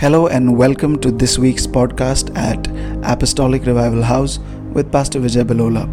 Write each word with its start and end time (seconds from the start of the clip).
Hello 0.00 0.28
and 0.28 0.56
welcome 0.56 0.96
to 1.00 1.10
this 1.10 1.40
week's 1.40 1.66
podcast 1.66 2.32
at 2.36 2.68
Apostolic 3.02 3.66
Revival 3.66 4.00
House 4.00 4.38
with 4.72 4.92
Pastor 4.92 5.18
Vijay 5.18 5.42
Belola. 5.42 5.88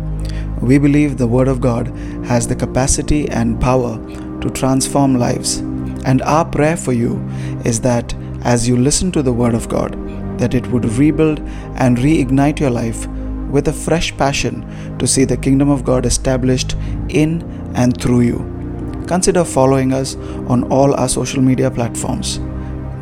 We 0.62 0.78
believe 0.78 1.18
the 1.18 1.26
Word 1.26 1.48
of 1.48 1.60
God 1.60 1.88
has 2.28 2.48
the 2.48 2.56
capacity 2.56 3.28
and 3.30 3.60
power 3.60 3.98
to 4.42 4.52
transform 4.52 5.16
lives. 5.16 5.58
And 6.06 6.22
our 6.22 6.46
prayer 6.46 6.78
for 6.78 6.94
you 6.94 7.18
is 7.66 7.82
that 7.82 8.14
as 8.44 8.68
you 8.68 8.78
listen 8.78 9.12
to 9.12 9.24
the 9.24 9.34
Word 9.34 9.56
of 9.56 9.68
God, 9.70 9.98
that 10.38 10.54
it 10.54 10.68
would 10.68 10.86
rebuild 10.86 11.40
and 11.78 11.98
reignite 11.98 12.60
your 12.60 12.70
life 12.70 13.08
with 13.50 13.70
a 13.70 13.74
fresh 13.74 14.16
passion 14.16 14.64
to 15.00 15.08
see 15.08 15.26
the 15.26 15.36
kingdom 15.36 15.72
of 15.72 15.84
God 15.84 16.06
established 16.06 16.74
in 17.10 17.42
and 17.74 18.00
through 18.00 18.22
you. 18.22 19.06
Consider 19.08 19.44
following 19.44 19.94
us 19.94 20.16
on 20.48 20.64
all 20.72 20.94
our 20.94 21.10
social 21.10 21.42
media 21.42 21.72
platforms. 21.72 22.40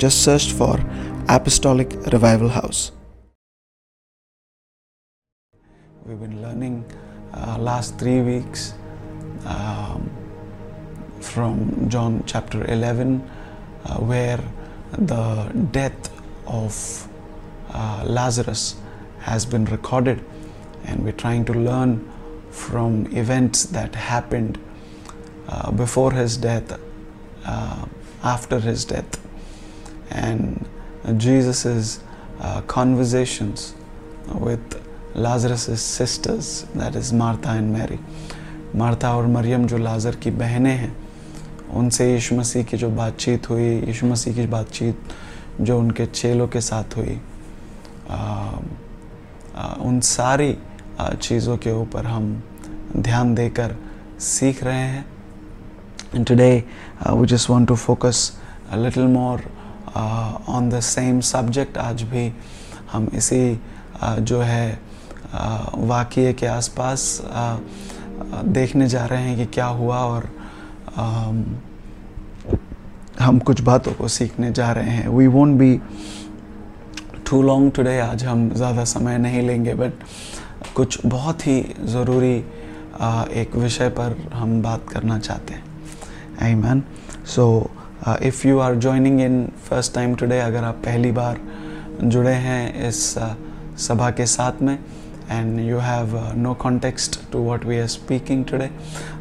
Just 0.04 0.22
search 0.22 0.52
for 0.52 0.78
Apostolic 1.30 1.94
Revival 2.12 2.50
House. 2.50 2.92
We've 6.06 6.20
been 6.20 6.42
learning 6.42 6.84
uh, 7.34 7.58
last 7.58 7.98
three 7.98 8.20
weeks 8.20 8.74
um, 9.46 10.12
from 11.22 11.88
John 11.88 12.22
chapter 12.26 12.70
11, 12.70 13.26
uh, 13.86 13.96
where 14.00 14.44
the 14.92 15.50
death 15.72 16.12
of 16.48 17.08
uh, 17.70 18.04
Lazarus 18.06 18.76
has 19.20 19.46
been 19.46 19.64
recorded, 19.64 20.22
and 20.84 21.02
we're 21.06 21.14
trying 21.14 21.46
to 21.46 21.54
learn 21.54 22.12
from 22.50 23.08
events 23.16 23.68
that 23.68 23.96
happened 23.96 24.60
uh, 25.48 25.72
before 25.72 26.12
his 26.12 26.36
death, 26.36 26.78
uh, 27.46 27.86
after 28.22 28.60
his 28.60 28.84
death, 28.84 29.23
and 30.14 30.66
Jesus' 31.18 32.00
uh, 32.40 32.62
conversations 32.62 33.74
with 34.28 34.82
Lazarus' 35.16 35.82
sisters, 35.82 36.66
that 36.76 36.96
is 36.96 37.12
Martha 37.14 37.50
and 37.52 37.72
Mary. 37.72 38.00
Martha 38.76 39.14
और 39.16 39.28
मरियम 39.28 39.66
जो 39.68 39.78
लाजर 39.78 40.16
की 40.16 40.32
बहनें 40.32 40.76
हैं 40.76 40.96
उनसे 41.78 42.12
यीशु 42.14 42.36
मसीह 42.36 42.64
की 42.64 42.78
जो 42.78 42.90
बातचीत 42.90 43.50
हुई 43.50 43.70
यीशु 43.86 44.08
मसीह 44.08 44.34
की 44.36 44.46
बातचीत 44.48 45.14
जो 45.62 45.78
उनके 45.80 46.06
चेलों 46.06 46.48
के 46.48 46.62
साथ 46.62 46.98
हुई 46.98 47.20
आ, 48.10 48.18
आ, 49.56 49.74
उन 49.80 50.00
सारी 50.02 50.58
चीज़ों 51.00 51.58
के 51.58 51.72
ऊपर 51.72 52.06
हम 52.06 52.32
ध्यान 52.98 53.36
देकर 53.36 53.76
सीख 54.20 54.64
रहे 54.64 54.76
हैं 54.76 55.06
and 56.16 56.26
today 56.28 56.52
we 57.10 57.28
just 57.28 57.50
want 57.50 57.68
to 57.68 57.76
focus 57.76 58.32
little 58.74 59.08
more 59.08 59.44
on 59.96 60.70
the 60.70 60.80
same 60.80 61.20
subject 61.22 61.78
आज 61.78 62.02
भी 62.02 62.32
हम 62.92 63.08
इसी 63.14 63.60
uh, 64.04 64.20
जो 64.20 64.42
है 64.42 64.80
uh, 64.80 65.78
वाक्य 65.78 66.34
के 66.34 66.46
आसपास 66.46 67.22
uh, 67.26 67.60
देखने 68.46 68.88
जा 68.88 69.06
रहे 69.06 69.22
हैं 69.22 69.38
कि 69.38 69.46
क्या 69.46 69.66
हुआ 69.66 69.98
और 69.98 70.30
हम 73.20 73.40
कुछ 73.40 73.62
बातों 73.62 73.94
को 73.94 74.08
सीखने 74.08 74.52
जा 74.52 74.72
रहे 74.72 74.90
हैं। 74.90 75.08
We 75.08 75.28
won't 75.28 75.58
be 75.58 75.80
too 77.30 77.42
long 77.42 77.72
today 77.72 78.00
आज 78.00 78.24
हम 78.24 78.50
ज़्यादा 78.50 78.84
समय 78.84 79.18
नहीं 79.18 79.42
लेंगे 79.42 79.74
बट 79.74 79.94
कुछ 80.76 81.06
बहुत 81.06 81.48
ही 81.48 81.60
ज़रूरी 81.86 82.36
एक 83.42 83.56
विषय 83.56 83.90
पर 83.90 84.18
हम 84.34 84.62
बात 84.62 84.90
करना 84.90 85.20
चाहते 85.20 85.54
हैं। 85.54 85.64
I 86.42 86.56
mean 86.56 86.84
so 87.26 87.46
if 88.08 88.48
you 88.48 88.60
are 88.60 88.76
joining 88.76 89.22
in 89.22 89.48
first 89.70 89.94
time 89.94 90.16
today 90.16 90.40
अगर 90.40 90.64
आप 90.64 90.76
पहली 90.76 91.12
बार 91.12 91.40
जुड़े 92.04 92.34
हैं 92.34 92.88
इस 92.88 93.18
uh, 93.18 93.80
सभा 93.80 94.12
के 94.12 94.26
साथ 94.26 94.62
में 94.62 94.80
and 95.30 95.60
you 95.60 95.78
have 95.78 96.34
no 96.36 96.54
context 96.54 97.32
to 97.32 97.44
what 97.44 97.66
we 97.66 97.80
are 97.80 97.88
speaking 97.88 98.46
today 98.46 98.70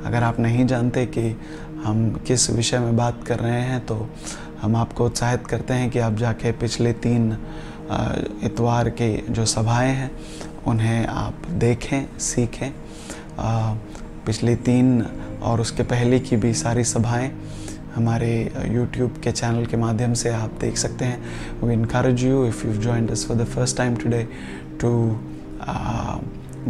अगर 0.05 0.23
आप 0.23 0.41
नहीं 0.41 0.67
जानते 0.67 1.07
कि 1.07 1.41
हम 1.85 2.25
किस 2.27 2.51
विषय 2.51 2.79
में 2.79 2.97
बात 2.97 3.25
कर 3.27 3.39
रहे 3.39 3.61
हैं 3.61 3.87
तो 3.87 4.11
हम 4.63 4.77
आपको 4.77 5.07
उत्साहित 5.07 5.47
करते 5.47 5.75
हैं 5.75 5.91
कि 5.91 5.99
आप 5.99 6.15
जाके 6.15 6.53
पिछले 6.53 6.93
तीन 6.93 7.33
uh, 7.33 8.45
इतवार 8.45 8.91
के 8.91 9.33
जो 9.33 9.47
सभाएँ 9.47 9.93
हैं 9.93 10.11
उन्हें 10.67 11.07
आप 11.07 11.35
देखें 11.51 12.19
सीखें। 12.19 12.73
Uh, 12.73 13.79
पिछली 14.27 14.57
तीन 14.57 15.07
और 15.43 15.61
उसके 15.61 15.83
पहले 15.83 16.21
की 16.21 16.37
भी 16.37 16.55
सारी 16.55 16.85
सभाएँ 16.85 17.52
हमारे 17.95 18.31
यूट्यूब 18.67 19.21
के 19.25 19.33
चैनल 19.33 19.67
के 19.67 19.77
माध्यम 19.77 20.13
से 20.15 20.31
आप 20.31 20.51
देख 20.61 20.77
सकते 20.77 21.05
हैं। 21.05 21.61
We 21.63 21.73
encourage 21.73 22.25
you 22.25 22.45
if 22.47 22.67
you 22.67 22.73
joined 22.73 23.11
us 23.11 23.27
for 23.27 23.37
the 23.37 23.45
first 23.45 23.77
time 23.77 23.97
today 23.97 24.27
to 24.81 24.91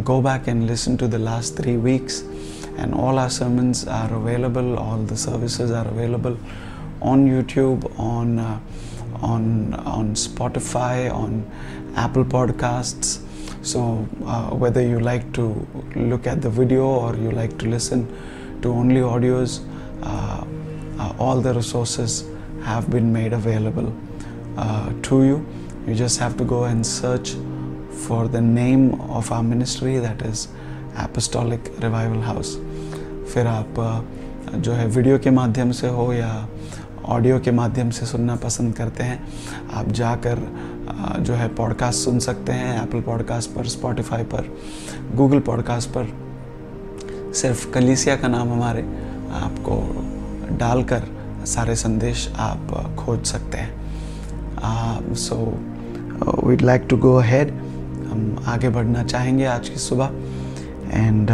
go 0.03 0.21
back 0.21 0.49
and 0.49 0.63
listen 0.63 0.95
to 0.95 1.07
the 1.07 1.15
last 1.15 1.57
three 1.59 1.75
weeks 1.77 2.23
and 2.79 2.93
all 2.93 3.19
our 3.19 3.29
sermons 3.29 3.87
are 3.87 4.13
available 4.13 4.75
all 4.79 5.05
the 5.07 5.15
services 5.15 5.73
are 5.73 5.87
available 5.87 6.37
on 7.03 7.27
YouTube 7.27 7.89
on 7.99 8.39
on 9.23 9.73
on 9.87 10.13
Spotify 10.13 11.07
on 11.09 11.43
Apple 11.99 12.23
podcast 12.23 13.03
so 13.65 13.83
whether 14.63 14.81
you 14.81 14.99
like 14.99 15.31
to 15.35 15.47
look 15.97 16.27
at 16.27 16.41
the 16.41 16.55
video 16.59 16.87
or 16.89 17.19
you 17.19 17.31
like 17.31 17.57
to 17.59 17.65
listen 17.65 18.07
to 18.63 18.73
only 18.73 19.01
audios 19.01 19.59
uh, 20.99 21.13
all 21.19 21.41
the 21.41 21.53
resources 21.53 22.25
have 22.63 22.89
been 22.89 23.11
made 23.11 23.33
available 23.33 23.93
uh, 24.57 24.93
to 25.03 25.23
you. 25.23 25.45
You 25.87 25.95
just 25.95 26.19
have 26.19 26.37
to 26.37 26.43
go 26.43 26.63
and 26.65 26.85
search 26.85 27.35
for 28.07 28.27
the 28.27 28.41
name 28.41 28.99
of 29.01 29.31
our 29.31 29.43
ministry 29.43 29.97
that 29.99 30.21
is 30.21 30.47
Apostolic 30.97 31.71
Revival 31.79 32.21
House. 32.21 32.57
फिर 33.33 33.47
आप 33.47 33.79
uh, 33.79 34.55
जो 34.55 34.71
है 34.71 34.85
video 34.87 35.17
के 35.19 35.29
माध्यम 35.31 35.71
से 35.71 35.87
हो 35.89 36.11
या 36.13 36.47
audio 37.05 37.39
के 37.39 37.51
माध्यम 37.51 37.89
से 37.89 38.05
सुनना 38.05 38.35
पसंद 38.35 38.75
करते 38.75 39.03
हैं 39.03 39.19
आप 39.73 39.87
जाकर 39.91 40.39
uh, 40.39 41.19
जो 41.19 41.33
है 41.33 41.47
पॉडकास्ट 41.55 42.03
सुन 42.05 42.19
सकते 42.19 42.51
हैं 42.51 42.81
एप्पल 42.83 43.01
पॉडकास्ट 43.01 43.55
पर 43.55 43.67
स्पॉटिफाई 43.67 44.23
पर 44.33 44.49
गूगल 45.15 45.39
पॉडकास्ट 45.49 45.89
पर 45.89 46.13
सिर्फ़ 47.33 47.69
कलीसिया 47.71 48.15
का 48.15 48.27
नाम 48.27 48.51
हमारे 48.53 48.81
आपको 49.41 50.12
डालकर 50.51 51.03
सारे 51.45 51.75
संदेश 51.75 52.27
आप 52.39 52.95
खोज 52.99 53.23
सकते 53.25 53.57
हैं। 53.57 55.13
So 55.15 55.35
we'd 56.45 56.61
like 56.61 56.85
to 56.89 56.97
go 56.97 57.15
ahead 57.15 57.51
हम 58.09 58.43
आगे 58.47 58.69
बढ़ना 58.69 59.03
चाहेंगे 59.03 59.45
आज 59.45 59.69
की 59.69 59.79
सुबह। 59.79 60.11
And 60.93 61.29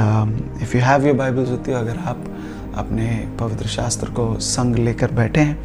if 0.61 0.75
you 0.77 0.83
have 0.83 1.05
your 1.07 1.15
Bibles 1.15 1.49
होती 1.49 1.71
हो 1.71 1.77
अगर 1.77 1.97
आप 1.99 2.23
अपने 2.77 3.07
पवित्र 3.39 3.67
शास्त्र 3.67 4.09
को 4.09 4.33
संग 4.39 4.75
लेकर 4.75 5.11
बैठे 5.11 5.41
हैं, 5.41 5.57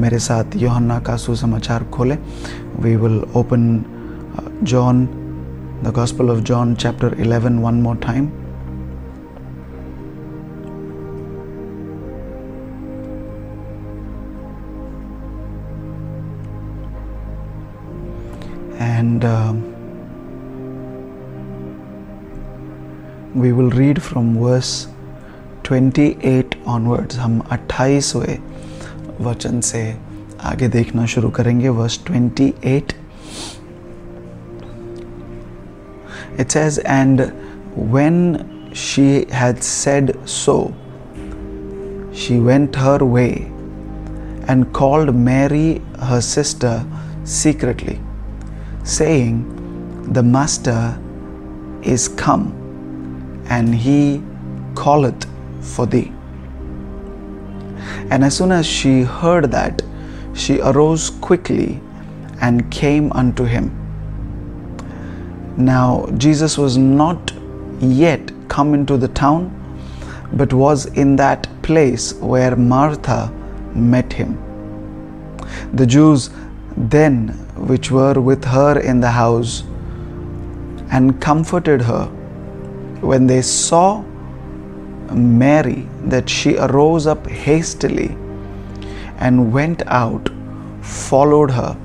मेरे 0.00 0.18
साथ 0.18 0.56
योहन्ना 0.56 0.98
का 1.00 1.16
सुसमाचार 1.16 1.84
खोलें। 1.84 2.18
We 2.80 2.94
will 2.96 3.20
open 3.36 3.84
John 4.62 5.06
the 5.84 5.92
gospel 5.96 6.30
of 6.30 6.38
John 6.40 6.74
chapter 6.74 7.14
11 7.20 7.58
one 7.60 7.82
more 7.82 7.96
time 7.96 8.28
and 19.19 19.25
uh, 19.25 19.53
we 23.35 23.51
will 23.51 23.71
read 23.71 24.01
from 24.01 24.27
verse 24.41 24.87
28 25.63 26.55
onwards 26.75 27.17
हम 27.17 27.39
28वें 27.51 28.37
वचन 29.25 29.59
से 29.71 29.81
आगे 30.51 30.67
देखना 30.77 31.05
शुरू 31.15 31.29
करेंगे 31.39 31.69
verse 31.79 31.99
28 32.11 32.95
it 36.43 36.57
says 36.57 36.79
and 36.99 37.25
when 37.97 38.17
she 38.85 39.07
had 39.41 39.63
said 39.73 40.15
so 40.37 40.57
she 42.23 42.39
went 42.49 42.83
her 42.87 42.99
way 43.17 43.31
and 44.47 44.73
called 44.81 45.15
Mary 45.29 45.69
her 46.09 46.21
sister 46.33 46.75
secretly 47.37 47.99
saying, 48.90 50.12
The 50.12 50.22
Master 50.22 50.98
is 51.82 52.08
come, 52.08 52.46
and 53.48 53.74
he 53.74 54.22
calleth 54.76 55.26
for 55.60 55.86
thee. 55.86 56.12
And 58.10 58.24
as 58.24 58.36
soon 58.36 58.50
as 58.50 58.66
she 58.66 59.02
heard 59.02 59.50
that, 59.52 59.82
she 60.34 60.60
arose 60.60 61.10
quickly 61.20 61.80
and 62.40 62.70
came 62.70 63.12
unto 63.12 63.44
him. 63.44 63.70
Now, 65.56 66.08
Jesus 66.16 66.58
was 66.58 66.76
not 66.76 67.32
yet 67.80 68.32
come 68.48 68.74
into 68.74 68.96
the 68.96 69.08
town, 69.08 69.56
but 70.32 70.52
was 70.52 70.86
in 70.86 71.16
that 71.16 71.48
place 71.62 72.14
where 72.14 72.56
Martha 72.56 73.32
met 73.74 74.12
him. 74.12 74.38
The 75.74 75.86
Jews 75.86 76.30
then 76.76 77.46
which 77.60 77.90
were 77.90 78.20
with 78.20 78.44
her 78.44 78.78
in 78.80 79.00
the 79.00 79.10
house 79.10 79.62
and 80.90 81.20
comforted 81.20 81.82
her. 81.82 82.06
When 83.00 83.26
they 83.26 83.42
saw 83.42 84.02
Mary, 85.12 85.88
that 86.04 86.28
she 86.28 86.56
arose 86.56 87.06
up 87.06 87.26
hastily 87.26 88.16
and 89.18 89.52
went 89.52 89.82
out, 89.86 90.30
followed 90.80 91.50
her, 91.50 91.76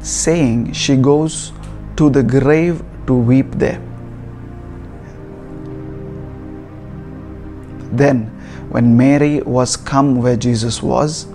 saying, 0.00 0.72
She 0.72 0.96
goes 0.96 1.52
to 1.96 2.10
the 2.10 2.22
grave 2.22 2.82
to 3.06 3.14
weep 3.14 3.50
there. 3.52 3.80
Then, 7.92 8.26
when 8.70 8.96
Mary 8.96 9.40
was 9.42 9.76
come 9.76 10.16
where 10.20 10.36
Jesus 10.36 10.82
was 10.82 11.26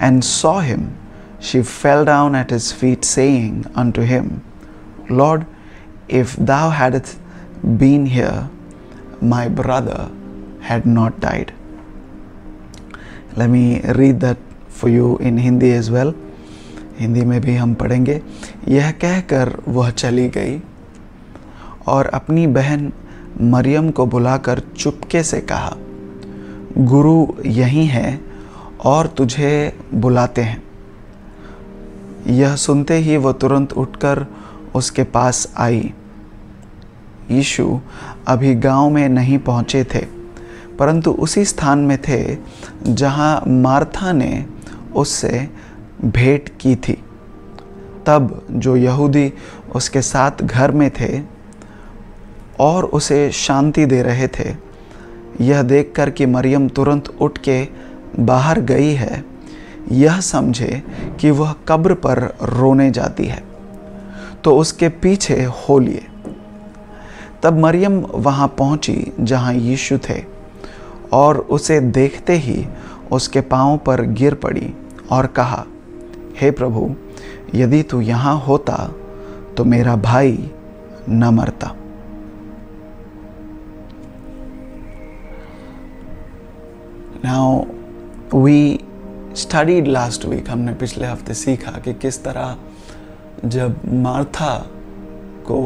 and 0.00 0.24
saw 0.24 0.60
him, 0.60 0.96
she 1.44 1.62
fell 1.62 2.04
down 2.04 2.34
at 2.34 2.50
his 2.50 2.72
feet, 2.72 3.04
saying 3.04 3.66
unto 3.74 4.02
him, 4.02 4.42
Lord, 5.10 5.46
if 6.08 6.36
thou 6.36 6.70
hadst 6.70 7.18
been 7.78 8.06
here, 8.06 8.48
my 9.20 9.48
brother 9.48 10.10
had 10.60 10.86
not 10.86 11.20
died. 11.20 11.52
Let 13.36 13.50
me 13.50 13.80
read 14.00 14.20
that 14.20 14.38
for 14.68 14.88
you 14.88 15.18
in 15.18 15.38
Hindi 15.38 15.72
as 15.72 15.90
well. 15.90 16.14
Hindi 16.98 17.22
में 17.24 17.40
भी 17.40 17.54
हम 17.56 17.72
पढ़ेंगे 17.74 18.20
यह 18.68 18.90
कहकर 19.02 19.48
वह 19.68 19.90
चली 19.90 20.28
गई 20.36 20.58
और 21.86 22.06
अपनी 22.18 22.46
बहन 22.56 22.92
मरियम 23.54 23.90
को 23.90 24.06
बुलाकर 24.06 24.62
चुपके 24.76 25.22
से 25.22 25.40
कहा 25.50 25.72
गुरु 26.90 27.16
यहीं 27.46 27.86
है 27.86 28.20
और 28.84 29.06
तुझे 29.18 29.50
बुलाते 29.94 30.42
हैं 30.42 30.62
यह 32.26 32.54
सुनते 32.56 32.96
ही 32.96 33.16
वह 33.16 33.32
तुरंत 33.32 33.72
उठकर 33.72 34.26
उसके 34.74 35.02
पास 35.04 35.46
आई। 35.56 35.92
यीशु 37.30 37.80
अभी 38.28 38.54
गाँव 38.54 38.90
में 38.90 39.08
नहीं 39.08 39.38
पहुँचे 39.38 39.84
थे, 39.84 40.00
परंतु 40.78 41.10
उसी 41.10 41.44
स्थान 41.44 41.78
में 41.78 41.96
थे 41.98 42.36
जहाँ 42.84 43.42
मार्था 43.48 44.12
ने 44.12 44.44
उससे 44.94 45.48
भेंट 46.04 46.48
की 46.60 46.74
थी। 46.78 46.98
तब 48.06 48.46
जो 48.50 48.76
यहूदी 48.76 49.32
उसके 49.74 50.02
साथ 50.02 50.42
घर 50.42 50.70
में 50.70 50.90
थे 50.90 51.20
और 52.60 52.84
उसे 52.84 53.30
शांति 53.32 53.86
दे 53.86 54.02
रहे 54.02 54.28
थे, 54.28 54.54
यह 55.40 55.62
देखकर 55.62 56.10
कि 56.10 56.26
मरियम 56.26 56.68
तुरंत 56.68 57.08
उठ 57.20 57.38
के 57.38 57.62
बाहर 58.18 58.60
गई 58.62 58.92
है। 58.92 59.24
यह 59.92 60.20
समझे 60.20 60.82
कि 61.20 61.30
वह 61.30 61.54
कब्र 61.68 61.94
पर 61.94 62.22
रोने 62.42 62.90
जाती 62.90 63.24
है 63.24 63.42
तो 64.44 64.56
उसके 64.56 64.88
पीछे 64.88 65.42
हो 65.44 65.78
लिए 65.78 66.06
तब 67.42 67.58
मरियम 67.58 67.98
वहाँ 68.14 68.48
पहुँची 68.58 69.12
जहाँ 69.20 69.52
यीशु 69.54 69.98
थे, 69.98 70.22
और 71.12 71.38
उसे 71.38 71.78
देखते 71.80 72.36
ही 72.36 72.64
उसके 73.12 73.40
पाँव 73.40 73.76
पर 73.76 74.02
गिर 74.12 74.34
पड़ी 74.34 74.72
और 75.10 75.26
कहा, 75.26 75.64
हे 76.40 76.50
प्रभु, 76.50 76.94
यदि 77.54 77.82
तू 77.82 78.00
यहाँ 78.00 78.36
होता 78.40 78.76
तो 79.56 79.64
मेरा 79.64 79.96
भाई 79.96 80.50
न 81.08 81.34
मरता। 81.34 81.74
Now, 87.24 87.66
we 88.34 88.84
studied 89.34 89.86
last 89.86 90.24
week 90.24 90.50
हमने 90.50 90.72
पिछले 90.74 91.06
हफ़्ते 91.06 91.34
सीखा 91.34 91.70
कि 91.70 91.94
किस 91.94 92.22
तरह 92.24 92.56
जब 93.44 93.80
मार्था 93.94 94.56
को 95.44 95.60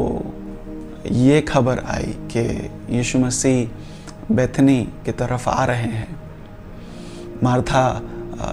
ये 1.11 1.41
खबर 1.41 1.79
आई 1.79 2.13
कि 2.31 2.69
यीशु 2.89 3.19
मसीह 3.19 4.33
बेथनी 4.35 4.81
की 5.05 5.11
तरफ़ 5.11 5.49
आ 5.49 5.65
रहे 5.65 5.91
हैं, 5.91 6.15
मार्था 7.43 8.01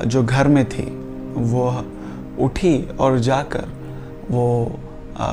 जो 0.06 0.22
घर 0.24 0.48
में 0.48 0.64
थी, 0.68 0.84
वो 1.36 1.84
उठी 2.40 2.82
और 3.00 3.18
जाकर 3.18 3.68
वो 4.30 4.78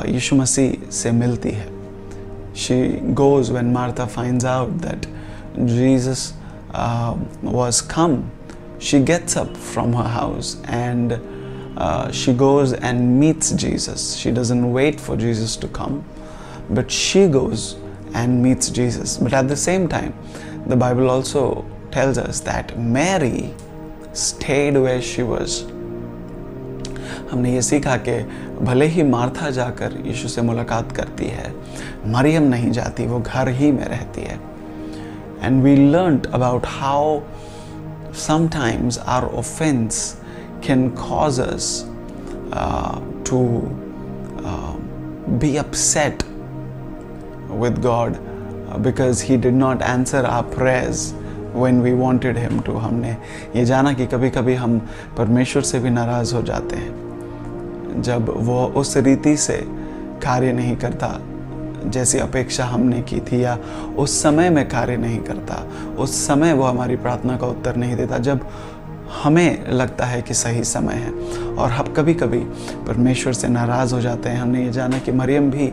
यीशु 0.06 0.36
मसीह 0.36 0.90
से 0.92 1.12
मिलती 1.12 1.52
है। 1.52 1.68
She 2.56 2.82
goes 3.14 3.52
when 3.52 3.72
Martha 3.72 4.06
find 4.06 4.46
out 4.46 4.70
that 4.70 5.06
Jesus 5.60 6.34
was 7.44 7.84
come 7.88 8.18
she 8.83 9.01
gets 9.01 9.37
up 9.37 9.57
from 9.57 9.93
her 9.93 10.09
house 10.09 10.61
and 10.65 11.21
uh, 11.77 12.11
she 12.11 12.33
goes 12.33 12.73
and 12.73 13.19
meets 13.21 13.51
Jesus. 13.53 14.17
She 14.17 14.31
doesn't 14.31 14.73
wait 14.73 15.01
for 15.01 15.17
Jesus 15.17 15.57
to 15.57 15.69
come, 15.69 16.05
but 16.71 16.91
she 16.91 17.27
goes 17.29 17.77
and 18.15 18.43
meets 18.43 18.71
Jesus. 18.71 19.17
But 19.17 19.33
at 19.33 19.49
the 19.49 19.57
same 19.57 19.89
time, 19.89 20.15
the 20.67 20.77
Bible 20.77 21.11
also 21.11 21.65
tells 21.91 22.19
us 22.19 22.41
that 22.41 22.79
Mary 22.79 23.55
stayed 24.13 24.77
where 24.77 25.03
she 25.03 25.23
was. 25.23 25.65
हमने 27.31 27.53
ये 27.53 27.63
सीखा 27.63 27.97
कि 28.09 28.13
भले 28.65 28.87
ही 28.93 29.03
Martha 29.03 29.51
जाकर 29.51 29.97
यीशु 30.07 30.29
से 30.29 30.43
मुलाकात 30.43 30.93
करती 30.97 31.27
है 31.27 31.53
मरियम 32.13 32.43
नहीं 32.53 32.71
जाती 32.73 33.07
वो 33.07 33.19
घर 33.21 33.49
ही 33.59 33.71
में 33.73 33.85
रहती 33.85 34.21
है 34.21 34.39
and 35.41 35.63
we 35.63 35.77
learned 35.77 36.27
about 36.39 36.65
how 36.65 37.23
sometimes 38.14 38.98
our 38.98 39.34
offense 39.36 40.18
can 40.62 40.96
cause 40.96 41.40
us 41.40 41.86
uh, 42.52 43.02
to 43.26 43.40
uh, 44.44 44.76
be 45.40 45.58
upset 45.58 46.24
with 47.50 47.82
God 47.82 48.20
uh, 48.70 48.78
because 48.78 49.22
He 49.22 49.38
did 49.38 49.54
not 49.54 49.82
answer 49.82 50.26
our 50.26 50.44
prayers 50.44 51.14
when 51.54 51.82
we 51.82 51.94
wanted 51.94 52.38
Him 52.38 52.62
to. 52.64 52.72
हमने 52.72 53.16
ये 53.56 53.66
जाना 53.66 53.94
कि 53.94 54.06
कभी 54.08 54.30
कभी 54.30 54.54
हम 54.56 54.80
परमेश्वर 55.18 55.62
से 55.62 55.80
भी 55.80 55.90
नाराज़ 55.90 56.34
हो 56.36 56.42
जाते 56.42 56.76
हैं 56.76 58.02
जब 58.02 58.30
वो 58.48 58.66
उस 58.82 58.96
रीति 58.98 59.36
से 59.38 59.58
कार्य 60.24 60.54
नहीं 60.54 60.76
करता 60.78 61.08
जैसी 61.90 62.20
अपेक्षा 62.20 62.66
हमने 62.66 63.02
की 63.02 63.20
थी 63.20 63.44
या 63.44 63.58
उस 63.98 64.22
समय 64.24 64.50
में 64.50 64.70
कार्य 64.70 64.98
नहीं 64.98 65.20
करता 65.20 65.68
उस 66.00 66.28
समय 66.28 66.54
वो 66.54 66.64
हमारी 66.64 66.96
प्रार्थना 66.96 67.38
का 67.38 67.48
उत्तर 67.48 67.76
नहीं 67.76 67.96
देता 67.96 68.18
जब 68.18 68.48
हमें 69.24 69.72
लगता 69.72 70.06
है 70.06 70.22
कि 70.22 70.34
सही 70.34 70.64
समय 70.64 70.94
है। 70.94 71.12
और 71.56 71.70
हम 71.70 71.88
कभी 71.88 72.14
कभी 72.14 72.40
परमेश्वर 72.88 73.34
से 73.34 73.48
नाराज़ 73.48 73.94
हो 73.94 74.02
जाते 74.02 74.30
हैं 74.30 74.42
हमने 74.42 74.64
ये 74.66 74.72
जाना 74.72 75.00
कि 75.00 75.12
मरियम 75.12 75.52
भी 75.52 75.72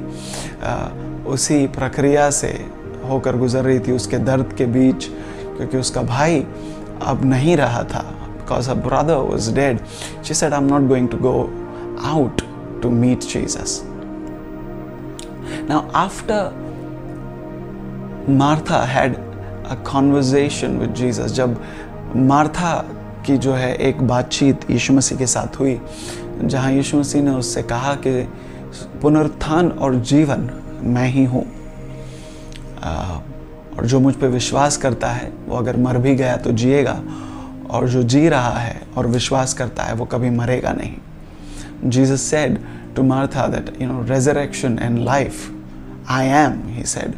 आ, 0.62 0.88
उसी 1.26 1.66
प्रक्रिया 1.66 2.30
से 2.30 2.66
होकर 3.08 3.36
गुजर 3.36 3.64
रही 3.64 3.78
थी 3.78 3.92
उसके 3.92 4.18
दर्द 4.18 4.54
के 4.58 4.66
बीच 4.66 5.04
क्योंकि 5.56 5.78
उसका 5.78 6.02
भाई 6.02 6.46
अब 7.02 7.24
नहीं 7.24 7.56
रहा 7.56 7.82
था। 7.82 8.02
Because 8.28 8.70
a 8.70 8.74
brother 8.74 9.14
was 9.14 9.54
dead 9.54 9.78
she 10.24 10.34
said 10.34 10.52
I 10.52 10.60
am 10.60 10.66
not 10.66 10.82
going 10.82 11.08
to 11.08 11.16
go 11.16 11.50
out 12.04 12.42
to 12.82 12.90
meet 12.90 13.20
Jesus 13.20 13.89
Now, 15.70 15.88
after 15.94 16.52
Martha 18.26 18.84
had 18.84 19.12
a 19.70 19.76
conversation 19.88 20.78
with 20.80 20.96
Jesus, 21.00 21.32
जब 21.32 21.60
मार्था 22.16 22.72
की 23.26 23.36
जो 23.38 23.52
है 23.52 23.74
एक 23.88 24.02
बातचीत 24.02 24.70
यीशु 24.70 24.92
मसीह 24.92 25.18
के 25.18 25.26
साथ 25.26 25.58
हुई 25.60 25.80
जहाँ 26.42 26.72
यीशु 26.72 26.98
मसीह 26.98 27.22
ने 27.22 27.30
उससे 27.30 27.62
कहा 27.62 27.94
कि 28.06 28.28
पुनरुत्थान 29.02 29.68
और 29.68 29.94
जीवन 30.12 30.50
मैं 30.82 31.06
ही 31.08 31.24
हूँ। 31.24 31.44
और 33.76 33.86
जो 33.86 34.00
मुझ 34.00 34.14
पर 34.14 34.28
विश्वास 34.28 34.76
करता 34.76 35.10
है 35.10 35.32
वो 35.46 35.56
अगर 35.56 35.76
मर 35.76 35.98
भी 35.98 36.14
गया 36.14 36.36
तो 36.36 36.52
जिएगा 36.52 37.00
और 37.70 37.88
जो 37.88 38.02
जी 38.02 38.28
रहा 38.28 38.58
है 38.58 38.82
और 38.96 39.06
विश्वास 39.06 39.54
करता 39.54 39.82
है 39.82 39.94
वो 39.94 40.04
कभी 40.04 40.30
मरेगा 40.30 40.72
नहीं। 40.72 41.90
Jesus 41.90 42.22
said 42.22 42.58
to 42.96 43.02
Martha 43.02 43.46
that 43.46 43.82
you 43.82 43.88
know 43.88 44.04
resurrection 44.04 44.78
and 44.88 45.06
life, 45.08 45.40
I 46.10 46.24
am, 46.24 46.54
he 46.76 46.84
said. 46.84 47.16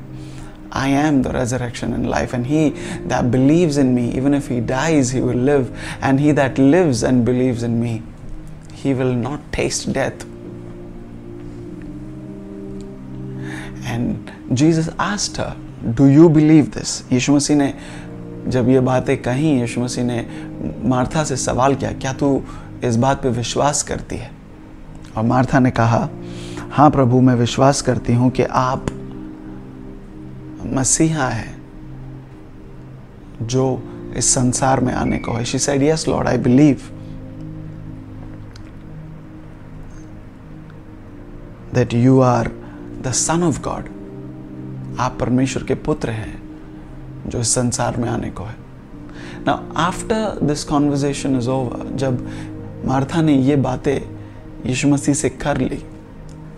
I 0.70 0.88
am 0.88 1.22
the 1.22 1.30
resurrection 1.30 1.92
and 1.92 2.08
life, 2.08 2.32
and 2.34 2.46
he 2.46 2.70
that 3.12 3.30
believes 3.30 3.76
in 3.76 3.94
me, 3.94 4.04
even 4.16 4.34
if 4.34 4.49
he 4.49 4.61
dies, 4.61 5.11
he 5.11 5.20
will 5.20 5.42
live. 5.50 5.70
And 6.00 6.20
he 6.20 6.32
that 6.32 6.58
lives 6.58 7.02
and 7.02 7.25
believes 7.25 7.62
in 7.62 7.80
me, 7.80 8.02
he 8.75 8.94
will 8.94 9.14
not 9.14 9.40
taste 9.52 9.92
death. 9.92 10.25
And 13.84 14.32
Jesus 14.52 14.88
asked 14.99 15.37
her, 15.37 15.56
Do 15.94 16.06
you 16.06 16.28
believe 16.38 16.70
this? 16.72 17.02
यीशु 17.12 17.32
मसीह 17.34 17.56
ने 17.56 17.72
जब 18.49 18.68
ये 18.68 18.80
बातें 18.80 19.16
कही 19.22 19.50
यीशु 19.61 19.80
मसीह 19.80 20.04
ने 20.04 20.18
Martha 20.88 21.25
से 21.25 21.37
सवाल 21.37 21.75
किया 21.75 21.92
क्या 22.04 22.12
तू 22.20 22.28
इस 22.84 22.96
बात 23.04 23.22
पे 23.22 23.28
विश्वास 23.40 23.82
करती 23.90 24.16
है 24.16 24.30
और 25.16 25.25
मार्था 25.32 25.58
ने 25.58 25.70
कहा 25.80 26.08
हाँ 26.72 26.90
प्रभु, 26.90 27.20
मैं 27.20 27.34
विश्वास 27.34 27.80
करती 27.82 28.14
हूँ 28.14 28.30
कि 28.30 28.42
आप 28.42 28.86
मसीहा 30.66 31.28
है 31.28 31.54
जो 33.42 33.82
इस 34.16 34.34
संसार 34.34 34.80
में 34.80 34.92
आने 34.94 35.18
को 35.18 35.32
है। 35.32 35.44
She 35.44 35.58
said 35.58 35.82
yes 35.82 36.08
Lord 36.08 36.28
I 36.28 36.38
believe 36.38 36.80
that 41.74 41.94
you 41.94 42.20
are 42.20 42.50
the 43.02 43.12
Son 43.12 43.42
of 43.42 43.60
God 43.62 43.88
आप 45.00 45.16
परमेश्वर 45.20 45.64
के 45.64 45.74
पुत्र 45.74 46.10
हैं 46.10 46.42
जो 47.26 47.38
इस 47.38 47.54
संसार 47.54 47.96
में 47.96 48.08
आने 48.08 48.30
को 48.30 48.44
है। 48.44 48.56
ना 49.46 49.72
after 49.76 50.38
this 50.42 50.64
conversation 50.64 51.36
is 51.36 51.48
over 51.48 51.96
जब 51.96 52.28
मार्था 52.86 53.22
ने 53.22 53.36
ये 53.36 53.56
बातें 53.56 54.00
यीशु 54.66 54.88
मसीह 54.88 55.14
से 55.14 55.28
कर 55.28 55.56
ली 55.56 55.84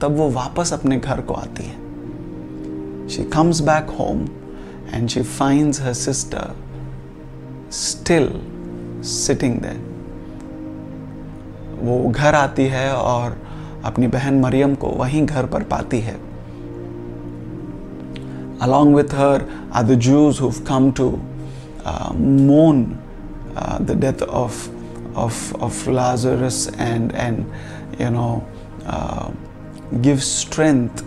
तब 0.05 0.17
वो 0.17 0.29
वापस 0.31 0.73
अपने 0.73 0.97
घर 0.99 1.21
को 1.21 1.35
आती 1.35 1.65
है। 1.65 3.09
She 3.09 3.23
comes 3.25 3.61
back 3.61 3.91
home 3.91 4.25
and 4.95 5.09
she 5.09 5.23
finds 5.23 5.81
her 5.83 5.93
sister 5.93 6.55
still 7.73 8.29
sitting 9.05 9.55
then 9.61 9.81
वो 11.81 11.97
घर 12.11 12.35
आती 12.35 12.67
है 12.67 12.93
और 12.95 13.37
अपनी 13.85 14.07
बहन 14.07 14.41
मरियम 14.41 14.75
को 14.75 14.89
वहीं 14.89 15.25
घर 15.27 15.47
पर 15.47 15.63
पाती 15.63 16.01
है। 16.01 16.15
Along 18.63 18.97
with 18.97 19.15
her 19.15 19.47
are 19.75 19.83
the 19.83 19.95
Jews 20.01 20.41
who 20.41 20.61
come 20.69 20.91
to 20.93 21.09
मोन 22.19 22.85
the 23.81 23.97
death 24.01 24.23
of 24.23 24.69
of 25.17 25.55
of 25.55 25.91
Lazarus 25.91 26.69
and 26.79 27.13
and 27.13 27.45
you 28.01 28.11
know 28.11 28.29
give 29.93 30.23
strength 30.23 31.03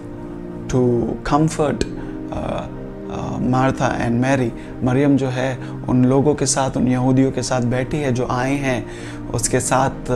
to 0.69 0.83
comfort 1.23 1.85
uh, 2.31 2.67
Martha 3.41 3.87
and 4.05 4.21
Mary 4.21 4.51
Maryam 4.83 5.17
जो 5.17 5.27
है 5.27 5.57
उन 5.89 6.05
लोगों 6.05 6.35
के 6.35 6.45
साथ 6.45 6.77
उन 6.77 6.87
यहूदियों 6.87 7.31
के 7.31 7.41
साथ 7.41 7.61
बैठी 7.61 7.97
है 7.97 8.13
जो 8.13 8.27
आए 8.31 8.53
हैं 8.53 8.85
उसके 9.29 9.59
साथ 9.59 10.11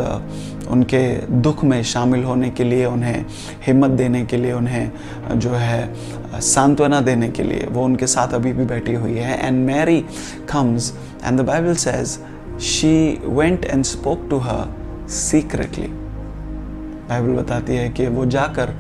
उनके 0.68 1.18
दुख 1.41 1.63
में 1.63 1.84
शामिल 1.84 2.24
होने 2.24 2.50
के 2.50 2.63
लिए 2.63 2.86
उन्हें 2.86 3.25
हिम्मत 3.68 3.89
देने 3.89 4.25
के 4.25 4.38
लिए 4.38 4.51
उन्हें 4.51 4.91
जो 5.36 5.50
है 5.50 5.96
सांत्वना 6.39 7.01
देने 7.01 7.30
के 7.30 7.44
लिए 7.44 7.68
वो 7.72 7.86
उनके 7.86 8.08
साथ 8.08 8.27
अभी 8.27 8.53
भी 8.53 8.65
बैठी 8.65 8.94
हुई 8.94 9.18
है। 9.18 9.48
And 9.48 9.65
Mary 9.65 10.06
comes 10.50 10.94
and 11.25 11.39
the 11.39 11.41
Bible 11.41 11.75
says 11.75 12.20
she 12.62 13.20
went 13.24 13.65
and 13.65 13.84
spoke 13.84 14.27
to 14.30 14.38
her 14.38 14.75
secretly 15.10 15.89
Bible 17.12 17.32
बताती 17.41 17.75
है 17.75 17.89
कि 17.89 18.08
वो 18.08 18.25
जाकर 18.34 18.74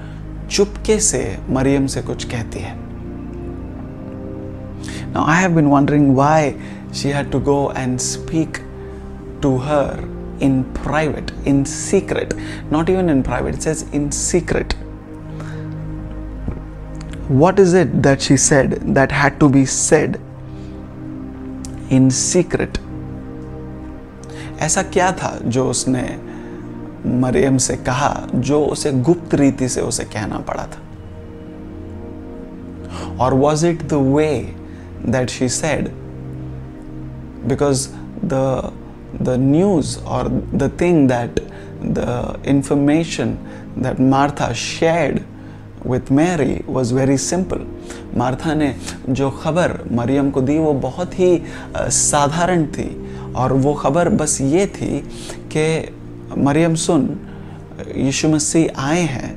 चुपके 0.49 0.99
से 0.99 1.21
मरियम 1.57 1.87
से 1.95 2.01
कुछ 2.11 2.23
कहती 2.33 2.59
है 2.59 2.79
Now, 5.13 5.23
I 5.31 5.35
have 5.35 5.55
been 5.55 5.69
wondering 5.69 6.15
why 6.15 6.55
she 6.93 7.09
had 7.09 7.31
to 7.33 7.39
go 7.47 7.55
and 7.71 8.01
speak 8.01 8.59
to 9.41 9.57
her 9.57 10.07
in 10.39 10.63
private, 10.77 11.33
in 11.45 11.65
secret. 11.65 12.33
Not 12.69 12.89
even 12.89 13.09
in 13.09 13.21
private, 13.21 13.55
it 13.55 13.63
says 13.63 13.81
in 13.91 14.09
secret. 14.11 14.75
What 17.41 17.59
is 17.59 17.73
it 17.73 18.01
that 18.03 18.21
she 18.21 18.37
said 18.37 18.77
that 18.99 19.11
had 19.11 19.37
to 19.41 19.49
be 19.49 19.65
said 19.65 20.19
in 21.89 22.09
secret? 22.21 22.79
ऐसा 24.61 24.81
क्या 24.95 25.11
था 25.19 25.37
जो 25.57 25.69
उसने 25.69 26.07
मरियम 27.05 27.57
से 27.57 27.75
कहा, 27.77 28.27
जो 28.35 28.63
उसे 28.65 28.91
गुप्त 28.91 29.35
रीति 29.35 29.69
से 29.69 29.81
उसे 29.81 30.03
कहना 30.03 30.37
पड़ा 30.39 30.63
था। 30.63 30.79
और 33.19 33.33
was 33.33 33.65
it 33.67 33.83
the 33.83 33.93
way 33.93 34.55
that 35.05 35.29
she 35.29 35.49
said 35.49 35.89
because 37.47 37.87
the 38.25 38.71
the 39.21 39.29
news 39.39 39.97
or 39.99 40.29
the 40.29 40.71
thing 40.81 41.07
that 41.09 41.39
the 41.83 42.43
information 42.47 43.37
that 43.77 43.99
Martha 43.99 44.51
shared 44.53 45.19
with 45.87 46.11
Mary 46.11 46.59
was 46.67 46.93
very 46.93 47.17
simple 47.17 47.65
Martha 48.17 48.53
ने 48.53 48.75
जो 49.09 49.29
खबर 49.31 49.79
मरियम 49.91 50.29
को 50.31 50.41
दी, 50.41 50.57
वो 50.57 50.73
बहुत 50.73 51.19
ही 51.19 51.41
साधारण 51.77 52.65
थी। 52.65 52.89
और 53.35 53.53
वो 53.53 53.73
खबर 53.73 54.09
बस 54.09 54.41
ये 54.41 54.65
थी 54.67 54.99
कि 55.53 55.95
मरियम 56.37 56.75
सुन 56.75 57.19
यीशु 57.95 58.29
मसीह 58.29 58.81
आए 58.81 59.01
हैं 59.01 59.35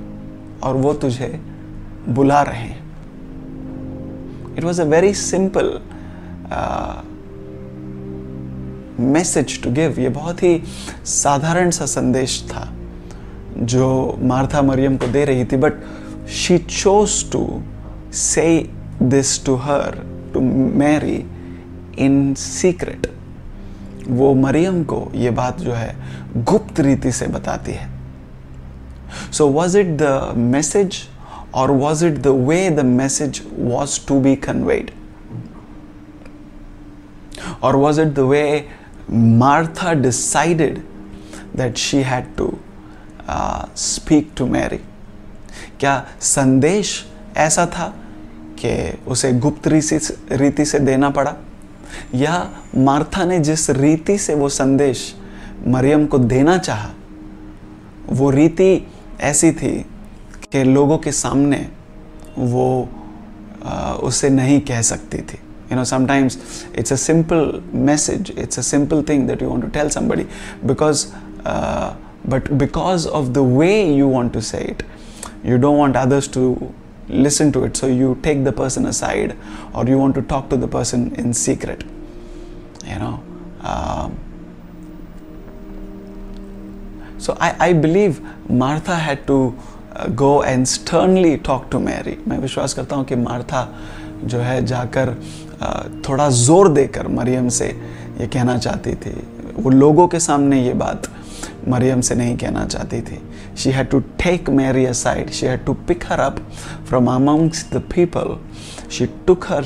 और 0.61 0.77
वो 0.77 0.93
तुझे 0.93 1.41
बुला 2.09 2.43
रहे 2.43 2.63
हैं। 2.63 2.85
It 4.59 4.65
was 4.65 4.83
a 4.83 4.85
very 4.85 5.13
uh, 5.13 7.05
message 9.01 9.63
to 9.63 9.71
give 9.71 10.01
ये 10.01 10.09
बहुत 10.09 10.43
ही 10.43 10.63
साधारण 11.05 11.71
सा 11.71 11.87
संदेश 11.87 12.45
था 12.49 12.73
जो 13.59 14.19
मार्था 14.23 14.63
मरियम 14.63 14.97
को 14.97 15.07
दे 15.07 15.25
रही 15.25 15.45
थी 15.45 15.57
but 15.57 15.73
she 16.29 16.59
chose 16.59 17.33
to 17.33 17.63
say 18.13 18.71
this 19.03 19.45
to 19.47 19.55
her 19.55 19.99
to 20.35 20.41
Mary 20.79 21.25
in 21.99 22.35
secret 22.35 23.07
वो 24.09 24.33
मरियम 24.35 24.83
को 24.85 25.11
ये 25.15 25.31
बात 25.31 25.61
जो 25.61 25.73
है 25.73 25.97
गुप्त 26.37 26.81
रीति 26.81 27.13
से 27.13 27.27
बताती 27.27 27.73
है। 27.73 27.89
So 29.33 29.49
was 29.49 29.79
it 29.79 29.97
the 30.03 30.33
message 30.37 30.97
और 31.55 31.71
was 31.71 32.05
it 32.07 32.19
the 32.23 32.27
way 32.49 32.69
the 32.71 32.81
message 32.81 33.43
was 33.59 33.99
to 34.09 34.21
be 34.21 34.35
conveyed 34.37 34.91
और 37.63 37.77
was 37.77 38.01
it 38.01 38.09
the 38.09 38.19
way 38.19 38.45
Martha 39.11 39.93
decided 39.93 40.83
that 41.57 41.77
she 41.77 42.03
had 42.03 42.35
to 42.37 42.53
speak 43.77 44.31
to 44.37 44.47
Mary 44.47 44.81
क्या 45.81 46.07
संदेश 46.21 47.05
ऐसा 47.37 47.67
था 47.67 47.93
कि 48.59 48.99
उसे 49.07 49.33
गुप्त 49.33 49.69
रीति 49.69 50.65
से 50.65 50.79
देना 50.79 51.11
पड़ा? 51.11 51.35
या 52.15 52.51
मार्था 52.77 53.25
ने 53.25 53.39
जिस 53.39 53.71
रीति 53.71 54.19
से 54.19 54.35
वो 54.35 54.49
संदेश 54.49 55.15
मरियम 55.67 56.07
को 56.07 56.19
देना 56.19 56.59
चाहा 56.59 56.91
वो 58.09 58.31
रीति 58.31 58.87
ऐसी 59.21 59.53
थी 59.53 59.87
कि 60.53 60.65
लोगों 60.65 60.99
के 60.99 61.13
सामने 61.13 61.69
वो 62.39 62.89
आ, 63.65 63.93
उसे 63.93 64.31
नहीं 64.31 64.61
कह 64.61 64.83
सकती 64.83 65.19
थी। 65.19 65.39
You 65.73 65.77
know 65.77 65.85
sometimes 65.85 66.39
it's 66.79 66.93
a 66.93 66.97
simple 66.97 67.63
message 67.75 68.33
it's 68.39 68.59
a 68.59 68.63
simple 68.63 69.03
thing 69.03 69.27
that 69.27 69.43
you 69.43 69.49
want 69.49 69.63
to 69.63 69.69
tell 69.69 69.89
somebody 69.89 70.27
because 70.65 71.07
but 72.27 72.53
because 72.53 73.09
of 73.09 73.29
the 73.29 73.39
way 73.39 73.85
you 73.85 74.09
want 74.09 74.33
to 74.33 74.41
say 74.41 74.59
it 74.59 74.83
you 75.47 75.57
don't 75.57 75.79
want 75.79 75.97
others 75.97 76.33
to 76.33 76.57
listen 77.09 77.53
to 77.53 77.65
it 77.65 77.77
so 77.77 77.87
you 77.87 78.19
take 78.23 78.45
the 78.45 78.53
person 78.53 78.87
aside 78.87 79.37
or 79.75 79.87
you 79.87 79.99
want 79.99 80.15
to 80.15 80.23
talk 80.23 80.49
to 80.49 80.57
the 80.57 80.69
person 80.69 81.15
in 81.17 81.33
secret 81.35 81.85
you 82.87 82.99
know 82.99 83.23
um, 83.63 84.19
so 87.19 87.37
I, 87.41 87.69
I 87.69 87.73
believe 87.73 88.21
martha 88.49 88.97
had 88.97 89.27
to 89.27 89.55
go 90.11 90.43
and 90.45 90.65
sternly 90.67 91.37
talk 91.47 91.67
to 91.73 91.79
Mary 91.81 92.17
मैं 92.29 92.39
विश्वास 92.39 92.73
करता 92.75 92.97
हूँ 92.97 93.05
कि 93.07 93.17
Martha 93.17 93.69
जो 94.25 94.39
है 94.39 94.65
जाकर 94.67 95.15
uh, 95.63 96.09
थोड़ा 96.09 96.29
ज़ोर 96.31 96.69
देकर 96.73 97.09
मरियम 97.09 97.49
से 97.49 97.67
ये 98.21 98.27
कहना 98.27 98.57
चाहती 98.59 98.95
थी 99.05 99.15
वो 99.57 99.71
लोगों 99.71 100.07
के 100.09 100.21
सामने 100.21 100.63
ये 100.65 100.73
बात 100.75 101.09
मरियम 101.69 102.01
से 102.01 102.15
नहीं 102.15 102.37
कहना 102.37 102.65
चाहती 102.67 103.01
थी 103.03 103.21
She 103.55 103.71
had 103.71 103.91
to 103.93 104.05
take 104.19 104.49
Mary 104.49 104.85
aside. 104.87 105.33
She 105.33 105.47
had 105.47 105.65
to 105.67 105.75
pick 105.75 106.05
her 106.05 106.21
up 106.21 106.41
from 106.85 107.09
amongst 107.09 107.71
the 107.71 107.81
people. 107.81 108.41
She 108.89 109.09
took 109.27 109.45
her 109.45 109.65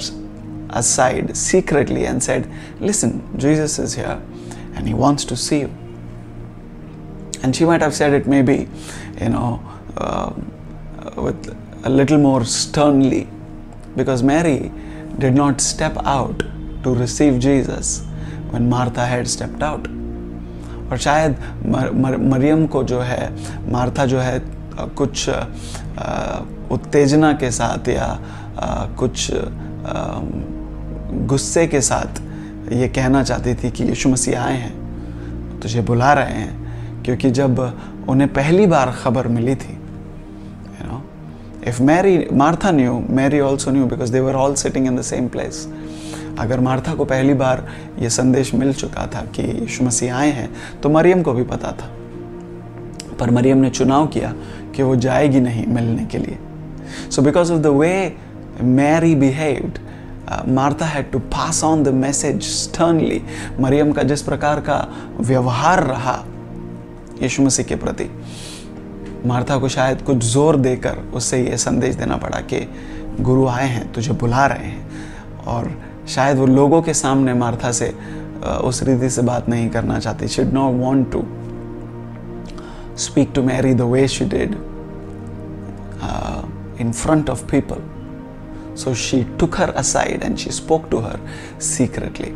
aside 0.70 1.36
secretly 1.36 2.04
and 2.06 2.22
said, 2.22 2.50
Listen, 2.80 3.26
Jesus 3.38 3.78
is 3.78 3.94
here 3.94 4.20
and 4.74 4.86
he 4.86 4.94
wants 4.94 5.24
to 5.24 5.36
see 5.36 5.60
you. 5.60 5.74
And 7.42 7.54
she 7.54 7.64
might 7.64 7.80
have 7.80 7.94
said 7.94 8.12
it 8.12 8.26
maybe, 8.26 8.68
you 9.20 9.28
know, 9.28 9.62
um, 9.96 10.52
uh, 10.98 11.22
with 11.22 11.56
a 11.84 11.90
little 11.90 12.18
more 12.18 12.44
sternly 12.44 13.28
because 13.96 14.22
Mary 14.22 14.70
did 15.18 15.34
not 15.34 15.60
step 15.60 15.96
out 16.04 16.42
to 16.82 16.94
receive 16.94 17.40
Jesus 17.40 18.04
when 18.50 18.68
Martha 18.68 19.04
had 19.06 19.28
stepped 19.28 19.62
out. 19.62 19.86
और 20.90 20.98
शायद 20.98 21.36
मर, 21.66 21.90
मर, 21.92 22.16
मरियम 22.16 22.66
को 22.66 22.82
जो 22.84 23.00
है 23.00 23.32
Martha 23.72 24.06
जो 24.06 24.18
है 24.18 24.40
कुछ 24.78 25.28
उत्तेजना 26.72 27.32
के 27.32 27.50
साथ 27.50 27.88
या 27.88 28.18
कुछ 28.98 29.30
गुस्से 31.28 31.66
के 31.66 31.80
साथ 31.80 32.20
ये 32.72 32.88
कहना 32.88 33.22
चाहती 33.22 33.54
थी 33.54 33.70
कि 33.70 33.84
यीशु 33.84 34.08
मसीह 34.08 34.40
आए 34.40 34.56
हैं 34.56 35.60
तुझे 35.60 35.80
बुला 35.80 36.12
रहे 36.12 36.32
हैं 36.32 37.02
क्योंकि 37.04 37.30
जब 37.30 37.58
उन्हें 38.08 38.32
पहली 38.32 38.66
बार 38.66 38.90
खबर 39.02 39.28
मिली 39.28 39.54
थी 39.54 39.76
no 40.84 41.02
if 41.68 41.82
Mary 41.82 42.16
Martha 42.32 42.72
knew 42.72 42.98
Mary 43.10 43.40
also 43.40 43.70
knew 43.70 43.86
because 43.86 44.12
they 44.12 44.20
were 44.20 44.34
all 44.34 44.54
sitting 44.54 44.86
in 44.86 44.96
the 44.96 45.02
same 45.02 45.28
place. 45.28 45.66
अगर 46.38 46.60
मार्था 46.60 46.94
को 46.94 47.04
पहली 47.04 47.34
बार 47.34 47.66
ये 47.98 48.10
संदेश 48.10 48.54
मिल 48.54 48.72
चुका 48.74 49.06
था 49.06 49.20
कि 49.34 49.42
यीशु 49.42 49.84
मसीह 49.84 50.16
आए 50.16 50.30
हैं 50.30 50.50
तो 50.80 50.88
मरियम 50.88 51.22
को 51.22 51.32
भी 51.32 51.42
पता 51.44 51.72
था। 51.72 51.90
पर 53.20 53.30
मरियम 53.30 53.58
ने 53.58 53.70
चुनाव 53.70 54.06
किया 54.06 54.34
कि 54.76 54.82
वो 54.82 54.96
जाएगी 54.96 55.40
नहीं 55.40 55.66
मिलने 55.66 56.04
के 56.06 56.18
लिए। 56.18 56.38
So 57.10 57.22
because 57.22 57.52
of 57.52 57.60
the 57.60 57.66
way 57.66 58.16
Mary 58.62 59.14
behaved 59.14 59.78
Martha 60.48 60.86
had 60.86 61.10
to 61.10 61.18
pass 61.18 61.62
on 61.64 61.82
the 61.82 61.88
message 61.88 62.42
sternly 62.42 63.22
Maryam 63.60 63.92
का 63.92 64.02
जिस 64.02 64.22
प्रकार 64.22 64.60
का 64.60 64.76
व्यवहार 65.20 65.82
रहा 65.84 66.14
यीशु 67.22 67.42
मसीह 67.42 67.66
के 67.66 67.76
प्रति, 67.76 68.10
मार्था 69.26 69.56
को 69.58 69.68
शायद 69.68 70.02
कुछ 70.02 70.24
ज़ोर 70.24 70.56
देकर 70.56 70.98
उससे 71.14 71.42
ये 71.42 71.56
संदेश 71.56 71.94
देना 71.94 72.16
पड़ा 72.16 72.40
कि, 72.42 72.60
गुरु 73.20 73.46
आए 73.46 73.66
हैं, 73.66 73.92
तुझे 73.92 74.12
बुला 74.12 74.46
रहे 74.46 74.66
हैं। 74.66 75.44
और 75.46 75.70
शायद 76.14 76.38
वो 76.38 76.46
लोगों 76.46 76.80
के 76.82 76.94
सामने 76.94 77.34
मार्था 77.34 77.72
से 77.72 77.92
उस 78.64 78.82
रीति 78.82 79.10
से 79.10 79.22
बात 79.22 79.48
नहीं 79.48 79.68
करना 79.70 79.98
चाहती। 79.98 80.28
Should 80.28 80.52
not 80.52 80.74
want 80.80 81.10
to 81.12 81.24
speak 83.04 83.32
to 83.34 83.42
Mary 83.42 83.74
the 83.74 83.80
way 83.92 84.06
she 84.08 84.24
did 84.34 84.54
in 86.80 86.92
front 86.92 87.30
of 87.30 87.44
people 87.50 87.82
so 88.82 88.94
she 89.04 89.22
took 89.40 89.60
her 89.60 89.70
aside 89.82 90.22
and 90.24 90.36
she 90.38 90.50
spoke 90.50 90.88
to 90.90 90.98
her 91.00 91.20
secretly 91.68 92.28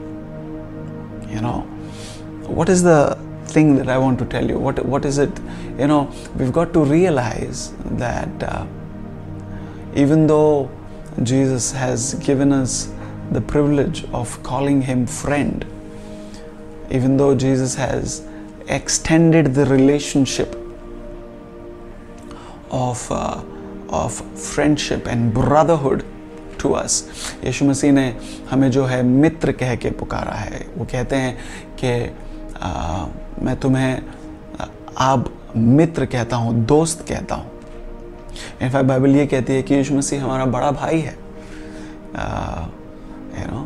you 1.35 1.41
know 1.43 1.57
what 2.61 2.71
is 2.71 2.87
the 2.87 2.97
thing 3.57 3.77
that 3.79 3.89
I 3.89 3.99
want 3.99 4.19
to 4.19 4.25
tell 4.33 4.51
you 4.51 4.59
what 4.61 4.81
what 4.87 5.07
is 5.07 5.21
it 5.23 5.39
you 5.81 5.87
know 5.87 6.01
we 6.37 6.51
got 6.51 6.73
to 6.73 6.85
realize 6.91 7.69
that 8.03 8.45
even 9.99 10.27
though 10.27 10.43
Jesus 11.21 11.73
has 11.77 12.15
given 12.27 12.53
us 12.61 12.87
the 13.33 13.41
privilege 13.41 14.05
of 14.13 14.43
calling 14.43 14.83
him 14.83 15.07
friend, 15.07 15.65
even 16.91 17.17
though 17.17 17.35
Jesus 17.35 17.75
has 17.75 18.27
extended 18.69 19.55
the 19.55 19.67
relationship 19.67 20.57
of, 22.71 23.11
uh, 23.11 23.43
of 23.91 24.15
friendship 24.39 25.07
and 25.07 25.33
brotherhood 25.35 26.05
to 26.61 26.71
us 26.79 27.05
यीशु 27.45 27.65
मसीह 27.65 27.93
ने 27.93 28.07
हमें 28.51 28.71
जो 28.71 28.85
है 28.87 29.03
मित्र 29.03 29.53
कह 29.53 29.75
के 29.83 29.91
पुकारा 30.01 30.33
है 30.33 30.67
वो 30.77 30.85
कहते 30.93 31.17
हैं 31.17 31.37
कि 31.83 31.93
मैं 33.45 33.57
तुम्हें 33.61 34.03
आप 35.11 35.33
मित्र 35.57 36.07
कहता 36.07 36.37
हूँ 36.37 36.55
दोस्त 36.67 37.05
कहता 37.09 37.35
हूँ 37.35 37.51
इनफैक्ट 38.63 38.87
बाइबल 38.89 39.17
ये 39.17 39.27
कहती 39.27 39.53
है 39.53 39.63
कि 39.63 39.75
यीशु 39.75 39.95
मसीह 39.95 40.25
हमारा 40.25 40.45
बड़ा 40.55 40.71
भाई 40.71 41.01
है 41.01 41.17
यू 43.41 43.47
नो 43.51 43.61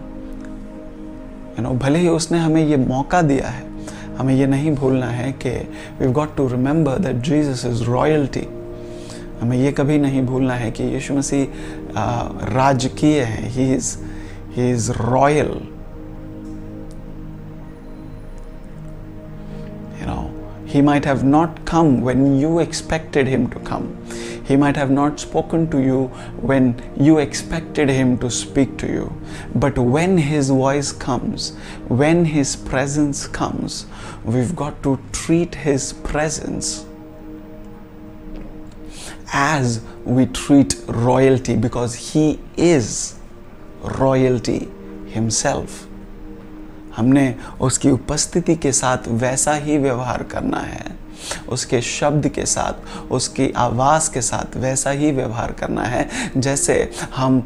यू 1.59 1.63
नो 1.63 1.71
भले 1.79 1.99
ही 1.99 2.09
उसने 2.09 2.39
हमें 2.39 2.65
ये 2.67 2.77
मौका 2.77 3.23
दिया 3.23 3.49
है, 3.49 3.65
हमें 4.19 4.35
ये 4.35 4.47
नहीं 4.47 4.75
भूलना 4.75 5.07
है 5.07 5.33
कि 5.33 5.51
we 6.01 6.13
got 6.13 6.37
to 6.37 6.47
remember 6.49 6.99
that 6.99 7.17
Jesus 7.25 7.65
is 7.67 7.83
royalty 7.85 8.47
हमें 9.41 9.57
ये 9.57 9.73
कभी 9.73 9.99
नहीं 9.99 10.23
भूलना 10.27 10.55
है 10.55 10.71
कि 10.71 10.85
यीशु 10.85 11.15
मसीह 11.15 11.47
राजकीय 12.55 13.21
है. 13.21 13.49
He 13.49 13.73
is 13.75 13.97
he 14.55 14.71
is 14.71 14.91
royal 14.93 15.51
he 20.77 20.83
might 20.89 21.05
have 21.11 21.25
not 21.35 21.61
come 21.73 21.93
when 22.09 22.23
you 22.39 22.53
expected 22.65 23.27
him 23.35 23.45
to 23.51 23.61
come 23.69 23.87
he 24.49 24.57
might 24.63 24.77
have 24.77 24.91
not 24.97 25.21
spoken 25.27 25.69
to 25.75 25.83
you 25.91 26.01
when 26.51 26.67
you 27.09 27.19
expected 27.19 27.89
him 27.99 28.17
to 28.25 28.31
speak 28.31 28.77
to 28.83 28.91
you 28.97 29.07
but 29.67 29.79
when 29.97 30.19
his 30.33 30.51
voice 30.51 30.93
comes 31.07 31.49
when 32.03 32.25
his 32.25 32.57
presence 32.73 33.27
comes 33.39 33.87
we've 34.25 34.55
got 34.65 34.83
to 34.83 34.99
treat 35.13 35.55
his 35.69 35.93
presence 36.11 36.87
as 39.33 39.81
we 40.05 40.27
treat 40.27 40.77
royalty 40.87 41.57
because 41.57 41.95
he 41.95 42.39
is 42.57 43.19
royalty 43.83 44.69
himself. 45.09 45.86
हमने 46.97 47.35
उसकी 47.61 47.91
उपस्थिति 47.91 48.55
के 48.55 48.73
साथ 48.73 49.09
वैसा 49.09 49.55
ही 49.55 49.79
व्यवहार 49.79 50.23
करना 50.23 50.59
है। 50.59 50.85
उसके 51.49 51.81
शब्द 51.81 52.29
के 52.29 52.45
साथ, 52.47 53.11
उसकी 53.11 53.51
आवाज़ 53.53 54.11
के 54.13 54.21
साथ 54.21 54.57
वैसा 54.57 54.91
ही 54.91 55.11
व्यवहार 55.13 55.53
करना 55.53 55.83
है। 55.83 56.09
जैसे 56.37 56.91
हम 57.17 57.41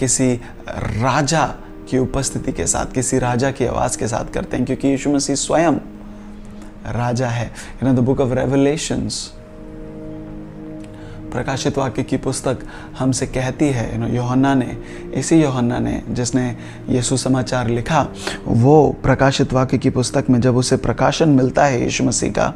किसी 0.00 0.32
राजा 0.68 1.46
की 1.90 1.98
उपस्थिति 1.98 2.52
के 2.52 2.66
साथ, 2.66 2.92
किसी 2.92 3.18
राजा 3.18 3.50
की 3.50 3.66
आवाज़ 3.66 3.98
के 3.98 4.08
साथ 4.08 4.32
करते 4.32 4.56
हैं, 4.56 4.66
क्योंकि 4.66 4.88
यीशु 4.88 5.10
मसीह 5.10 5.36
स्वयं 5.36 5.74
राजा 6.86 7.28
है। 7.28 7.52
In 7.82 7.94
the 7.94 7.98
book 7.98 8.20
of 8.20 8.32
revelations 8.32 9.32
प्रकाशित 11.36 11.78
वाक्य 11.78 12.02
की 12.02 12.16
पुस्तक 12.16 12.58
हमसे 12.98 13.26
कहती 13.26 13.68
है 13.70 13.84
यू 13.92 13.98
नो 14.00 14.06
योहन्ना 14.08 14.54
ने, 14.54 14.76
इसी 15.14 15.40
योहन्ना 15.42 15.78
ने, 15.78 16.00
जिसने 16.10 16.44
यीशु 16.88 17.16
समाचार 17.16 17.68
लिखा, 17.68 18.00
वो 18.46 18.76
प्रकाशित 19.02 19.52
वाक्य 19.52 19.78
की 19.78 19.90
पुस्तक 19.90 20.30
में 20.30 20.40
जब 20.40 20.56
उसे 20.56 20.76
प्रकाशन 20.86 21.28
मिलता 21.28 21.64
है 21.64 21.82
यीशु 21.82 22.04
मसीह 22.04 22.30
का, 22.32 22.52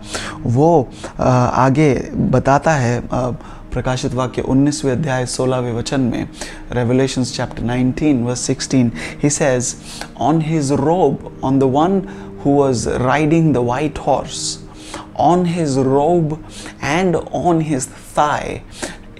वो 0.46 0.88
आगे 1.20 1.92
बताता 2.32 2.74
है 2.74 3.00
प्रकाशित 3.72 4.14
वाक्य 4.14 4.42
19वें 4.42 4.92
अध्याय 4.92 5.26
16वें 5.26 5.72
वचन 5.72 6.00
में 6.00 6.28
revelation 6.72 7.24
chapter 7.24 7.62
19 7.64 8.22
verse 8.24 8.50
16 8.50 8.90
he 9.22 9.30
says 9.30 9.74
on 10.20 10.40
his 10.42 10.72
robe 10.80 11.30
on 11.44 11.58
the 11.58 11.70
one 11.76 12.02
who 12.44 12.58
was 12.60 12.88
riding 13.02 13.52
the 13.54 13.66
white 13.68 13.98
horse 13.98 14.40
on 15.20 15.44
his 15.44 15.76
robe 15.90 16.38
and 16.80 17.16
on 17.44 17.62
his 17.68 17.86
thigh 18.16 18.62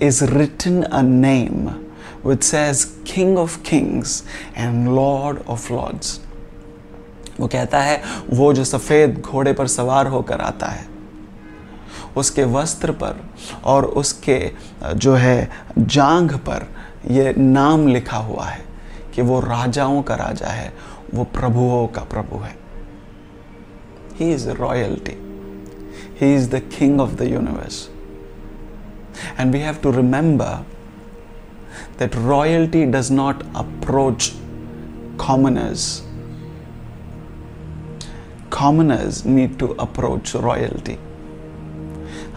is 0.09 0.23
written 0.33 0.83
a 0.85 1.03
name 1.03 1.69
which 2.23 2.43
says, 2.43 2.97
King 3.05 3.39
of 3.39 3.63
Kings 3.63 4.23
and 4.55 4.95
Lord 4.95 5.43
of 5.47 5.71
Lords. 5.71 6.21
वो 7.41 7.47
कहता 7.49 7.81
है, 7.83 8.03
वो 8.31 8.53
जो 8.53 8.65
सफ़ेद 8.65 9.21
घोड़े 9.21 9.53
पर 9.53 9.67
सवार 9.67 10.07
होकर 10.07 10.41
आता 10.41 10.67
है, 10.67 10.87
उसके 12.17 12.45
वस्त्र 12.45 12.93
पर 12.93 13.21
और 13.65 13.85
उसके, 14.03 14.39
जो 14.95 15.15
है, 15.15 15.51
जांघ 15.79 16.33
पर 16.49 16.67
ये 17.11 17.33
नाम 17.39 17.87
लिखा 17.89 18.17
हुआ 18.17 18.45
है 18.45 18.65
कि 19.15 19.23
वो 19.23 19.41
राजाओं 19.41 20.03
का 20.03 20.15
राजा 20.15 20.49
है, 20.49 20.73
वो 21.15 21.25
प्रभुओं 21.39 21.87
का 21.89 22.03
प्रभु 22.13 22.39
है 22.39 22.55
he 24.19 24.33
is 24.33 24.49
royalty 24.51 25.17
He 26.21 26.33
is 26.35 26.51
the 26.51 26.61
King 26.61 27.01
of 27.01 27.17
the 27.17 27.27
universe. 27.29 27.89
And 29.39 29.53
we 29.53 29.61
have 29.61 29.81
to 29.83 29.91
remember 29.91 30.65
that 31.97 32.15
royalty 32.15 32.85
does 32.85 33.11
not 33.11 33.43
approach 33.55 34.35
commoners. 35.17 36.03
Commoners 38.51 39.25
need 39.25 39.59
to 39.61 39.73
approach 39.87 40.35
royalty. 40.35 40.99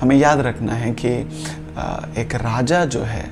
हमें 0.02 0.16
याद 0.16 0.40
रखना 0.48 0.74
है 0.74 0.94
कि 1.04 1.14
एक 2.22 2.36
राजा 2.36 2.84
जो 2.96 3.04
है 3.12 3.24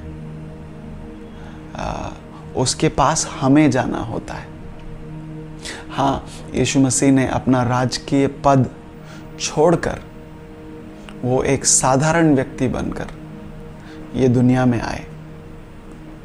उसके 2.61 2.89
पास 3.01 3.25
हमें 3.39 3.69
जाना 3.71 3.99
होता 4.13 4.33
है 4.33 4.49
हाँ 5.95 6.25
यीशु 6.55 6.79
मसीह 6.79 7.11
ने 7.11 7.27
अपना 7.27 7.63
राजकीय 7.63 8.27
पद 8.45 8.69
छोड़कर 9.39 10.10
वो 11.23 11.41
एक 11.43 11.65
साधारण 11.65 12.33
व्यक्ति 12.35 12.67
बनकर 12.67 13.07
ये 14.15 14.27
दुनिया 14.27 14.65
में 14.65 14.79
आए। 14.81 15.05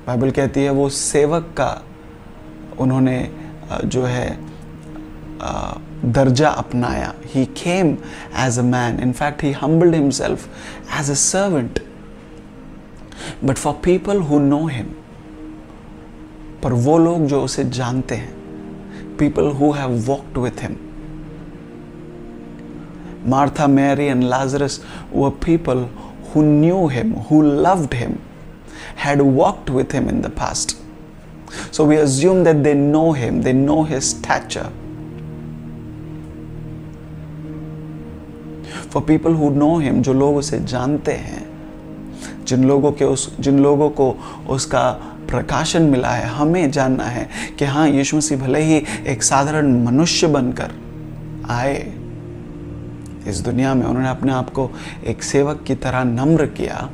बाइबल 0.07 0.31
कहती 0.31 0.63
है 0.65 0.71
वो 0.71 0.89
सेवक 0.89 1.55
का 1.57 1.71
उन्होंने 2.81 3.19
जो 3.85 4.03
है 4.05 4.39
दर्जा 6.07 6.49
अपनाया। 6.49 7.13
He 7.25 7.45
came 7.57 7.97
as 8.39 8.59
a 8.59 8.63
man 8.63 9.01
in fact 9.01 9.43
he 9.43 9.53
humbled 9.53 9.95
himself 9.95 10.49
as 11.01 11.11
a 11.11 11.15
servant 11.15 11.79
but 13.45 13.57
for 13.57 13.75
people 13.85 14.21
who 14.21 14.39
know 14.39 14.67
him 14.67 14.87
पर 16.63 16.73
वो 16.87 16.99
लोग 16.99 17.27
जो 17.27 17.43
उसे 17.43 17.65
जानते 17.71 18.15
हैं 18.15 19.17
people 19.19 19.51
who 19.51 19.71
have 19.73 19.99
walked 20.07 20.39
with 20.39 20.63
him 20.63 20.77
Martha, 23.27 23.69
Mary, 23.69 24.09
and 24.09 24.29
Lazarus 24.29 24.81
were 25.11 25.31
people 25.31 25.87
who 26.33 26.43
knew 26.45 26.89
him, 26.89 27.15
who 27.29 27.43
loved 27.43 27.95
him, 27.95 28.21
had 28.97 29.21
walked 29.21 29.71
with 29.71 29.93
him 29.93 30.09
in 30.09 30.23
the 30.23 30.31
past. 30.31 30.77
So 31.71 31.85
we 31.85 31.97
assume 31.97 32.45
that 32.45 32.63
they 32.63 32.75
know 32.75 33.13
him, 33.13 33.43
they 33.43 33.53
know 33.53 33.85
his 33.85 34.11
stature. 34.11 34.71
For 38.91 39.03
people 39.03 39.33
who 39.33 39.51
know 39.51 39.79
him, 39.79 40.03
जो 40.03 40.13
लोग 40.13 40.37
उसे 40.37 40.59
जानते 40.65 41.13
हैं 41.13 41.45
जिन 42.47 42.65
लोगों 42.65 42.93
के 42.93 43.05
उस 43.05 43.29
जिन 43.41 43.59
लोगों 43.63 43.89
को 43.91 44.11
उसका 44.55 44.91
प्रकाशन 45.31 45.83
मिला 45.83 46.11
है 46.11 46.27
हमें 46.35 46.71
जानना 46.71 47.05
है 47.05 47.29
कि 47.59 47.65
हाँ 47.65 47.89
यीशु 47.89 48.17
मसीह 48.17 48.39
भले 48.39 48.61
ही 48.63 48.83
एक 49.13 49.23
साधारण 49.23 49.73
मनुष्य 49.85 50.27
बनकर 50.27 50.73
आए 51.51 51.96
इस 53.29 53.41
दुनिया 53.41 53.75
में 53.75 53.85
उन्होंने 53.87 54.09
अपने 54.09 54.33
आप 54.33 54.51
को 54.51 54.71
एक 55.07 55.23
सेवक 55.23 55.63
की 55.67 55.75
तरह 55.75 56.05
नम्र 56.05 56.47
किया। 56.47 56.89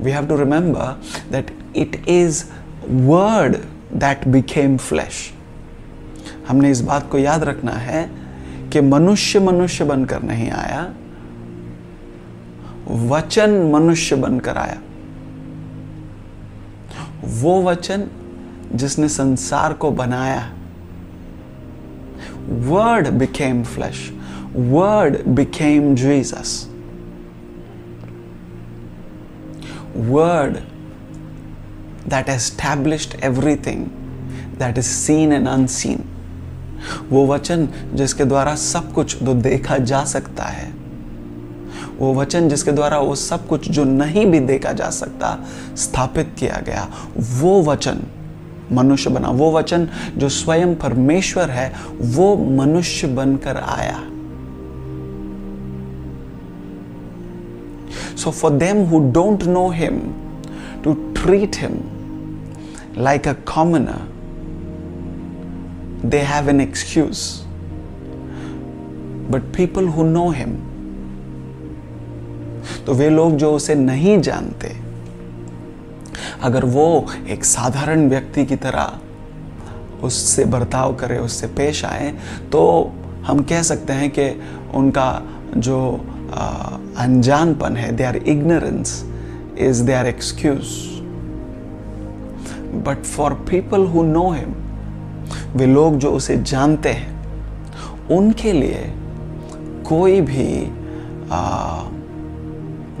We 0.00 0.10
have 0.10 0.26
to 0.26 0.36
remember 0.36 1.00
that 1.32 1.54
it 1.76 2.04
is 2.08 2.44
word 2.86 3.56
that 3.94 4.26
became 4.28 4.76
flesh 4.76 5.30
हमने 6.48 6.70
इस 6.70 6.80
बात 6.80 7.10
को 7.10 7.18
याद 7.18 7.44
रखना 7.44 7.72
है 7.72 8.10
कि 8.72 8.80
मनुष्य 8.80 9.40
मनुष्य 9.40 9.84
बनकर 9.84 10.22
नहीं 10.22 10.50
आया, 10.50 10.82
वचन 13.10 13.50
मनुष्य 13.72 14.16
बनकर 14.16 14.56
आया। 14.56 14.78
वो 17.40 17.62
वचन 17.62 18.06
जिसने 18.74 19.08
संसार 19.08 19.72
को 19.72 19.90
बनाया 19.90 20.50
word 22.68 23.08
became 23.08 23.62
flesh 23.64 24.10
word 24.56 25.26
became 25.28 25.94
Jesus 25.94 26.68
word 29.96 30.56
that 32.10 32.28
established 32.28 33.24
everything 33.24 33.86
that 34.58 34.78
is 34.78 34.86
seen 34.86 35.32
and 35.32 35.48
unseen 35.48 36.04
वो 37.10 37.26
वचन 37.26 37.68
जिसके 37.94 38.24
द्वारा 38.24 38.54
सब 38.54 38.92
कुछ 38.92 39.22
जो 39.22 39.34
देखा 39.34 39.78
जा 39.78 40.04
सकता 40.04 40.44
है। 40.44 40.72
वो 41.98 42.14
वचन 42.14 42.48
जिसके 42.48 42.72
द्वारा 42.72 42.98
वो 42.98 43.14
सब 43.14 43.46
कुछ 43.46 43.70
जो 43.70 43.84
नहीं 43.84 44.26
भी 44.26 44.40
देखा 44.40 44.72
जा 44.72 44.90
सकता, 44.90 45.46
स्थापित 45.76 46.34
किया 46.38 46.62
गया। 46.66 46.88
वो 47.18 47.62
वचन, 47.62 48.02
मनुष्य 48.72 49.10
बना। 49.10 49.28
वो 49.28 49.52
वचन 49.52 49.88
जो 50.16 50.28
स्वयं 50.28 50.74
परमेश्वर 50.74 51.50
है, 51.50 51.74
वो 52.00 52.36
मनुष्य 52.36 53.06
बनकर 53.06 53.56
आया। 53.56 54.00
So 58.22 58.30
for 58.30 58.50
them 58.58 58.84
who 58.90 59.00
don't 59.12 59.44
know 59.56 59.68
him 59.80 60.00
to 60.84 60.94
treat 61.22 61.56
him 61.60 61.80
like 62.98 63.28
a 63.28 63.32
commoner 63.54 64.08
they 66.02 66.20
have 66.20 66.48
an 66.48 66.60
excuse. 66.60 67.44
But 69.28 69.52
people 69.52 69.86
who 69.86 70.04
know 70.04 70.30
him, 70.30 70.58
तो 72.86 72.94
वे 72.94 73.08
लोग 73.10 73.36
जो 73.36 73.52
उसे 73.54 73.74
नहीं 73.74 74.20
जानते 74.20 74.68
अगर 76.42 76.64
वो 76.64 76.86
एक 77.30 77.44
साधारण 77.44 78.08
व्यक्ति 78.08 78.44
की 78.46 78.56
तरह 78.56 80.02
उससे 80.04 80.44
बर्ताव 80.54 80.94
करे 80.96 81.18
उससे 81.18 81.46
पेश 81.56 81.84
आए 81.84 82.10
तो 82.52 82.62
हम 83.26 83.42
कह 83.50 83.62
सकते 83.62 83.92
हैं 83.92 84.10
कि 84.18 84.28
उनका 84.74 85.08
जो 85.56 85.78
अनजानपन 86.30 87.76
है 87.76 87.92
they 87.92 88.04
are 88.04 88.16
ignorance 88.16 89.04
is 89.58 89.82
they 89.84 89.92
are 89.92 90.06
excuse 90.06 90.64
but 92.86 93.04
for 93.04 93.34
people 93.50 93.86
who 93.86 94.02
know 94.02 94.30
him 94.30 94.54
वे 95.56 95.66
लोग 95.66 95.98
जो 95.98 96.10
उसे 96.10 96.36
जानते 96.36 96.88
हैं 96.88 98.08
उनके 98.10 98.52
लिए 98.52 98.92
कोई 99.86 100.20
भी 100.20 100.46
आ, 101.32 101.82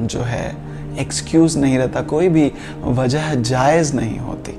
जो 0.00 0.20
है 0.20 0.56
एक्सक्यूज 0.98 1.56
नहीं 1.58 1.78
रहता 1.78 2.00
कोई 2.02 2.28
भी 2.28 2.52
वजह 2.84 3.34
जायज़ 3.34 3.96
नहीं 3.96 4.18
होती। 4.18 4.52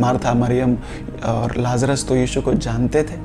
मार्था 0.00 0.34
मरियम 0.34 0.76
और 1.26 1.56
लाजरस 1.56 2.08
तो 2.08 2.16
यीशु 2.16 2.42
को 2.42 2.54
जानते 2.54 3.02
थे 3.02 3.21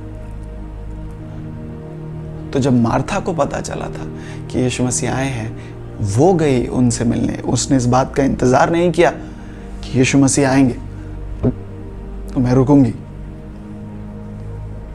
तो 2.52 2.60
जब 2.60 2.82
मार्था 2.82 3.20
को 3.20 3.34
पता 3.34 3.60
चला 3.62 3.86
था 3.90 4.06
कि 4.52 4.60
यीशु 4.60 4.84
मसीह 4.84 5.14
आए 5.14 5.30
हैं, 5.30 5.50
वो 6.00 6.34
गई 6.34 6.66
उनसे 6.68 7.06
मिलने। 7.06 7.38
उसने 7.48 7.78
इस 7.78 7.86
बात 7.86 8.14
का 8.16 8.24
इंतज़ार 8.24 8.70
नहीं 8.70 8.92
किया 8.92 9.10
कि 9.10 9.98
यीशु 10.00 10.18
मसीह 10.18 10.50
आएँगे 10.50 10.74
तो 12.34 12.40
मैं 12.40 12.54
रुकूँगी। 12.54 12.94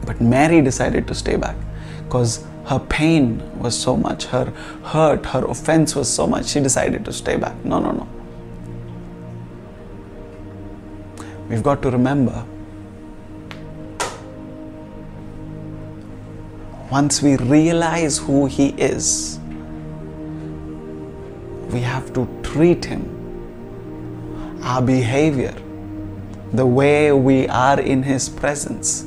But 0.07 0.21
Mary 0.21 0.61
decided 0.61 1.07
to 1.07 1.13
stay 1.13 1.37
back 1.37 1.55
because 2.03 2.39
her 2.69 2.77
pain 2.91 3.41
was 3.57 3.73
so 3.73 3.95
much 3.95 4.27
her 4.31 4.51
hurt 4.87 5.27
her 5.27 5.43
offence 5.43 5.95
was 5.97 6.07
so 6.07 6.27
much 6.27 6.45
she 6.45 6.59
decided 6.59 7.05
to 7.05 7.11
stay 7.11 7.35
back 7.37 7.65
no 7.65 7.79
no 7.79 7.91
no 7.91 8.07
we 11.49 11.61
got 11.61 11.81
to 11.83 11.89
remember 11.89 12.52
once 16.93 17.23
we 17.23 17.35
realize 17.37 18.19
who 18.19 18.45
He 18.45 18.67
is, 18.87 19.39
we 21.71 21.79
have 21.79 22.13
to 22.13 22.27
treat 22.43 22.85
Him. 22.85 23.03
Our 24.61 24.81
behavior, 24.81 25.55
the 26.53 26.65
way 26.65 27.11
we 27.11 27.47
are 27.47 27.79
in 27.79 28.03
His 28.03 28.29
presence, 28.29 29.05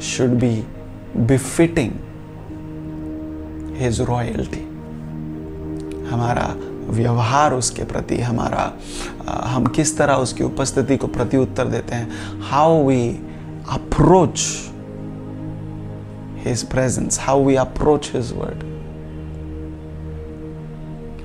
should 0.00 0.40
be 0.40 0.66
befitting 1.26 1.94
His 3.76 4.00
royalty. 4.12 4.64
हमारा 6.10 6.46
व्यवहार 6.96 7.52
उसके 7.54 7.84
प्रति 7.84 8.20
हमारा 8.22 8.72
हम 9.54 9.66
किस 9.76 9.96
तरह 9.98 10.14
उसकी 10.26 10.44
उपस्थिति 10.44 10.96
को 10.96 11.06
प्रति 11.16 11.36
उत्तर 11.36 11.68
देते 11.68 11.94
हैं 11.94 12.40
how 12.50 12.82
we 12.86 13.02
approach 13.76 14.38
his 16.46 16.62
presence 16.70 17.20
how 17.20 17.44
we 17.44 17.56
approach 17.56 18.10
his 18.14 18.32
word 18.36 18.64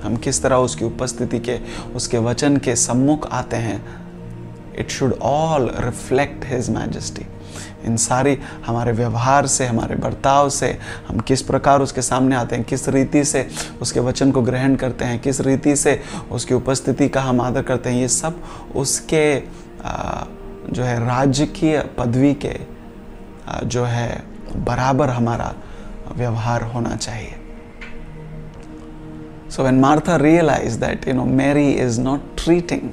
हम 0.03 0.15
किस 0.15 0.41
तरह 0.43 0.55
उसकी 0.55 0.85
उपस्थिति 0.85 1.39
के, 1.39 1.59
उसके 1.95 2.17
वचन 2.17 2.57
के 2.57 2.75
सम्मुख 2.75 3.27
आते 3.31 3.57
हैं 3.57 3.83
it 4.79 4.89
should 4.89 5.13
all 5.21 5.69
reflect 5.79 6.45
his 6.45 6.69
majesty 6.69 7.25
in 7.85 7.97
सारी 7.97 8.37
हमारे 8.65 8.91
व्यवहार 8.91 9.47
से, 9.47 9.65
हमारे 9.65 9.95
बर्ताव 9.95 10.49
से, 10.49 10.77
हम 11.07 11.19
किस 11.19 11.41
प्रकार 11.41 11.81
उसके 11.81 12.01
सामने 12.01 12.35
आते 12.35 12.55
हैं, 12.55 12.65
किस 12.65 12.87
रीति 12.89 13.23
से 13.25 13.47
उसके 13.81 13.99
वचन 13.99 14.31
को 14.31 14.41
ग्रहण 14.41 14.75
करते 14.75 15.05
हैं, 15.05 15.19
किस 15.19 15.41
रीति 15.41 15.75
से 15.75 15.99
उसकी 16.31 16.53
उपस्थिति 16.53 17.09
का 17.09 17.21
हम 17.21 17.41
आदर 17.41 17.61
करते 17.61 17.89
हैं, 17.89 18.01
ये 18.01 18.07
सब 18.07 18.41
उसके 18.75 19.39
जो 20.73 20.83
है 20.83 20.99
राजकीय 21.05 21.79
पदवी 21.97 22.33
के 22.45 22.57
जो 23.65 23.83
है 23.83 24.23
बराबर 24.55 25.09
हमारा 25.09 25.53
व्यवहार 26.17 26.63
होना 26.73 26.95
चाहिए 26.95 27.35
so 29.51 29.63
when 29.63 29.79
Martha 29.79 30.15
realize 30.15 30.79
that 30.79 31.07
you 31.07 31.13
know 31.13 31.25
Mary 31.41 31.69
is 31.71 32.01
not 32.01 32.35
treating 32.43 32.89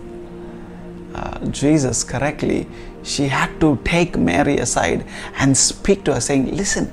Jesus 1.51 2.05
correctly, 2.05 2.67
she 3.03 3.29
had 3.29 3.61
to 3.61 3.79
take 3.85 4.17
Mary 4.17 4.59
aside 4.59 5.05
and 5.39 5.57
speak 5.57 6.05
to 6.05 6.15
her, 6.15 6.21
saying, 6.21 6.55
Listen, 6.57 6.91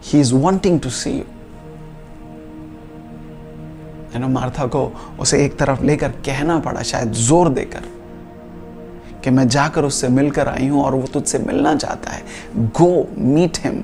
he 0.00 0.20
is 0.20 0.32
wanting 0.32 0.80
to 0.80 0.90
see 0.90 1.18
you. 1.18 1.26
you 4.12 4.18
know, 4.18 4.28
Martha 4.28 4.66
को 4.66 4.84
उसे 5.20 5.44
एक 5.44 5.58
तरफ़ 5.58 5.82
लेकर 5.84 6.12
कहना 6.26 6.58
पड़ा 6.60 6.82
शायद 6.82 7.12
ज़ोर 7.26 7.48
देकर 7.48 7.84
कि 9.24 9.30
मैं 9.30 9.46
जाकर 9.48 9.84
उससे 9.84 10.08
मिलकर 10.08 10.48
आई 10.48 10.66
हूँ 10.68 10.82
और 10.82 10.94
वो 10.94 11.06
तुझसे 11.06 11.38
मिलना 11.38 11.74
चाहता 11.76 12.12
है। 12.12 12.22
Go 12.56 13.06
meet 13.18 13.58
him 13.64 13.82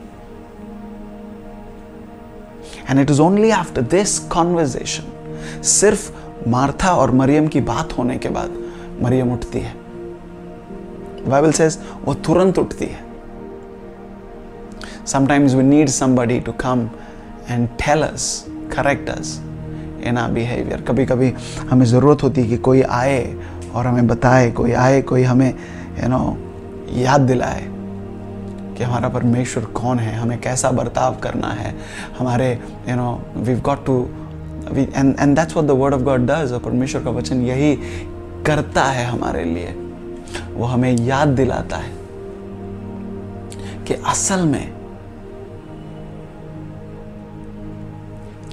and 2.90 3.00
it 3.00 3.10
is 3.10 3.20
only 3.20 3.50
after 3.50 3.82
this 3.82 4.18
conversation 4.28 5.62
सिर्फ़ 5.62 6.10
मार्था 6.48 6.94
और 6.94 7.10
मरियम 7.12 7.48
की 7.48 7.60
बात 7.62 7.96
होने 7.98 8.16
के 8.18 8.28
बाद 8.28 8.58
मरियम 9.02 9.32
उठती 9.32 9.60
है। 9.60 9.74
बाइबल 11.28 11.52
सेज 11.52 11.78
वो 12.04 12.14
तुरंत 12.14 12.58
उठती 12.58 12.84
है। 12.84 13.04
Sometimes 15.06 15.54
we 15.54 15.62
need 15.62 15.88
somebody 15.88 16.38
to 16.40 16.52
come 16.60 16.88
and 17.50 17.68
tell 17.78 18.02
us 18.02 18.44
correct 18.72 19.08
us 19.10 19.40
in 20.04 20.18
our 20.18 20.30
behaviour 20.30 20.80
कभी 20.80 21.06
कभी 21.06 21.32
हमें 21.70 21.84
ज़रूरत 21.86 22.22
होती 22.22 22.40
है 22.40 22.48
कि 22.48 22.56
कोई 22.58 22.82
आए 22.82 23.20
और 23.76 23.86
हमें 23.86 24.06
बताए, 24.06 24.50
कोई 24.50 24.72
आए, 24.72 25.00
कोई 25.02 25.22
हमें 25.22 25.48
यू 26.02 26.08
नो 26.08 26.36
याद 26.94 27.20
दिलाए 27.20 27.62
कि 28.76 28.84
हमारा 28.84 29.08
परमेश्वर 29.08 29.64
कौन 29.74 29.98
है, 29.98 30.14
हमें 30.16 30.40
कैसा 30.40 30.70
बर्ताव 30.70 31.16
करना 31.22 31.48
है, 31.52 31.74
हमारे 32.18 32.52
you 32.88 32.96
know 32.96 33.20
we 33.36 33.54
got 33.60 33.84
to 33.86 33.98
and 34.68 35.14
and 35.20 35.36
that's 35.36 35.56
what 35.56 35.66
the 35.68 35.70
word 35.80 35.94
of 35.94 36.02
God 36.02 36.26
does 36.26 36.52
परमेश्वर 36.64 37.02
का 37.02 37.10
वचन 37.10 37.42
यही 37.42 37.74
करता 38.46 38.84
है 38.84 39.04
हमारे 39.04 39.44
लिए। 39.44 39.74
वो 40.54 40.64
हमें 40.64 40.96
याद 40.98 41.28
दिलाता 41.36 41.76
है 41.76 41.94
कि 43.86 43.94
असल 44.06 44.44
में 44.46 44.74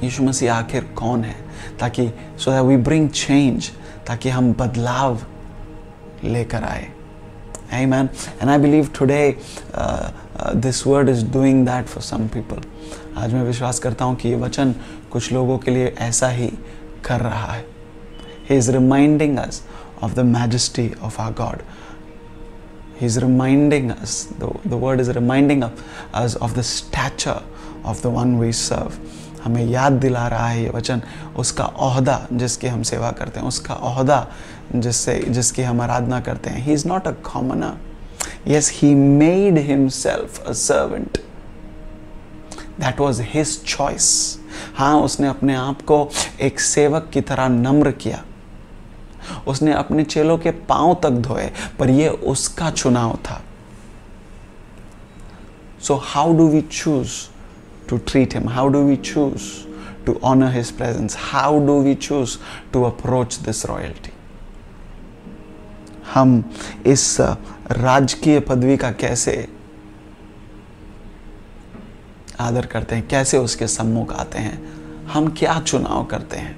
यीशु 0.04 0.24
मसीह 0.24 0.54
आखिर 0.54 0.84
कौन 0.96 1.24
है, 1.24 1.36
ताकि 1.80 2.10
so 2.38 2.52
that 2.52 2.64
we 2.64 2.78
bring 2.80 3.10
change 3.10 3.72
ताकि 4.08 4.30
हम 4.30 4.54
बदलाव 4.54 5.20
लेकर 6.24 6.64
आए। 6.64 6.92
Amen. 7.74 8.10
And 8.40 8.52
I 8.52 8.58
believe 8.58 8.90
today 8.94 9.36
uh, 9.74 10.12
this 10.56 10.86
word 10.88 11.10
is 11.10 11.26
doing 11.34 11.66
that 11.66 11.86
for 11.86 12.04
some 12.04 12.28
people 12.34 12.62
आज 13.18 13.34
मैं 13.34 13.44
विश्वास 13.44 13.80
करता 13.80 14.06
हूँ 14.06 14.16
कि 14.16 14.30
ये 14.30 14.36
वचन 14.36 14.74
कुछ 15.12 15.32
लोगों 15.34 15.58
के 15.58 15.72
लिए 15.72 15.94
ऐसा 16.00 16.28
ही 16.30 16.48
कर 17.06 17.20
रहा 17.20 17.52
है। 17.54 17.66
He 18.50 18.58
is 18.58 18.72
reminding 18.72 19.38
us 19.38 19.62
of 20.04 20.14
the 20.16 20.20
majesty 20.28 20.90
of 21.04 21.22
our 21.22 21.32
God 21.34 21.62
he 23.00 23.06
is 23.06 23.20
reminding 23.20 23.92
us 23.92 24.28
the 24.42 24.74
word 24.84 25.02
is 25.02 25.12
reminding 25.12 25.64
us 25.64 26.38
of 26.38 26.56
the 26.58 26.62
stature 26.72 27.42
of 27.86 28.04
the 28.04 28.14
one 28.18 28.36
we 28.40 28.52
serve 28.62 28.92
हमें 29.44 29.66
याद 29.66 29.94
दिला 29.94 30.28
रहा 30.28 30.48
है 30.48 30.64
ये 30.64 30.70
वचन, 30.70 31.02
उसका 31.38 31.64
अहदा 31.64 32.26
जिसकी 32.34 32.68
हम 32.68 32.84
सेवा 32.84 33.12
करते 33.12 33.40
हैं, 33.40 33.48
उसका 33.48 33.74
अहदा 33.74 34.28
जिससे, 34.76 35.20
जिसकी 35.20 35.62
हम 35.62 35.82
आराधना 35.82 36.20
करते 36.20 36.50
हैं। 36.50 36.64
He 36.64 36.74
is 36.74 36.88
not 36.88 37.08
a 37.08 37.12
commoner 37.24 37.78
yes 38.48 38.72
he 38.76 38.94
made 38.96 39.58
himself 39.58 40.44
a 40.48 40.52
servant 40.54 41.18
that 42.80 43.00
was 43.00 43.22
his 43.24 43.64
choice 43.66 44.40
हाँ 44.76 44.96
उसने 45.02 45.28
अपने 45.28 45.56
आप 45.56 45.82
को 45.82 46.10
एक 46.42 46.60
सेवक 46.60 47.10
की 47.14 47.22
तरह 47.22 47.48
नम्र 47.50 47.92
किया। 47.92 48.24
उसने 49.48 49.74
अपने 49.74 50.04
चेलों 50.04 50.38
के 50.38 50.52
पाँव 50.52 50.94
तक 51.04 51.10
धोए, 51.10 51.50
पर 51.80 51.90
यह 51.90 52.10
उसका 52.10 52.70
चुनाव 52.72 53.16
था। 53.26 53.42
So 55.82 55.96
how 56.04 56.34
do 56.38 56.48
we 56.48 56.62
choose 56.62 57.12
to 57.88 58.00
treat 58.00 58.34
Him? 58.34 58.48
How 58.48 58.70
do 58.70 58.86
we 58.86 58.98
choose 58.98 59.66
to 60.06 60.20
honor 60.22 60.50
His 60.50 60.72
presence? 60.72 61.16
How 61.16 61.60
do 61.60 61.78
we 61.82 61.96
choose 61.96 62.38
to 62.74 62.86
approach 62.86 63.40
this 63.40 63.66
royalty? 63.66 64.14
हम 66.14 66.44
इस 66.86 67.18
राजकीय 67.72 68.40
पदवी 68.48 68.78
का 68.78 68.92
कैसे 69.04 69.36
आदर 72.40 72.66
करते 72.66 72.96
हैं 72.96 73.08
कैसे 73.08 73.38
उसके 73.38 73.68
सम्मुख 73.68 74.14
आते 74.14 74.40
हैं 74.40 74.58
हम 75.14 75.28
क्या 75.38 75.60
चुनाव 75.60 76.06
करते 76.12 76.38
हैं 76.38 76.56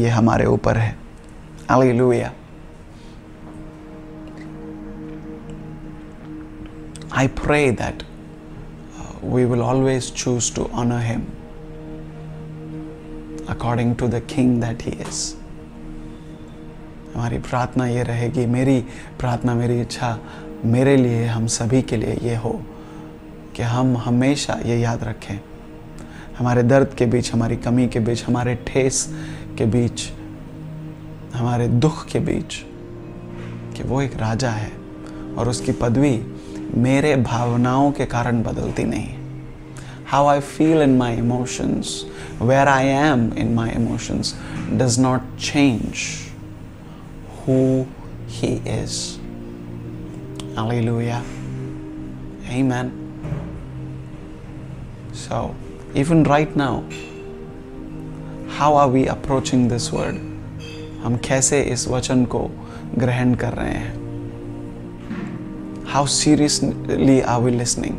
ये 0.00 0.08
हमारे 0.08 0.46
ऊपर 0.46 0.76
है 0.78 1.02
Hallelujah. 1.72 2.34
I 7.10 7.28
pray 7.28 7.70
that 7.70 8.02
we 9.22 9.46
will 9.46 9.62
always 9.62 10.10
choose 10.10 10.50
to 10.50 10.68
honor 10.72 10.98
Him 10.98 11.26
according 13.48 13.96
to 13.96 14.08
the 14.08 14.20
King 14.20 14.60
that 14.60 14.82
He 14.82 14.90
is. 15.08 15.36
हमारी 17.14 17.38
प्रार्थना 17.38 17.86
ये 17.86 18.02
रहेगी, 18.02 18.46
मेरी 18.46 18.80
प्रार्थना, 19.20 19.54
मेरी 19.54 19.80
इच्छा 19.80 20.18
मेरे 20.64 20.96
लिए, 20.96 21.24
हम 21.26 21.46
सभी 21.46 21.82
के 21.82 21.96
लिए 21.96 22.18
ये 22.22 22.36
हो 22.36 22.52
कि 23.56 23.62
हम 23.62 23.96
हमेशा 23.96 24.58
ये 24.66 24.80
याद 24.80 25.04
रखें 25.04 25.38
हमारे 26.38 26.62
दर्द 26.62 26.94
के 26.98 27.06
बीच, 27.06 27.32
हमारी 27.32 27.56
कमी 27.56 27.86
के 27.88 28.00
बीच, 28.00 28.24
हमारे 28.24 28.54
ठेस 28.66 29.08
के 29.58 29.66
बीच, 29.66 30.08
हमारे 31.34 31.68
दुख 31.68 32.06
के 32.06 32.18
बीच 32.18 32.54
कि 33.76 33.82
वो 33.82 34.00
एक 34.02 34.16
राजा 34.16 34.50
है 34.50 34.72
और 35.38 35.48
उसकी 35.48 35.72
पदवी 35.72 36.16
मेरे 36.74 37.14
भावनाओं 37.16 37.90
के 37.92 38.06
कारण 38.06 38.42
बदलती 38.42 38.84
नहीं 38.84 39.14
how 40.10 40.26
I 40.26 40.40
feel 40.40 40.82
in 40.82 40.96
my 40.98 41.16
emotions 41.16 42.04
where 42.42 42.68
I 42.68 42.86
am 42.86 43.32
in 43.38 43.54
my 43.54 43.70
emotions 43.70 44.34
does 44.72 45.00
not 45.00 45.36
change 45.40 46.06
who 47.40 47.58
he 48.30 48.54
is 48.80 49.00
Hallelujah. 50.54 51.22
Amen. 52.46 52.92
So, 55.14 55.54
even 55.94 56.24
right 56.24 56.54
now, 56.54 56.84
how 58.48 58.74
are 58.74 58.88
we 58.88 59.06
approaching 59.06 59.68
this 59.68 59.90
word? 59.90 60.18
हम 61.02 61.16
कैसे 61.24 61.60
इस 61.62 61.86
वचन 61.88 62.24
को 62.24 62.40
ग्रहण 62.98 63.34
कर 63.34 63.52
रहे 63.52 63.70
हैं 63.70 64.01
How 65.92 66.06
seriously 66.06 67.22
are 67.22 67.38
we 67.38 67.50
listening? 67.50 67.96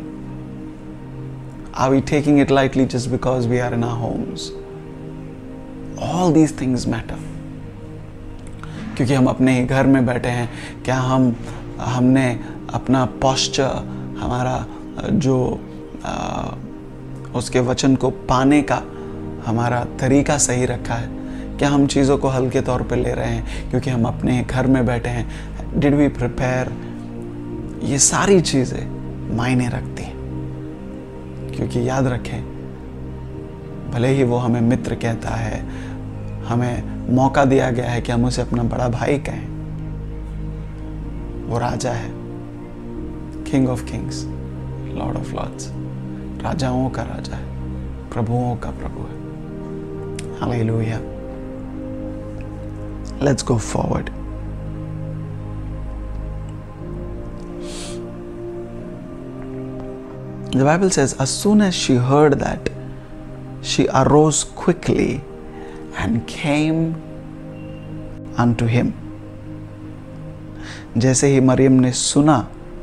Are 1.74 1.92
we 1.92 2.00
taking 2.00 2.38
it 2.38 2.50
lightly 2.50 2.86
just 2.86 3.08
because 3.08 3.46
we 3.46 3.60
are 3.60 3.72
in 3.72 3.84
our 3.84 3.94
homes? 3.96 4.50
All 5.96 6.32
these 6.32 6.50
things 6.50 6.86
matter. 6.88 7.18
क्योंकि 8.96 9.14
हम 9.14 9.26
अपने 9.26 9.52
ही 9.58 9.64
घर 9.66 9.86
में 9.86 10.06
बैठे 10.06 10.28
हैं 10.28 10.48
क्या 10.84 10.96
हम 11.00 11.34
हमने 11.80 12.26
अपना 12.74 13.04
पॉस्चर 13.22 13.70
हमारा 14.18 14.56
जो 15.26 15.36
आ, 16.04 16.14
उसके 17.38 17.60
वचन 17.68 17.94
को 17.96 18.10
पाने 18.30 18.60
का 18.72 18.82
हमारा 19.46 19.82
तरीका 20.00 20.38
सही 20.46 20.64
रखा 20.72 20.94
है 20.94 21.56
क्या 21.58 21.68
हम 21.70 21.86
चीज़ों 21.94 22.18
को 22.18 22.28
हल्के 22.38 22.60
तौर 22.70 22.82
पर 22.90 22.96
ले 22.96 23.12
रहे 23.14 23.28
हैं 23.28 23.70
क्योंकि 23.70 23.90
हम 23.90 24.04
अपने 24.08 24.42
घर 24.42 24.66
में 24.66 24.84
बैठे 24.86 25.10
हैं 25.18 25.80
डिड 25.80 25.94
वी 25.94 26.08
प्रिपेयर 26.18 26.72
ये 27.84 27.98
सारी 27.98 28.40
चीज़ें 28.40 29.36
मायने 29.36 29.68
रखती 29.68 30.02
हैं। 30.02 30.14
क्योंकि 31.56 31.88
याद 31.88 32.06
रखें, 32.06 32.42
भले 33.90 34.08
ही 34.08 34.24
वो 34.24 34.36
हमें 34.36 34.60
मित्र 34.60 34.94
कहता 34.94 35.30
है, 35.30 35.60
हमें 36.44 37.04
मौका 37.14 37.44
दिया 37.44 37.70
गया 37.70 37.90
है 37.90 38.00
कि 38.00 38.12
हम 38.12 38.24
उसे 38.24 38.42
अपना 38.42 38.62
बड़ा 38.62 38.88
भाई 38.88 39.18
कहें। 39.18 39.46
वो 41.46 41.58
राजा 41.58 41.90
है 41.90 42.10
king 43.44 43.68
of 43.68 43.84
kings 43.84 44.24
lord 44.94 45.16
of 45.16 45.34
lords 45.34 45.70
राजाओं 46.44 46.90
का 46.90 47.02
राजा 47.02 47.36
है, 47.36 47.46
प्रभुओं 48.10 48.56
का 48.56 48.70
प्रभु 48.70 49.00
है। 49.00 49.24
Hallelujah 50.40 50.98
let's 53.24 53.44
go 53.44 53.58
forward 53.58 54.10
The 60.54 60.64
Bible 60.64 60.88
says, 60.88 61.14
as 61.14 61.30
soon 61.30 61.60
as 61.60 61.74
she 61.74 61.94
heard 61.94 62.38
that, 62.38 62.70
she 63.60 63.88
arose 63.88 64.44
quickly 64.44 65.20
and 65.98 66.24
came 66.28 66.94
unto 68.38 68.66
him. 68.66 68.92
जैसे 70.96 71.26
ही 71.26 71.40
मरियम 71.40 71.72
ने 71.72 71.90
सुना 71.92 72.36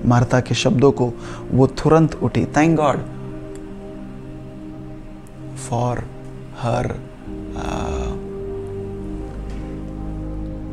मार्ता 0.05 0.39
के 0.39 0.55
शब्दों 0.55 0.91
को 0.91 1.11
वो 1.51 1.67
तुरंत 1.81 2.15
उठी 2.23 2.45
thank 2.57 2.75
God 2.79 2.99
for 5.67 6.03
her 6.59 6.87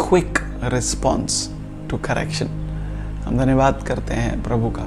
quick 0.03 0.39
response 0.75 1.49
to 1.91 1.99
correction 2.09 2.49
हम 3.25 3.39
धन्यवाद 3.39 3.85
करते 3.89 4.15
हैं 4.15 4.43
प्रभु 4.43 4.71
का 4.79 4.87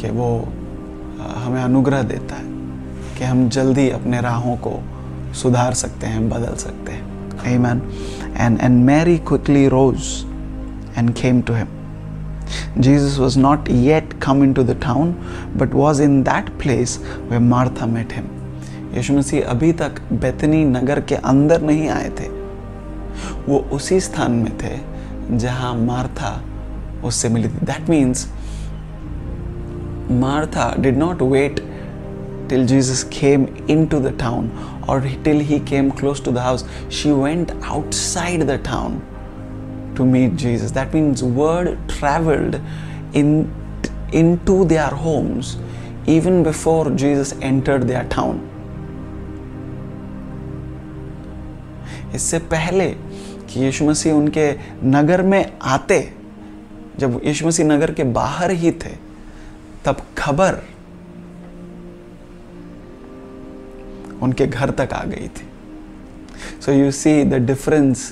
कि 0.00 0.10
वो 0.10 0.30
हमें 1.18 1.62
अनुग्रह 1.62 2.02
देता 2.02 2.34
है 2.34 2.44
कि 3.18 3.24
हम 3.24 3.48
जल्दी 3.48 3.88
अपने 3.90 4.20
राहों 4.20 4.56
को 4.56 4.72
सुधार 5.34 5.74
सकते 5.74 6.06
हैं, 6.06 6.28
बदल 6.30 6.54
सकते 6.56 6.92
हैं। 6.92 7.06
I 7.38 7.54
and 8.36 8.58
and 8.60 8.84
Mary 8.84 9.16
quickly 9.18 9.66
rose 9.68 10.02
and 10.98 11.14
came 11.14 11.40
to 11.42 11.54
him 11.54 11.66
Jesus 12.78 13.18
was 13.18 13.38
not 13.38 13.68
yet 13.70 14.12
come 14.22 14.42
in 14.44 14.52
to 14.52 14.62
the 14.62 14.78
town 14.82 15.12
but 15.56 15.74
was 15.74 16.02
in 16.02 16.22
that 16.22 16.48
place 16.60 16.98
where 17.30 17.38
Martha 17.38 17.86
met 17.86 18.12
him 18.12 18.26
Yeshu 18.98 19.12
Masih 19.14 19.46
अभी 19.46 19.72
तक 19.72 20.00
बेतनी 20.12 20.64
नगर 20.64 21.00
के 21.00 21.14
अंदर 21.14 21.62
नहीं 21.62 21.88
आए 21.88 22.08
थे। 22.10 22.28
वो 23.48 23.58
उसी 23.72 24.00
स्थान 24.00 24.32
में 24.32 24.52
थे 24.58 24.76
जहाँ 25.36 25.74
मारथा 25.76 26.30
उससे 27.04 27.28
मिली 27.28 27.48
थी। 27.48 27.66
That 27.66 27.90
means 27.90 28.26
Martha 30.08 30.76
did 30.80 30.96
not 30.96 31.20
wait 31.20 31.60
till 32.48 32.64
Jesus 32.64 33.04
came 33.04 33.46
into 33.68 34.00
the 34.00 34.12
town 34.12 34.50
or 34.88 35.00
till 35.00 35.38
he 35.38 35.60
came 35.60 35.90
close 35.90 36.18
to 36.20 36.30
the 36.30 36.40
house. 36.40 36.64
She 36.88 37.12
went 37.12 37.52
outside 37.62 38.42
the 38.42 38.58
town 38.58 39.02
to 39.96 40.04
meet 40.04 40.36
Jesus. 40.36 40.70
That 40.70 40.94
means 40.94 41.22
word 41.22 41.78
traveled 41.88 42.60
in 43.12 43.52
into 44.12 44.64
their 44.64 44.88
homes 44.88 45.58
even 46.06 46.42
before 46.42 46.90
Jesus 46.90 47.34
entered 47.42 47.86
their 47.86 48.04
town. 48.08 48.40
इससे 52.14 52.38
पहले 52.52 52.88
कि 53.48 53.60
यीशु 53.60 53.84
मसीह 53.84 54.12
उनके 54.14 54.46
नगर 54.84 55.22
में 55.22 55.58
आते 55.60 56.00
जब 57.00 57.20
यीशु 57.24 57.46
मसीह 57.46 57.66
नगर 57.66 57.92
के 57.94 58.04
बाहर 58.16 58.50
ही 58.62 58.70
थे 58.84 59.07
तब 59.85 60.05
खबर 60.17 60.61
उनके 64.23 64.47
घर 64.47 64.69
तक 64.79 64.93
आ 64.93 65.03
गई 65.13 65.27
थी 65.37 65.47
so 66.65 66.71
you 66.71 66.91
see 67.03 67.23
the 67.23 67.45
difference 67.47 68.11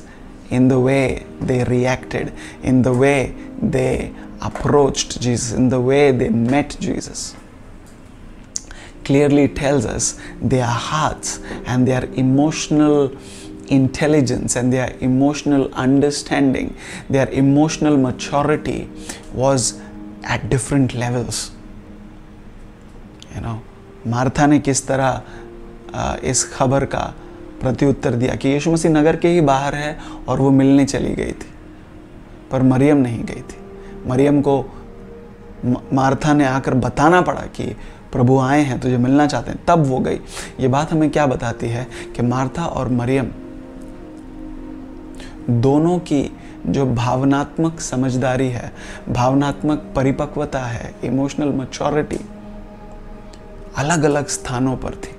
in 0.51 0.67
the 0.67 0.79
way 0.79 1.25
they 1.39 1.63
reacted, 1.63 2.33
in 2.61 2.81
the 2.81 2.93
way 2.93 3.33
they 3.61 4.13
approached 4.41 5.19
Jesus, 5.21 5.53
in 5.53 5.69
the 5.69 5.79
way 5.79 6.11
they 6.11 6.29
met 6.29 6.75
Jesus, 6.79 7.35
clearly 9.05 9.47
tells 9.47 9.85
us 9.85 10.19
their 10.41 10.65
hearts 10.65 11.39
and 11.65 11.87
their 11.87 12.05
emotional 12.13 13.15
intelligence 13.69 14.57
and 14.57 14.73
their 14.73 14.95
emotional 14.99 15.73
understanding, 15.73 16.75
their 17.09 17.29
emotional 17.29 17.95
maturity 17.95 18.89
was 19.33 19.79
at 20.23 20.49
different 20.49 20.93
levels. 20.93 21.51
You 23.36 23.44
know, 23.44 23.56
Martha 24.06 24.46
ने 24.46 24.58
किस 24.58 24.86
तरह 24.86 25.22
इस 26.24 26.44
खबर 26.52 26.84
का 26.84 27.14
प्रत्युत्तर 27.60 28.14
दिया 28.14 28.34
कि 28.34 28.48
यीशु 28.48 28.72
मसीह 28.72 28.90
नगर 28.90 29.16
के 29.16 29.28
ही 29.28 29.40
बाहर 29.40 29.74
है 29.74 29.96
और 30.28 30.40
वो 30.40 30.50
मिलने 30.50 30.84
चली 30.84 31.14
गई 31.14 31.32
थी 31.32 31.52
पर 32.50 32.62
मरियम 32.62 32.96
नहीं 32.96 33.24
गई 33.24 33.40
थी। 33.42 33.58
मरियम 34.06 34.40
को 34.40 34.58
मार्था 35.92 36.34
ने 36.34 36.44
आकर 36.44 36.74
बताना 36.74 37.20
पड़ा 37.20 37.40
कि 37.40 37.64
प्रभु 38.12 38.38
आए 38.38 38.60
हैं 38.62 38.78
तुझे 38.80 38.96
मिलना 38.96 39.26
चाहते 39.26 39.50
हैं। 39.50 39.64
तब 39.68 39.84
वो 39.86 39.98
गई। 39.98 40.20
ये 40.60 40.68
बात 40.68 40.92
हमें 40.92 41.10
क्या 41.10 41.26
बताती 41.26 41.68
है 41.68 41.86
कि 42.16 42.22
मार्था 42.22 42.66
और 42.66 42.88
मरियम 42.88 43.30
दोनों 45.50 45.98
की 45.98 46.30
जो 46.66 46.86
भावनात्मक 46.86 47.80
समझदारी 47.80 48.48
है 48.48 48.72
भावनात्मक 49.08 49.92
परिपक्वता 49.96 50.60
है 50.60 50.94
इमोशनल 51.04 51.48
मैच्योरिटी 51.48 52.18
अलग 53.78 54.02
अलग 54.04 54.26
स्थानों 54.28 54.76
पर 54.76 54.94
थी। 54.96 55.14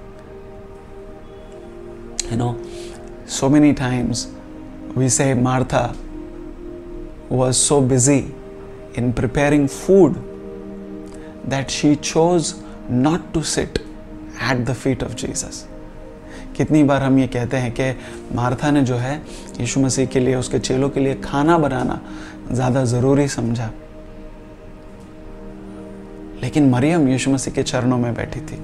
You 2.32 2.38
know 2.38 2.56
so 3.30 3.50
many 3.50 3.72
times 3.74 4.28
we 4.98 5.10
say 5.10 5.34
Martha 5.34 5.96
was 7.32 7.56
so 7.56 7.80
busy 7.84 8.20
in 8.98 9.12
preparing 9.12 9.68
food 9.68 10.16
that 11.50 11.70
she 11.70 11.96
chose 11.96 12.54
not 12.92 13.32
to 13.34 13.42
sit 13.46 13.80
at 14.52 14.66
the 14.66 14.74
feet 14.74 15.04
of 15.04 15.16
Jesus 15.16 15.66
कितनी 16.58 16.84
बार 16.84 17.04
हम 17.04 17.18
ये 17.20 17.28
कहते 17.28 17.58
हैं 17.58 17.72
कि 17.80 17.92
मार्था 18.36 18.70
ने 18.72 18.82
जो 18.82 18.96
है, 18.96 19.16
यीशु 19.60 19.80
मसीह 19.80 20.06
के 20.06 20.20
लिए, 20.20 20.36
उसके 20.36 20.60
चेलों 20.60 20.90
के 20.90 21.00
लिए 21.00 21.16
खाना 21.16 21.58
बनाना 21.58 22.00
ज़्यादा 22.52 22.84
ज़रूरी 22.86 23.28
समझा। 23.28 23.70
लेकिन 26.42 26.70
मरियम 26.70 27.08
यीशु 27.10 27.32
मसीह 27.32 27.54
के 27.54 27.64
चरणों 27.64 27.98
में 27.98 28.14
बैठी 28.14 28.40
थी। 28.42 28.60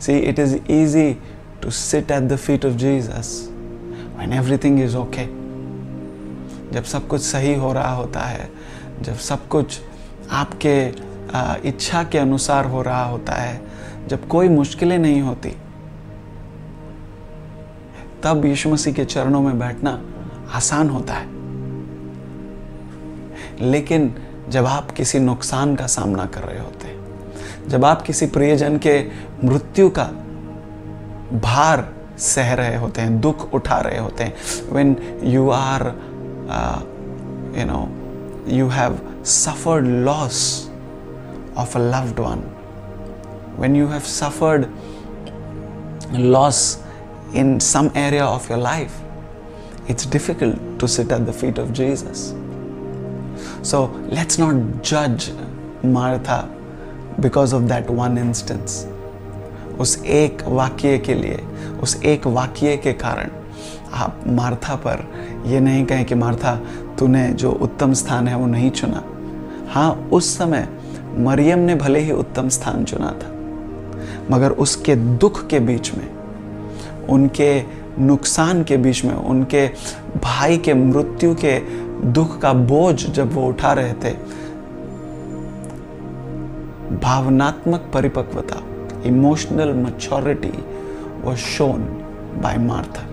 See 0.00 0.18
it 0.18 0.38
is 0.38 0.56
easy 0.70 1.12
to 1.62 1.70
sit 1.70 2.10
at 2.10 2.22
the 2.22 2.36
feet 2.36 2.64
of 2.66 2.74
Jesus 2.74 3.48
when 4.16 4.32
everything 4.32 4.80
is 4.80 4.96
okay 4.96 5.24
जब 6.70 6.84
सब 6.84 7.08
कुछ 7.08 7.20
सही 7.20 7.54
हो 7.54 7.72
रहा 7.72 7.92
होता 7.92 8.20
है, 8.20 8.50
जब 9.02 9.14
सब 9.14 9.48
कुछ 9.48 9.80
आपके 10.30 10.74
इच्छा 11.68 12.02
के 12.04 12.18
अनुसार 12.18 12.64
हो 12.64 12.82
रहा 12.82 13.04
होता 13.04 13.32
है, 13.32 13.60
जब 14.08 14.28
कोई 14.28 14.48
मुश्किलें 14.48 14.98
नहीं 14.98 15.20
होती, 15.22 15.50
तब 18.22 18.44
यीशु 18.44 18.68
मसीह 18.70 18.94
के 18.94 19.04
चरणों 19.04 19.40
में 19.42 19.58
बैठना 19.58 20.00
आसान 20.54 20.88
होता 20.90 21.14
है। 21.14 21.26
लेकिन 23.60 24.14
जब 24.50 24.66
आप 24.66 24.90
किसी 24.90 25.18
नुकसान 25.18 25.74
का 25.76 25.86
सामना 25.86 26.26
कर 26.26 26.40
रहे 26.40 26.58
होते 26.58 26.86
हैं, 26.86 27.68
जब 27.68 27.84
आप 27.84 28.02
किसी 28.02 28.26
प्रियजन 28.26 28.78
के 28.78 29.10
मृत्यु 29.44 29.90
का 29.90 30.04
भार 31.42 31.92
सह 32.18 32.52
रहे 32.54 32.76
होते 32.76 33.00
हैं, 33.00 33.20
दुख 33.20 33.54
उठा 33.54 33.78
रहे 33.78 33.98
होते 33.98 34.24
हैं 34.24 34.34
when 34.72 34.96
you 35.24 35.50
are 35.50 35.86
you 37.58 37.64
know 37.66 37.88
you 38.56 38.68
have 38.68 38.98
suffered 39.24 39.86
loss 39.86 40.70
of 41.56 41.78
a 41.78 41.80
loved 41.80 42.20
one 42.20 42.42
when 43.58 43.76
you 43.76 43.86
have 43.86 44.00
suffered 44.00 44.66
loss 46.14 46.78
in 47.34 47.58
some 47.58 47.90
area 47.96 48.26
of 48.26 48.52
your 48.52 48.62
life 48.62 48.90
it's 49.92 50.06
difficult 50.06 50.58
to 50.78 50.88
sit 50.88 51.12
at 51.12 51.22
the 51.26 51.32
feet 51.32 51.56
of 51.58 51.72
Jesus. 51.72 52.20
So 53.62 53.90
let's 54.08 54.38
not 54.38 54.82
judge 54.82 55.32
Martha 55.82 56.48
because 57.20 57.52
of 57.52 57.68
that 57.68 57.90
one 57.90 58.16
instance. 58.16 58.86
उस 59.80 60.02
एक 60.04 60.42
वाक्य 60.46 60.98
के 60.98 61.14
लिए, 61.14 61.40
उस 61.82 62.02
एक 62.04 62.26
वाक्य 62.26 62.76
के 62.76 62.92
कारण 62.92 63.30
आप 63.94 64.22
मार्था 64.26 64.74
पर 64.76 65.04
ये 65.46 65.60
नहीं 65.60 65.84
कहें 65.86 66.04
कि 66.04 66.14
मार्था 66.14 66.54
तूने 66.98 67.28
जो 67.32 67.52
उत्तम 67.52 67.92
स्थान 67.92 68.28
है 68.28 68.36
वो 68.36 68.46
नहीं 68.46 68.70
चुना 68.70 69.02
हाँ 69.70 69.92
उस 70.12 70.36
समय 70.38 70.68
मरियम 71.18 71.58
ने 71.58 71.74
भले 71.74 72.00
ही 72.00 72.12
उत्तम 72.12 72.48
स्थान 72.48 72.84
चुना 72.84 73.10
था, 73.22 73.30
मगर 74.30 74.50
उसके 74.50 74.96
दुख 74.96 75.46
के 75.46 75.60
बीच 75.60 75.92
में, 75.94 76.08
उनके 77.06 77.62
नुकसान 77.98 78.62
के 78.64 78.76
बीच 78.76 79.04
में, 79.04 79.14
उनके 79.14 79.66
भाई 80.16 80.58
के 80.58 80.74
मृत्यु 80.74 81.34
के 81.34 81.58
दुख 82.04 82.38
का 82.40 82.52
बोझ 82.52 82.96
जब 83.06 83.32
वो 83.32 83.46
उठा 83.48 83.72
रहे 83.72 83.92
थे। 84.04 84.12
भावनात्मक 86.96 87.90
परिपक्वता 87.94 88.62
emotional 89.08 89.72
maturity 89.74 90.52
was 91.24 91.38
shown 91.38 91.82
by 92.42 92.56
Martha 92.58 93.06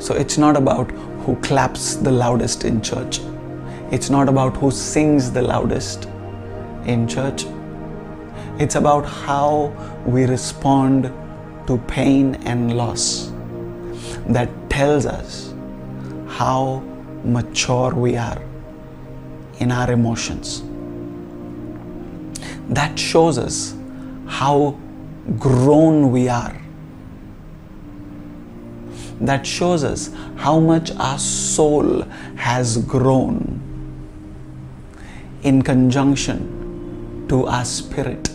so 0.00 0.14
it's 0.14 0.38
not 0.38 0.56
about 0.56 0.92
who 1.26 1.34
claps 1.46 1.96
the 2.02 2.08
loudest 2.08 2.64
in 2.64 2.80
church 2.80 3.20
it's 3.94 4.10
not 4.10 4.28
about 4.28 4.62
who 4.62 4.70
sings 4.70 5.30
the 5.32 5.38
loudest 5.38 6.08
in 6.88 7.06
church 7.06 7.46
it's 8.60 8.76
about 8.76 9.04
how 9.26 9.66
we 10.08 10.24
respond 10.26 11.06
to 11.72 11.78
pain 11.86 12.34
and 12.44 12.76
loss 12.76 13.32
that 14.26 14.50
tells 14.68 15.06
us 15.06 15.54
how 16.28 16.82
mature 17.24 17.94
we 17.94 18.14
are 18.14 18.42
in 19.58 19.72
our 19.72 19.90
emotions. 19.90 20.62
That 22.68 22.98
shows 22.98 23.38
us 23.38 23.74
how 24.26 24.78
grown 25.38 26.10
we 26.10 26.28
are. 26.28 26.56
That 29.20 29.46
shows 29.46 29.82
us 29.82 30.10
how 30.36 30.58
much 30.60 30.90
our 30.96 31.18
soul 31.18 32.02
has 32.36 32.76
grown 32.76 33.60
in 35.42 35.62
conjunction 35.62 37.26
to 37.28 37.46
our 37.46 37.64
spirit. 37.64 38.31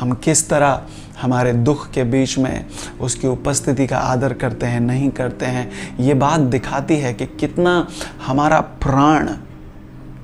हम 0.00 0.12
किस 0.12 0.48
तरह 0.48 0.82
हमारे 1.22 1.52
दुख 1.52 1.90
के 1.90 2.04
बीच 2.04 2.38
में 2.38 2.66
उसकी 3.00 3.26
उपस्थिति 3.26 3.86
का 3.86 3.98
आदर 3.98 4.32
करते 4.32 4.66
हैं 4.66 4.80
नहीं 4.80 5.10
करते 5.10 5.46
हैं 5.46 5.96
ये 6.00 6.14
बात 6.14 6.40
दिखाती 6.40 6.96
है 6.96 7.14
कि 7.14 7.26
कितना 7.26 7.88
हमारा 8.26 8.60
प्राण 8.60 9.30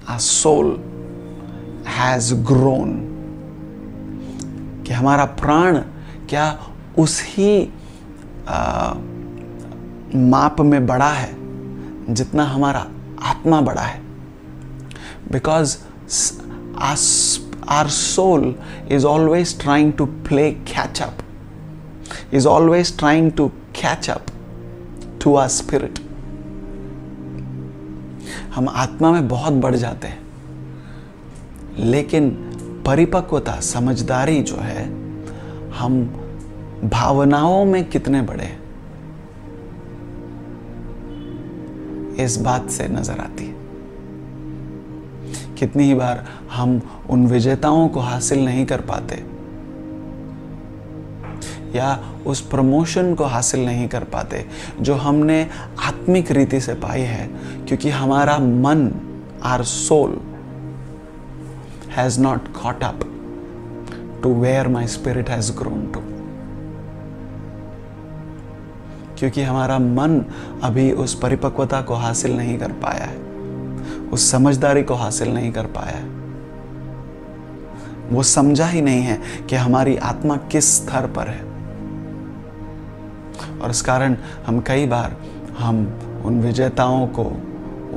आ 0.08 0.18
सोल 0.18 0.84
हैज़ 1.86 2.34
ग्रोन 2.34 3.06
कि 4.86 4.92
हमारा 4.92 5.24
प्राण 5.24 5.78
क्या 6.28 6.58
उस 6.98 7.22
ही 7.24 7.72
आ, 8.48 8.94
माप 10.14 10.60
में 10.60 10.86
बड़ा 10.86 11.08
है 11.08 11.36
जितना 12.14 12.44
हमारा 12.44 12.86
आत्मा 13.22 13.60
बड़ा 13.60 13.82
है। 13.82 14.02
Because 15.32 15.78
our 17.68 17.88
soul 17.88 18.54
is 18.88 19.04
always 19.04 19.52
trying 19.54 19.92
to 19.96 20.06
play 20.24 20.58
catch 20.64 21.00
up, 21.00 21.22
is 22.32 22.46
always 22.46 22.90
trying 22.90 23.32
to 23.32 23.52
catch 23.72 24.08
up 24.08 24.30
to 25.20 25.36
our 25.36 25.48
spirit. 25.48 26.00
हम 28.54 28.68
आत्मा 28.68 29.10
में 29.12 29.28
बहुत 29.28 29.52
बढ़ 29.62 29.76
जाते 29.76 30.08
हैं 30.08 30.28
लेकिन 31.78 32.30
परिपक्वता 32.86 33.60
समझदारी 33.60 34.42
जो 34.42 34.56
है 34.56 34.84
हम 35.78 36.02
भावनाओं 36.84 37.64
में 37.64 37.84
कितने 37.90 38.22
बड़े 38.22 38.44
हैं 38.44 38.58
इस 42.24 42.36
बात 42.36 42.70
से 42.70 42.88
नज़र 42.88 43.20
आती 43.20 43.44
है 43.44 43.58
कितनी 45.58 45.84
ही 45.84 45.94
बार 45.94 46.24
हम 46.52 46.80
उन 47.10 47.26
विजेताओं 47.26 47.88
को 47.88 48.00
हासिल 48.00 48.44
नहीं 48.44 48.66
कर 48.66 48.80
पाते 48.80 49.24
या 51.78 52.14
उस 52.26 52.40
प्रमोशन 52.40 53.14
को 53.14 53.24
हासिल 53.24 53.66
नहीं 53.66 53.88
कर 53.88 54.04
पाते, 54.04 54.46
जो 54.80 54.94
हमने 54.94 55.48
आत्मिक 55.80 56.30
रीति 56.30 56.60
से 56.60 56.74
पाई 56.74 57.00
है, 57.00 57.26
क्योंकि 57.68 57.90
हमारा 57.90 58.38
मन 58.38 58.90
our 59.42 59.62
soul 59.62 60.20
has 61.96 62.20
not 62.20 62.48
caught 62.62 62.82
up 62.82 63.00
to 64.22 64.28
where 64.28 64.68
my 64.68 64.84
spirit 64.86 65.28
has 65.30 65.50
grown 65.50 65.84
to. 65.92 66.00
क्योंकि 69.18 69.42
हमारा 69.42 69.78
मन 69.78 70.24
अभी 70.62 70.92
उस 70.92 71.14
परिपक्वता 71.14 71.82
को 71.82 71.94
हासिल 71.94 72.36
नहीं 72.36 72.58
कर 72.58 72.72
पाया 72.72 73.04
है, 73.04 73.16
उस 74.12 74.30
समझदारी 74.30 74.82
को 74.82 74.94
हासिल 74.94 75.34
नहीं 75.34 75.52
कर 75.52 75.66
पाया 75.66 75.96
है 75.96 76.19
वो 78.12 78.22
समझा 78.22 78.66
ही 78.66 78.80
नहीं 78.80 79.02
है 79.02 79.20
कि 79.48 79.56
हमारी 79.56 79.96
आत्मा 79.96 80.36
किस 80.36 80.76
स्तर 80.76 81.06
पर 81.06 81.28
है 81.28 81.48
और 83.60 83.70
इस 83.70 83.82
कारण 83.82 84.16
हम 84.46 84.60
कई 84.60 84.86
बार 84.86 85.16
हम 85.58 86.00
उन 86.24 86.40
विजेताओं 86.40 87.06
को, 87.06 87.24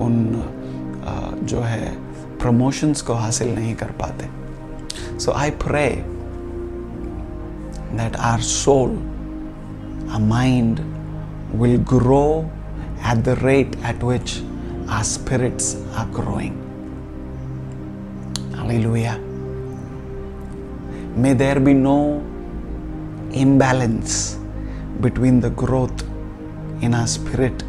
उन 0.03 0.43
जो 1.43 1.59
है 1.59 1.89
प्रमोशंस 2.37 3.01
को 3.01 3.13
हासिल 3.13 3.55
नहीं 3.55 3.75
कर 3.75 3.91
पाते 4.01 4.29
so 5.19 5.31
I 5.31 5.49
pray 5.49 5.89
that 7.97 8.15
our 8.15 8.41
soul 8.41 8.97
a 10.13 10.19
mind 10.19 10.79
will 11.53 11.79
grow 11.79 12.49
at 13.01 13.23
the 13.23 13.35
rate 13.37 13.75
at 13.83 14.01
which 14.03 14.41
our 14.87 15.03
spirits 15.03 15.75
are 15.95 16.05
growing. 16.07 16.59
Hallelujah. 18.55 19.32
May 21.15 21.33
there 21.33 21.59
be 21.59 21.73
no 21.73 22.23
imbalance 23.33 24.39
between 24.99 25.39
the 25.41 25.51
growth 25.51 26.03
in 26.81 26.95
our 26.95 27.05
spirit 27.05 27.63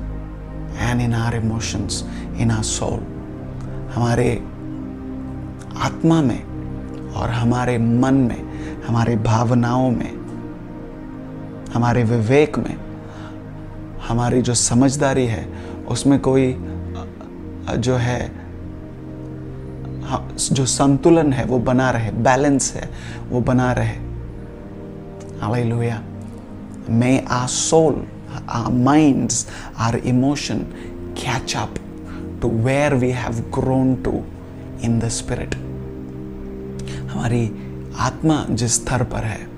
and 0.78 1.02
in 1.02 1.12
our 1.12 1.34
emotions, 1.34 2.04
in 2.38 2.50
our 2.50 2.64
soul. 2.64 3.00
हमारे 3.94 4.30
आत्मा 5.76 6.20
में 6.22 7.12
और 7.12 7.30
हमारे 7.30 7.76
मन 7.78 8.14
में 8.14 8.82
हमारे 8.86 9.16
भावनाओं 9.16 9.90
में 9.90 10.14
हमारे 11.74 12.02
विवेक 12.04 12.58
में 12.58 12.76
हमारी 14.08 14.40
जो 14.42 14.54
समझदारी 14.54 15.26
है 15.26 15.44
उसमें 15.88 16.18
कोई 16.20 16.52
जो 17.78 17.96
है 17.96 18.43
जो 20.52 20.66
संतुलन 20.66 21.32
है 21.32 21.44
वो 21.44 21.58
बना 21.58 21.90
रहे 21.90 22.10
बैलेंस 22.10 22.72
है 22.74 22.90
वो 23.28 23.40
बना 23.40 23.72
रहे। 23.72 23.96
Hallelujah 25.40 26.02
May 26.90 27.24
our 27.26 27.48
soul, 27.48 27.94
our 28.48 28.70
minds, 28.70 29.46
our 29.78 29.96
emotion 29.96 30.58
catch 31.14 31.56
up 31.56 31.78
to 32.40 32.46
where 32.46 32.94
we 32.96 33.10
have 33.10 33.50
grown 33.50 34.02
to 34.02 34.12
in 34.82 34.98
the 34.98 35.10
spirit. 35.10 35.54
हमारी 37.10 37.52
आत्मा 37.98 38.46
जिस 38.50 38.74
स्तर 38.74 39.02
पर 39.02 39.24
है 39.24 39.48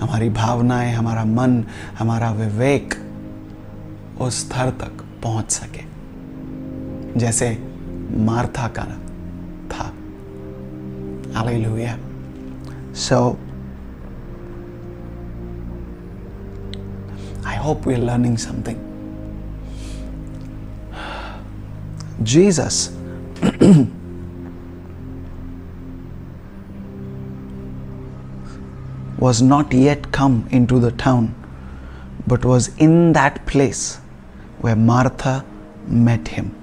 हमारी 0.00 0.30
भावनाएँ 0.30 0.92
हमारा 0.94 1.24
मन 1.24 1.64
हमारा 1.98 2.30
विवेक 2.30 2.94
उस 4.20 4.40
स्तर 4.40 4.70
तक 4.70 5.04
पहुँच 5.22 5.50
सके। 5.50 5.82
जैसे 7.18 7.58
मार्था 8.10 8.68
का 8.68 8.82
Hallelujah. 11.40 11.98
So 12.92 13.38
I 17.42 17.54
hope 17.54 17.86
we're 17.86 17.96
learning 17.96 18.36
something. 18.36 18.78
Jesus 22.22 22.90
was 29.18 29.40
not 29.40 29.72
yet 29.72 30.12
come 30.12 30.46
into 30.50 30.78
the 30.78 30.90
town, 30.90 31.34
but 32.26 32.44
was 32.44 32.68
in 32.76 33.14
that 33.14 33.46
place 33.46 33.98
where 34.58 34.76
Martha 34.76 35.42
met 35.86 36.28
him 36.28 36.59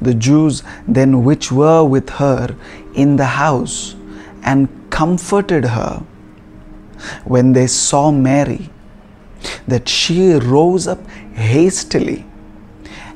The 0.00 0.14
Jews 0.14 0.62
then 0.86 1.24
which 1.24 1.52
were 1.52 1.84
with 1.84 2.10
her 2.10 2.56
in 2.94 3.16
the 3.16 3.26
house 3.26 3.94
and 4.42 4.68
comforted 4.90 5.64
her 5.64 6.02
when 7.24 7.52
they 7.52 7.66
saw 7.66 8.10
Mary 8.10 8.70
that 9.66 9.88
she 9.88 10.32
rose 10.32 10.86
up 10.86 11.06
hastily 11.34 12.26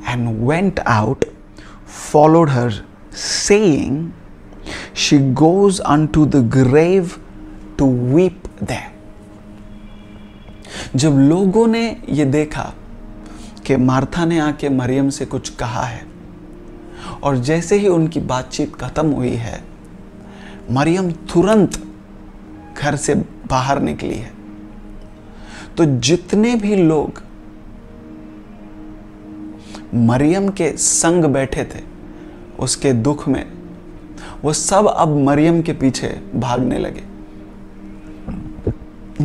and 0.07 0.45
went 0.45 0.81
out, 0.87 1.25
followed 1.85 2.51
her, 2.51 2.85
saying, 3.11 4.13
She 4.93 5.19
goes 5.19 5.81
unto 5.81 6.25
the 6.27 6.43
grave 6.43 7.19
to 7.79 7.85
weep 7.85 8.49
there. 8.61 8.91
जब 10.97 11.19
लोगों 11.19 11.67
ने 11.67 11.85
ये 12.09 12.25
देखा 12.25 12.73
कि 13.67 13.77
Martha 13.77 14.25
ने 14.25 14.39
आके 14.39 14.69
मरियम 14.69 15.09
से 15.11 15.27
कुछ 15.27 15.49
कहा 15.49 15.83
है 15.83 16.08
और 17.24 17.38
जैसे 17.38 17.78
ही 17.78 17.88
उनकी 17.88 18.20
बातचीत 18.20 18.76
खत्म 18.76 19.12
हुई 19.12 19.36
है, 19.36 19.64
मरियम 20.72 21.12
तुरंत 21.12 21.82
घर 22.78 22.96
से 22.96 23.16
बाहर 23.50 23.82
निकली 23.82 24.16
है। 24.16 24.32
तो 25.78 25.86
जितने 25.86 26.56
भी 26.56 26.76
लोग 26.76 27.22
मरियम 29.96 30.50
के 30.50 30.72
संग 30.78 31.26
बैठे 31.26 31.64
थे, 31.66 31.82
उसके 32.60 32.94
दुख 32.94 33.28
में, 33.28 33.46
वो 34.44 34.54
सब 34.54 34.88
अब 34.88 35.16
मरियम 35.20 35.62
के 35.62 35.74
पीछे 35.74 36.08
भागने 36.36 36.80
लगे। 36.80 37.04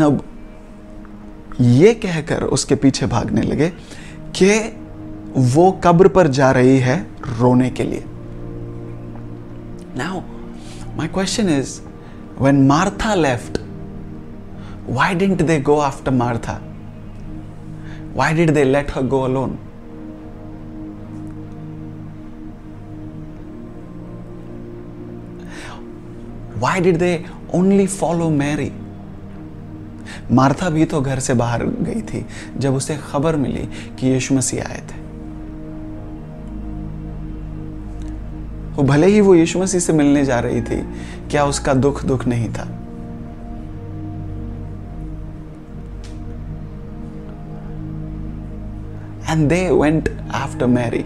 अब 0.04 0.22
ये 1.60 1.92
कहकर 1.94 2.42
उसके 2.44 2.74
पीछे 2.74 3.06
भागने 3.06 3.42
लगे 3.42 3.68
कि 4.36 4.50
वो 5.36 5.70
कब्र 5.84 6.08
पर 6.08 6.26
जा 6.28 6.50
रही 6.52 6.78
है 6.78 6.96
रोने 7.28 7.70
के 7.70 7.84
लिए। 7.84 8.04
Now 9.96 10.20
my 10.96 11.08
question 11.08 11.48
is 11.50 11.80
when 12.40 12.66
Martha 12.66 13.14
left 13.14 13.58
why 14.88 15.14
didn't 15.14 15.42
they 15.42 15.60
go 15.60 15.78
after 15.80 16.10
Martha 16.12 16.60
why 18.14 18.34
did 18.34 18.50
they 18.50 18.64
let 18.64 18.90
her 18.90 19.02
go 19.06 19.20
alone 19.22 19.58
why 26.58 26.80
did 26.80 26.98
they 26.98 27.24
only 27.54 27.86
follow 27.86 28.30
Mary 28.30 28.72
Martha 30.32 30.68
भी 30.70 30.84
तो 30.84 31.00
घर 31.00 31.18
से 31.18 31.34
बाहर 31.34 31.64
गई 31.64 32.00
थी, 32.02 32.24
जब 32.58 32.74
उसे 32.74 32.96
खबर 33.10 33.36
मिली 33.36 33.68
कि 33.98 34.06
यीशु 34.06 34.34
मसीह 34.34 34.64
आए 34.64 34.80
थे। 34.80 35.03
वो 38.76 38.82
भले 38.82 39.06
ही 39.06 39.20
वो 39.20 39.34
यीशु 39.34 39.58
मसीह 39.58 39.80
से 39.80 39.92
मिलने 39.92 40.24
जा 40.24 40.38
रही 40.40 40.60
थी, 40.62 40.80
क्या 41.30 41.44
उसका 41.46 41.74
दुख 41.74 42.04
दुख 42.04 42.26
नहीं 42.26 42.48
था? 42.54 42.62
And 49.30 49.48
they 49.48 49.68
went 49.70 50.08
after 50.34 50.66
Mary 50.66 51.04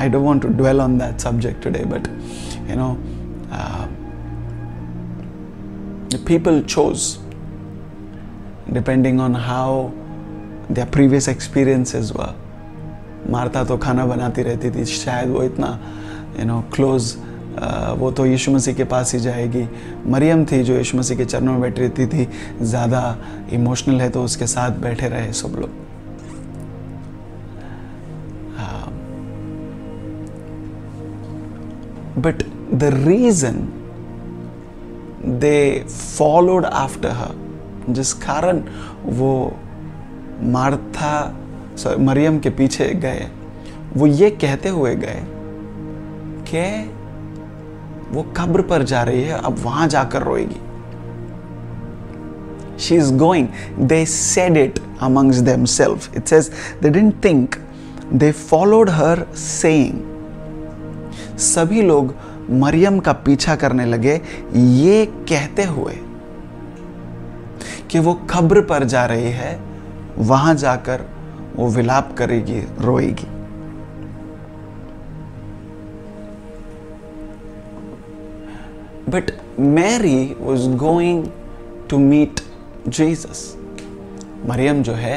I 0.00 0.08
don't 0.08 0.24
want 0.24 0.42
to 0.42 0.48
dwell 0.48 0.80
on 0.80 0.98
that 0.98 1.18
subject 1.20 1.62
today 1.64 1.84
but 1.84 2.08
you 2.70 2.76
know 2.76 2.92
people 6.26 6.60
chose 6.62 7.16
depending 8.72 9.20
on 9.20 9.36
how 9.36 9.88
their 10.70 10.86
previous 10.86 11.28
experiences 11.28 12.12
were 12.16 12.34
Martha 13.30 13.64
तो 13.64 13.76
खाना 13.78 14.06
बनाती 14.06 14.42
रहती 14.42 14.70
थी 14.70 14.84
शायद 14.84 15.28
वो 15.30 15.42
इतना 15.42 15.78
यू 16.38 16.44
नो 16.46 16.60
क्लोज 16.74 17.14
वो 17.98 18.10
तो 18.16 18.26
यीशु 18.26 18.50
मसीह 18.52 18.74
के 18.74 18.84
पास 18.84 19.12
ही 19.14 19.20
जाएगी। 19.20 19.66
मरियम 20.10 20.44
थी 20.46 20.62
जो 20.64 20.76
यीशु 20.76 20.98
मसीह 20.98 21.16
के 21.16 21.24
चरणों 21.24 21.52
में 21.52 21.60
बैठी 21.60 21.80
रहती 21.82 22.06
थी 22.06 22.26
ज़्यादा 22.62 23.02
इमोशनल 23.52 24.00
है 24.00 24.08
तो 24.10 24.22
उसके 24.24 24.46
साथ 24.46 24.78
बैठे 24.82 25.08
रहे 25.08 25.32
सब 25.32 25.56
लोग। 25.60 25.78
But 32.24 32.42
the 32.80 32.90
reason 32.94 33.60
they 35.42 35.84
followed 35.88 36.64
after 36.64 37.12
her, 37.20 37.34
जिस 37.90 38.12
कारण 38.24 38.62
वो 39.18 39.32
मार्था 40.56 41.12
मरियम 42.00 42.38
के 42.38 42.50
पीछे 42.50 42.88
गए। 42.94 43.28
वो 43.96 44.06
ये 44.06 44.30
कहते 44.30 44.68
हुए 44.68 44.94
गए 44.96 45.22
कि 46.46 46.62
वो 48.10 48.22
कब्र 48.36 48.62
पर 48.62 48.82
जा 48.82 49.02
रही 49.02 49.22
है, 49.22 49.38
अब 49.38 49.58
वहाँ 49.58 49.86
जाकर 49.88 50.22
रोएगी। 50.22 50.60
She 52.78 52.96
is 52.96 53.12
going 53.14 53.48
they 53.78 54.04
said 54.06 54.56
it 54.56 54.78
amongst 55.02 55.36
them 55.38 55.64
self 55.64 56.16
it's 56.16 56.32
as 56.32 56.50
they 56.82 56.90
didn't 56.90 57.24
think 57.24 57.54
they 58.12 58.30
followed 58.32 58.90
her 58.90 59.24
से 59.36 59.72
सभी 61.38 61.82
लोग 61.82 62.14
मरियम 62.52 62.98
का 62.98 63.12
पीछा 63.12 63.56
करने 63.56 63.84
लगे। 63.86 64.20
ये 64.54 65.04
कहते 65.28 65.64
हुए 65.64 65.94
कि 67.90 67.98
वो 67.98 68.14
कब्र 68.30 68.60
पर 68.60 68.84
जा 68.84 69.04
रही 69.06 69.30
है, 69.32 69.58
वहाँ 70.18 70.54
जाकर 70.54 71.04
वो 71.56 71.68
विलाप 71.68 72.14
करेगी, 72.18 72.60
रोएगी। 72.80 73.26
But 79.10 79.30
Mary 79.60 80.36
was 80.40 80.68
going 80.78 81.24
to 81.90 81.98
meet 81.98 82.40
Jesus 82.88 83.56
Maryam 84.48 84.82
जो 84.82 84.92
है, 84.94 85.16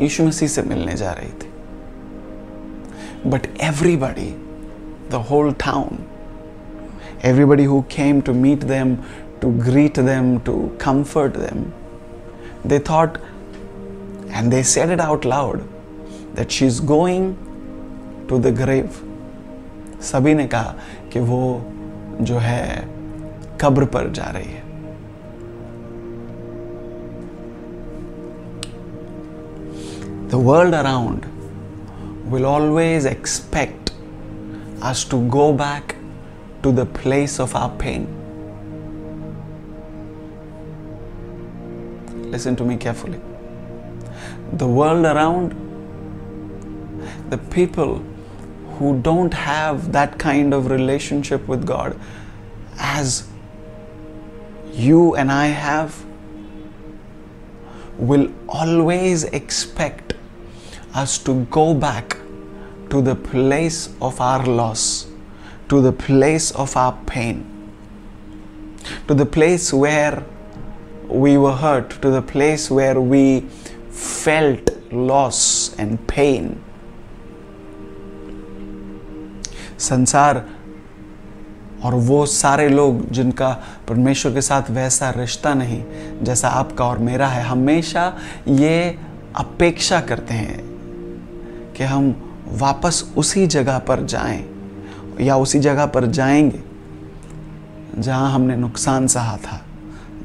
यीशु 0.00 0.24
मसीह 0.24 0.48
से 0.48 0.62
मिलने 0.62 0.94
जा 0.96 1.12
रही 1.12 1.32
थी। 1.32 1.48
But 3.30 3.46
everybody 3.62 4.30
the 5.10 5.14
whole 5.30 5.52
town 5.60 5.98
everybody 7.24 7.64
who 7.64 7.80
came 7.90 8.20
to 8.20 8.32
meet 8.34 8.64
them 8.64 8.96
to 9.42 9.50
greet 9.64 9.98
them 10.00 10.38
to 10.38 10.54
comfort 10.80 11.36
them 11.36 11.64
they 12.68 12.78
thought 12.90 13.18
and 14.29 14.51
they 14.51 14.63
said 14.63 14.89
it 14.89 14.99
out 14.99 15.25
loud 15.25 15.63
that 16.35 16.51
she's 16.51 16.79
going 16.79 17.35
to 18.27 18.39
the 18.39 18.51
grave. 18.51 19.01
सभी 20.01 20.33
ने 20.35 20.47
कहा 20.47 20.75
कि 21.13 21.19
वो 21.19 21.41
जो 22.21 22.37
है 22.39 22.87
कब्र 23.61 23.85
पर 23.95 24.09
जा 24.11 24.29
रही 24.35 24.53
है 24.53 24.63
The 30.29 30.39
world 30.39 30.73
around 30.73 31.25
will 32.29 32.45
always 32.45 33.05
expect 33.05 33.91
us 34.81 35.03
to 35.05 35.19
go 35.29 35.53
back 35.53 35.95
to 36.63 36.71
the 36.71 36.85
place 36.85 37.39
of 37.39 37.55
our 37.55 37.69
pain. 37.83 38.07
Listen 42.31 42.55
to 42.57 42.65
me 42.65 42.75
carefully. 42.75 43.21
The 44.52 44.66
world 44.66 45.04
around, 45.04 45.54
the 47.30 47.38
people 47.38 48.04
who 48.78 49.00
don't 49.00 49.32
have 49.32 49.92
that 49.92 50.18
kind 50.18 50.52
of 50.52 50.70
relationship 50.70 51.46
with 51.46 51.66
God 51.66 51.98
as 52.78 53.28
you 54.72 55.14
and 55.16 55.30
I 55.30 55.46
have 55.46 56.04
will 57.98 58.32
always 58.48 59.24
expect 59.24 60.14
us 60.94 61.18
to 61.18 61.44
go 61.46 61.74
back 61.74 62.16
to 62.88 63.00
the 63.00 63.14
place 63.14 63.90
of 64.00 64.20
our 64.20 64.44
loss, 64.44 65.06
to 65.68 65.80
the 65.80 65.92
place 65.92 66.50
of 66.52 66.76
our 66.76 66.98
pain, 67.06 67.44
to 69.06 69.14
the 69.14 69.26
place 69.26 69.72
where 69.72 70.24
we 71.06 71.36
were 71.36 71.52
hurt, 71.52 71.90
to 72.02 72.10
the 72.10 72.22
place 72.22 72.70
where 72.70 73.00
we 73.00 73.46
felt 74.00 74.70
loss 74.92 75.40
and 75.80 75.98
pain. 76.08 76.50
संसार 79.78 80.44
और 81.84 81.94
वो 81.94 82.26
सारे 82.26 82.68
लोग 82.68 83.10
जिनका 83.10 83.50
परमेश्वर 83.88 84.32
के 84.34 84.40
साथ 84.40 84.70
वैसा 84.70 85.10
रिश्ता 85.10 85.54
नहीं, 85.54 85.84
जैसा 86.22 86.48
आपका 86.48 86.84
और 86.84 86.98
मेरा 86.98 87.26
है, 87.26 87.42
हमेशा 87.42 88.16
ये 88.48 88.98
अपेक्षा 89.36 90.00
करते 90.00 90.34
हैं 90.34 90.58
कि 91.76 91.84
हम 91.84 92.14
वापस 92.48 93.12
उसी 93.16 93.46
जगह 93.46 93.78
पर 93.78 94.04
जाएँ 94.06 94.44
या 95.20 95.36
उसी 95.36 95.58
जगह 95.58 95.86
पर 95.86 96.06
जाएँगे 96.06 96.62
जहाँ 97.98 98.32
हमने 98.32 98.56
नुकसान 98.56 99.06
सहा 99.06 99.36
था, 99.36 99.60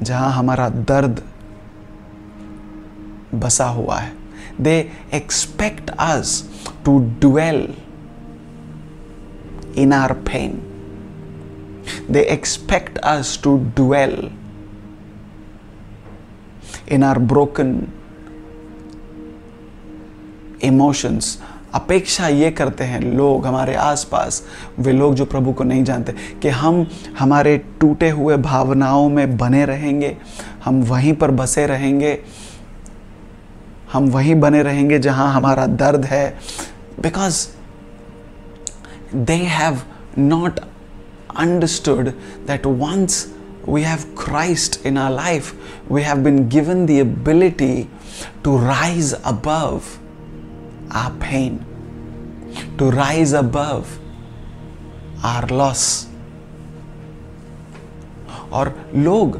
जहाँ 0.02 0.32
हमारा 0.32 0.68
दर्द 0.68 1.22
बसा 3.34 3.64
हुआ 3.64 3.96
है 3.96 4.12
they 4.60 4.90
expect 5.14 5.90
us 5.90 6.50
to 6.84 6.98
dwell 6.98 7.74
in 9.76 9.92
our 9.92 10.12
pain. 10.12 10.50
They 12.10 12.20
expect 12.20 12.98
us 12.98 13.42
to 13.42 13.58
dwell 13.80 14.14
in 16.92 17.02
our 17.02 17.18
broken 17.32 17.80
emotions. 20.64 21.26
अपेक्षा 21.74 22.28
ये 22.28 22.50
करते 22.50 22.84
हैं 22.84 23.00
लोग, 23.00 23.46
हमारे 23.46 23.74
आसपास, 23.74 24.42
वे 24.78 24.92
लोग 24.92 25.14
जो 25.14 25.24
प्रभु 25.24 25.52
को 25.52 25.64
नहीं 25.64 25.84
जानते, 25.84 26.12
कि 26.12 26.48
हम 26.48 26.86
हमारे 27.18 27.58
टूटे 27.58 28.10
हुए 28.10 28.36
भावनाओं 28.36 29.08
में 29.08 29.36
बने 29.36 29.64
रहेंगे, 29.64 30.16
हम 30.64 30.82
वहीं 30.82 31.12
पर 31.12 31.30
बसे 31.30 31.66
रहेंगे 31.66 32.18
हम 33.96 34.08
वहीं 34.12 34.34
बने 34.40 34.62
रहेंगे 34.62 34.98
जहाँ 35.08 35.32
हमारा 35.32 35.66
दर्द 35.82 36.04
है 36.04 36.24
because 37.02 37.46
they 39.28 39.44
have 39.44 39.84
not 40.16 40.60
understood 41.34 42.14
that 42.46 42.66
once 42.66 43.28
we 43.66 43.82
have 43.82 44.14
Christ 44.14 44.84
in 44.84 44.98
our 44.98 45.10
life, 45.10 45.54
we 45.88 46.02
have 46.02 46.22
been 46.22 46.48
given 46.48 46.86
the 46.86 47.00
ability 47.00 47.88
to 48.42 48.56
rise 48.56 49.12
above 49.24 49.98
our 50.90 51.10
pain, 51.12 51.64
to 52.78 52.90
rise 52.90 53.32
above 53.32 53.98
our 55.24 55.46
loss. 55.46 56.06
और 58.52 58.74
लोग 58.94 59.38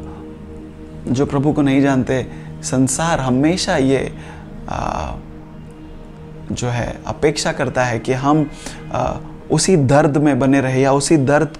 जो 1.07 1.25
प्रभु 1.25 1.51
को 1.53 1.61
नहीं 1.61 1.81
जानते 1.81 2.25
संसार 2.63 3.19
हमेशा 3.19 3.77
ये 3.77 4.01
जो 6.51 6.67
है, 6.67 6.99
अपेक्षा 7.07 7.51
करता 7.51 7.83
है 7.85 7.99
कि 7.99 8.13
हम 8.13 8.49
उसी 9.51 9.75
दर्द 9.77 10.17
में 10.17 10.39
बने 10.39 10.61
रहे 10.61 10.81
या 10.81 10.93
उसी 10.93 11.17
दर्द 11.17 11.57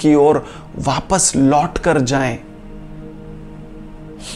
की 0.00 0.14
ओर 0.14 0.44
वापस 0.78 1.32
लौट 1.36 1.78
कर 1.78 2.00
जाएँ। 2.00 2.38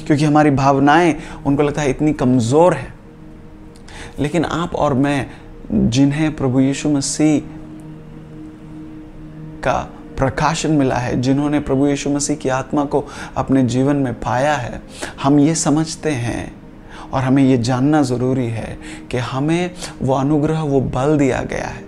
क्योंकि 0.07 0.25
हमारी 0.25 0.51
भावनाएँ, 0.51 1.15
उनको 1.47 1.63
लगता 1.63 1.83
है 1.83 1.91
इतनी 1.91 2.13
कमज़ोर 2.13 2.75
है। 2.75 2.95
लेकिन 4.19 4.45
आप 4.45 4.75
और 4.75 4.95
मैं, 4.95 5.31
जिन्हें 5.73 6.35
प्रभु 6.37 6.61
यीशु 6.61 6.89
मसीह 6.89 7.41
का 9.65 9.79
प्रकाशन 10.19 10.71
मिला 10.71 10.97
है, 10.97 11.21
जिन्होंने 11.21 11.61
प्रभु 11.61 11.87
यीशु 11.87 12.11
मसीह 12.11 12.37
की 12.37 12.49
आत्मा 12.49 12.85
को 12.85 13.07
अपने 13.37 13.63
जीवन 13.63 13.97
में 13.97 14.15
पाया 14.15 14.55
है, 14.55 14.83
हम 15.23 15.39
ये 15.41 15.55
समझते 15.55 16.11
हैं 16.11 16.62
और 17.13 17.23
हमें 17.23 17.43
ये 17.43 17.57
जानना 17.59 18.03
ज़रूरी 18.03 18.47
है 18.47 18.79
कि 19.11 19.19
हमें 19.19 19.71
वो 20.03 20.15
अनुग्रह, 20.15 20.61
वो 20.61 20.81
बल 20.81 21.17
दिया 21.19 21.43
गया 21.43 21.67
है 21.67 21.85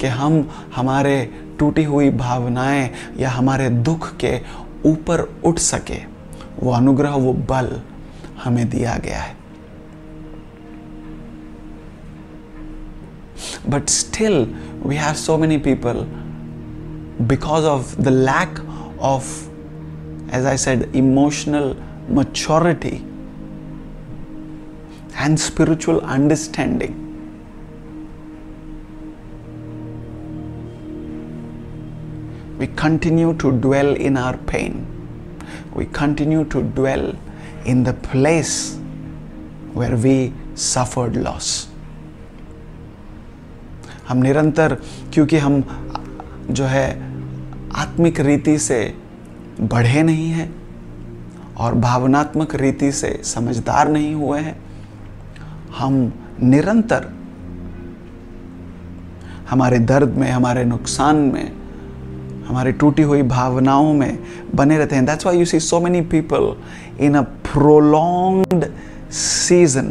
कि 0.00 0.06
हम 0.06 0.48
हमारे 0.76 1.16
टूटी 1.58 1.84
हुई 1.84 2.10
भावनाएँ 2.10 2.90
या 3.18 3.30
हमारे 3.30 3.68
दुख 3.70 4.16
के 4.16 4.40
ऊपर 4.86 5.20
उठ 5.44 5.58
सके। 5.58 5.98
वो 6.62 6.72
अनुग्रह, 6.72 7.10
वो 7.10 7.32
बल 7.32 7.80
हमें 8.44 8.68
दिया 8.70 8.96
गया 8.96 9.20
है। 9.20 9.36
But 13.68 13.88
still 13.88 14.54
we 14.86 14.96
have 14.96 15.14
so 15.14 15.38
many 15.38 15.58
people 15.58 16.06
because 17.26 17.64
of 17.64 18.00
the 18.00 18.08
lack 18.08 18.58
of 19.00 19.48
as 20.36 20.46
I 20.46 20.56
said 20.56 20.92
emotional 20.96 21.74
maturity 22.14 22.96
and 25.18 25.40
spiritual 25.40 26.00
understanding 26.02 27.02
we 32.58 32.66
continue 32.68 33.34
to 33.34 33.52
dwell 33.52 33.94
in 33.94 34.16
our 34.16 34.36
pain. 34.38 34.86
We 35.74 35.84
continue 35.86 36.44
to 36.44 36.62
dwell 36.62 37.14
in 37.66 37.84
the 37.84 37.92
place 37.92 38.78
where 39.74 39.96
we 39.96 40.32
suffered 40.54 41.16
loss. 41.16 41.68
हम 44.08 44.22
निरंतर 44.22 44.74
क्योंकि 45.12 45.38
हम 45.38 45.62
जो 46.50 46.64
है 46.64 46.88
आत्मिक 47.82 48.20
रीति 48.20 48.58
से 48.58 48.78
बढ़े 49.60 50.02
नहीं 50.02 50.28
हैं 50.30 50.50
और 51.58 51.74
भावनात्मक 51.84 52.54
रीति 52.60 52.90
से 52.92 53.18
समझदार 53.24 53.88
नहीं 53.88 54.14
हुए 54.14 54.40
हैं 54.40 54.56
हम 55.78 55.94
निरंतर 56.42 57.12
हमारे 59.50 59.78
दर्द 59.90 60.16
में 60.18 60.30
हमारे 60.30 60.64
नुकसान 60.64 61.16
में 61.34 61.52
हमारे 62.46 62.72
टूटी 62.80 63.02
हुई 63.02 63.22
भावनाओं 63.30 63.92
में 63.94 64.18
बने 64.54 64.78
रहते 64.78 64.96
हैं 64.96 65.04
that's 65.06 65.26
why 65.26 65.38
you 65.38 65.44
see 65.44 65.60
so 65.60 65.80
many 65.80 66.00
people 66.12 66.54
in 67.06 67.14
a 67.14 67.22
prolonged 67.52 68.66
season 69.22 69.90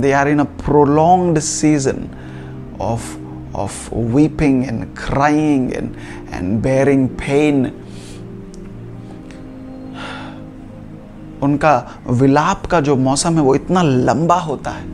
they 0.00 0.12
are 0.12 0.28
in 0.28 0.38
a 0.38 0.44
prolonged 0.64 1.38
season 1.50 2.08
of 2.82 3.12
of 3.54 3.92
weeping 3.92 4.64
and 4.64 4.96
crying 4.96 5.74
and, 5.74 5.96
and 6.30 6.62
bearing 6.62 7.08
pain. 7.16 7.83
उनका 11.42 11.90
विलाप 12.10 12.66
का 12.66 12.80
जो 12.80 12.96
मौसम 12.96 13.34
है 13.34 13.42
वो 13.42 13.54
इतना 13.54 13.82
लंबा 13.82 14.38
होता 14.40 14.70
है। 14.70 14.84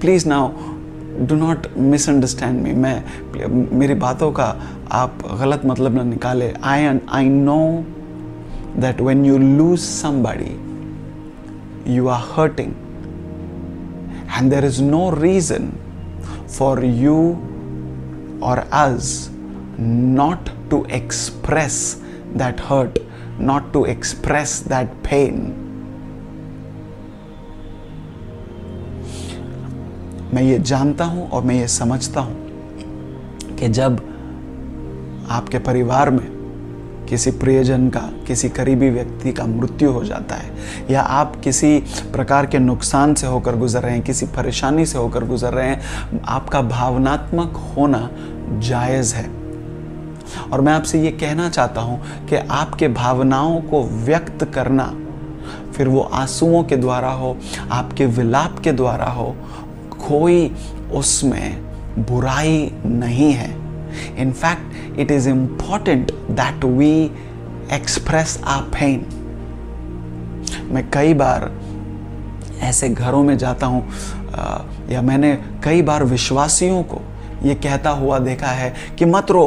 Please 0.00 0.28
now 0.28 0.50
do 1.26 1.34
not 1.34 1.66
misunderstand 1.76 2.62
me 2.62 2.72
मैं 2.72 3.04
मेरी 3.78 3.94
बातों 3.94 4.32
का 4.32 4.56
आप 4.92 5.18
गलत 5.40 5.62
मतलब 5.66 5.94
ना 5.94 6.02
निकाले। 6.02 6.52
I 6.64 6.82
and 6.82 7.00
I 7.10 7.28
know 7.28 7.84
that 8.76 9.00
when 9.00 9.24
you 9.24 9.38
lose 9.38 9.78
somebody 9.80 10.56
you 11.94 12.08
are 12.08 12.22
hurting 12.36 12.72
and 14.36 14.50
there 14.50 14.64
is 14.64 14.82
no 14.82 15.10
reason 15.20 15.72
for 16.58 16.84
you 16.84 17.16
or 18.42 18.58
us 18.58 19.30
not 19.80 20.48
to 20.70 20.86
express 20.92 22.02
that 22.36 22.60
hurt, 22.60 22.98
not 23.40 23.72
to 23.72 23.84
express 23.84 24.60
that 24.60 24.86
pain. 25.02 25.38
मैं 30.34 30.42
ये 30.42 30.58
जानता 30.58 31.04
हूँ 31.04 31.30
और 31.30 31.42
मैं 31.42 31.54
ये 31.54 31.68
समझता 31.68 32.20
हूँ 32.20 33.56
कि 33.56 33.68
जब 33.68 34.00
आपके 35.30 35.58
परिवार 35.58 36.10
में 36.10 36.38
किसी 37.08 37.30
प्रियजन 37.30 37.88
का, 37.88 38.00
किसी 38.00 38.48
करीबी 38.48 38.90
व्यक्ति 38.90 39.32
का 39.32 39.46
मृत्यु 39.46 39.92
हो 39.92 40.04
जाता 40.04 40.34
है, 40.34 40.56
या 40.90 41.02
आप 41.02 41.36
किसी 41.36 41.78
प्रकार 42.12 42.46
के 42.46 42.58
नुकसान 42.58 43.14
से 43.14 43.26
होकर 43.26 43.56
गुजर 43.56 43.82
रहे 43.82 43.92
हैं, 43.92 44.02
किसी 44.02 44.26
परेशानी 44.26 44.86
से 44.86 44.98
होकर 44.98 45.24
गुजर 45.24 45.52
रहे 45.52 45.68
हैं, 45.68 46.22
आपका 46.24 46.62
भावनात्मक 46.62 47.56
होना 47.76 48.10
जायज़ 48.58 49.14
है 49.14 49.37
और 50.52 50.60
मैं 50.60 50.72
आपसे 50.72 51.02
ये 51.02 51.10
कहना 51.10 51.48
चाहता 51.48 51.80
हूँ 51.80 52.26
कि 52.26 52.36
आपके 52.36 52.88
भावनाओं 52.88 53.60
को 53.60 53.82
व्यक्त 53.84 54.44
करना 54.44 54.92
फिर 55.76 55.88
वो 55.88 56.00
आंसुओं 56.00 56.64
के 56.64 56.76
द्वारा 56.76 57.10
हो 57.10 57.36
आपके 57.72 58.06
विलाप 58.06 58.58
के 58.58 58.72
द्वारा 58.72 59.10
हो 59.10 59.36
कोई 60.08 60.56
उसमें 60.92 61.64
बुराई 61.98 62.72
नहीं 62.84 63.32
है 63.32 63.68
fact, 64.32 64.62
it 64.96 65.10
is 65.10 65.26
important 65.26 66.12
that 66.36 66.64
we 66.64 67.10
express 67.70 68.38
our 68.42 68.64
pain. 68.70 69.00
मैं 70.72 70.90
कई 70.90 71.14
बार 71.14 71.50
ऐसे 72.60 72.88
घरों 72.88 73.22
में 73.24 73.38
जाता 73.38 73.66
हूँ 73.66 73.82
या 74.90 75.02
मैंने 75.02 75.36
कई 75.64 75.82
बार 75.82 76.04
विश्वासियों 76.04 76.82
को 76.82 77.00
ये 77.42 77.54
कहता 77.54 77.90
हुआ 77.90 78.18
देखा 78.18 78.46
है 78.46 78.74
कि 78.98 79.04
मत 79.04 79.30
रो 79.30 79.46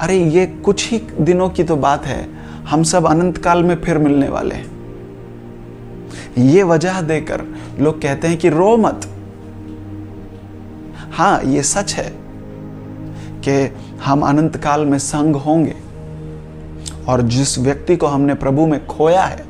अरे, 0.00 0.16
ये 0.16 0.46
कुछ 0.46 0.90
ही 0.90 0.98
दिनों 1.20 1.48
की 1.50 1.64
तो 1.64 1.76
बात 1.76 2.06
है। 2.06 2.28
हम 2.64 2.82
सब 2.82 3.06
अनंत 3.06 3.38
काल 3.38 3.62
में 3.62 3.74
फिर 3.82 3.98
मिलने 3.98 4.28
वाले 4.28 4.54
हैं। 4.54 4.74
ये 6.38 6.62
वजह 6.62 7.00
देकर 7.00 7.42
लोग 7.80 8.00
कहते 8.02 8.28
हैं 8.28 8.38
कि 8.38 8.48
रो 8.48 8.76
मत। 8.76 9.08
हाँ 11.12 11.42
ये 11.44 11.62
सच 11.62 11.94
है 11.94 12.10
कि 13.44 13.74
हम 14.04 14.22
अनंत 14.22 14.56
काल 14.56 14.84
में 14.86 14.98
संग 14.98 15.36
होंगे 15.36 15.74
और 17.08 17.22
जिस 17.22 17.58
व्यक्ति 17.58 17.96
को 17.96 18.06
हमने 18.06 18.34
प्रभु 18.34 18.66
में 18.66 18.86
खोया 18.86 19.22
है, 19.22 19.44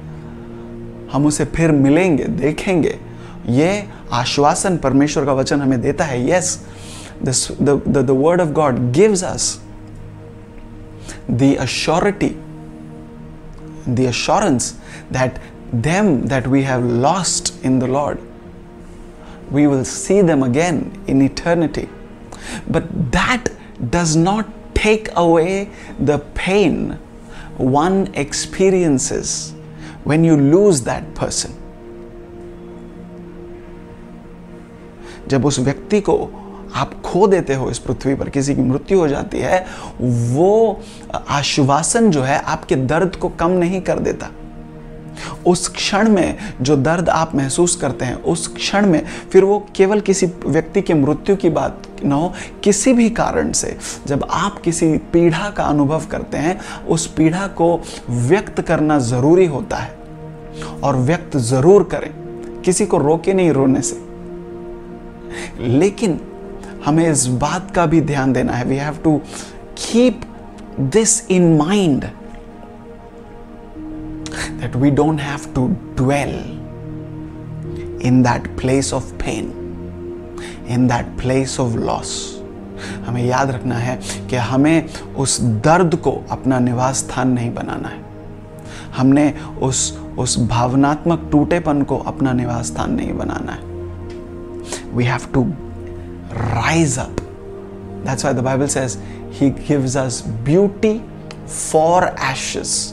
हम 1.13 1.27
उसे 1.27 1.45
फिर 1.45 1.73
मिलेंगे, 1.73 2.25
देखेंगे। 2.25 2.99
ये 3.49 3.85
आश्वासन 4.13 4.77
परमेश्वर 4.77 5.25
का 5.25 5.33
वचन 5.33 5.61
हमें 5.61 5.81
देता 5.81 6.05
है। 6.05 6.29
Yes 6.31 6.67
the 7.23 8.07
word 8.11 8.41
of 8.41 8.49
God 8.49 8.93
gives 8.93 9.25
us 9.25 9.61
The 11.30 11.56
assurity 11.60 12.36
the 13.88 14.08
assurance 14.10 14.74
that 15.12 15.40
them 15.86 16.12
that 16.34 16.48
we 16.56 16.62
have 16.64 16.84
lost 17.06 17.54
in 17.70 17.80
the 17.80 17.88
Lord 17.88 18.20
we 19.52 19.68
will 19.68 19.84
see 19.84 20.22
them 20.22 20.44
again 20.44 21.04
in 21.08 21.22
eternity. 21.22 21.90
But 22.70 23.12
that 23.12 23.50
does 23.92 24.16
not 24.16 24.48
take 24.74 25.10
away 25.16 25.70
the 26.00 26.20
pain 26.34 26.98
one 27.58 28.10
experiences 28.16 29.54
when 30.06 30.24
you 30.24 30.38
lose 30.38 30.82
that 30.84 31.14
person. 31.14 31.58
जब 35.28 35.46
उस 35.46 35.60
व्यक्ति 35.60 36.00
को 36.02 36.16
आप 36.77 36.95
खो 37.03 37.27
देते 37.27 37.55
हो 37.55 37.71
इस 37.71 37.79
पृथ्वी 37.79 38.15
पर, 38.15 38.29
किसी 38.29 38.55
की 38.55 38.63
मृत्यु 38.63 38.99
हो 38.99 39.09
जाती 39.09 39.39
है, 39.39 39.65
वो 40.01 40.81
आश्वासन 41.15 42.11
जो 42.11 42.23
है 42.23 42.39
आपके 42.39 42.77
दर्द 42.77 43.17
को 43.17 43.29
कम 43.29 43.51
नहीं 43.51 43.81
कर 43.81 43.99
देता। 43.99 44.31
उस 45.47 45.69
क्षण 45.69 46.09
में 46.09 46.37
जो 46.63 46.77
दर्द 46.77 47.09
आप 47.09 47.35
महसूस 47.35 47.77
करते 47.77 48.05
हैं, 48.05 48.15
उस 48.15 48.47
क्षण 48.49 48.87
में 48.87 49.03
फिर 49.33 49.45
वो 49.45 49.59
केवल 49.77 50.01
किसी 50.01 50.27
व्यक्ति 50.47 50.83
की 50.83 50.95
मृत्यु 50.95 51.37
की 51.37 51.51
बात 51.51 51.83
न 52.05 52.13
हो, 52.13 52.33
किसी 52.65 52.93
भी 52.93 53.09
कारण 53.11 53.53
से। 53.53 53.77
जब 54.07 54.27
आप 54.31 54.61
किसी 54.61 54.97
पीड़ा 55.13 55.51
का 55.51 55.65
अनुभव 55.65 56.07
करते 56.07 56.39
हैं, 56.39 56.59
उस 56.89 57.07
पीड़ा 57.07 57.47
को 57.47 57.81
व्यक्त 58.09 58.61
करना 58.61 58.99
ज़रूरी 58.99 59.47
होता 59.47 59.77
है 59.77 59.95
और 60.85 60.97
व्यक्त 60.97 61.37
ज़रूर 61.37 61.85
करें, 61.85 62.11
किसी 62.63 62.87
को 62.87 62.99
रोके 62.99 63.35
नहीं 63.35 63.51
रोने 63.51 63.83
से। 63.83 64.05
लेकिन 65.61 66.21
हमें 66.87 67.09
इस 67.11 67.27
बात 67.27 67.71
का 67.71 67.87
भी 67.87 68.01
ध्यान 68.01 68.33
देना 68.33 68.53
है। 68.53 68.65
We 68.65 68.77
have 68.77 68.99
to 69.05 69.17
keep 69.79 70.21
this 70.81 71.31
in 71.31 71.57
mind 71.57 72.05
that 74.61 74.77
we 74.77 74.91
don't 74.91 75.21
have 75.21 75.53
to 75.55 75.69
dwell 76.03 76.35
in 78.07 78.23
that 78.23 78.47
place 78.59 78.93
of 78.95 79.13
pain, 79.15 79.45
in 80.69 80.87
that 80.89 81.07
place 81.21 81.61
of 81.61 81.75
loss 81.75 82.43
हमें 83.07 83.25
याद 83.25 83.51
रखना 83.51 83.75
है 83.75 83.99
कि 84.31 84.37
हमें 84.37 84.89
उस 85.19 85.41
दर्द 85.41 85.95
को 85.95 86.13
अपना 86.31 86.59
निवास 86.59 86.97
स्थान 86.97 87.29
नहीं 87.29 87.55
बनाना 87.55 87.89
है। 87.89 88.05
हमने 88.97 89.33
उस 89.63 89.99
उस 90.19 90.39
भावनात्मक 90.49 91.29
टूटेपन 91.33 91.83
को 91.83 91.99
अपना 91.99 92.33
निवास 92.33 92.67
स्थान 92.67 92.93
नहीं 92.93 93.13
बनाना 93.13 93.53
है। 93.53 94.95
We 94.97 95.05
have 95.05 95.21
to 95.35 95.43
rise 96.37 96.99
up 96.99 97.17
that's 98.07 98.25
why 98.25 98.35
the 98.35 98.45
Bible 98.45 98.67
says 98.67 98.99
he 99.33 99.51
gives 99.51 99.97
us 99.97 100.23
beauty 100.29 100.99
for 101.47 102.05
ashes 102.23 102.93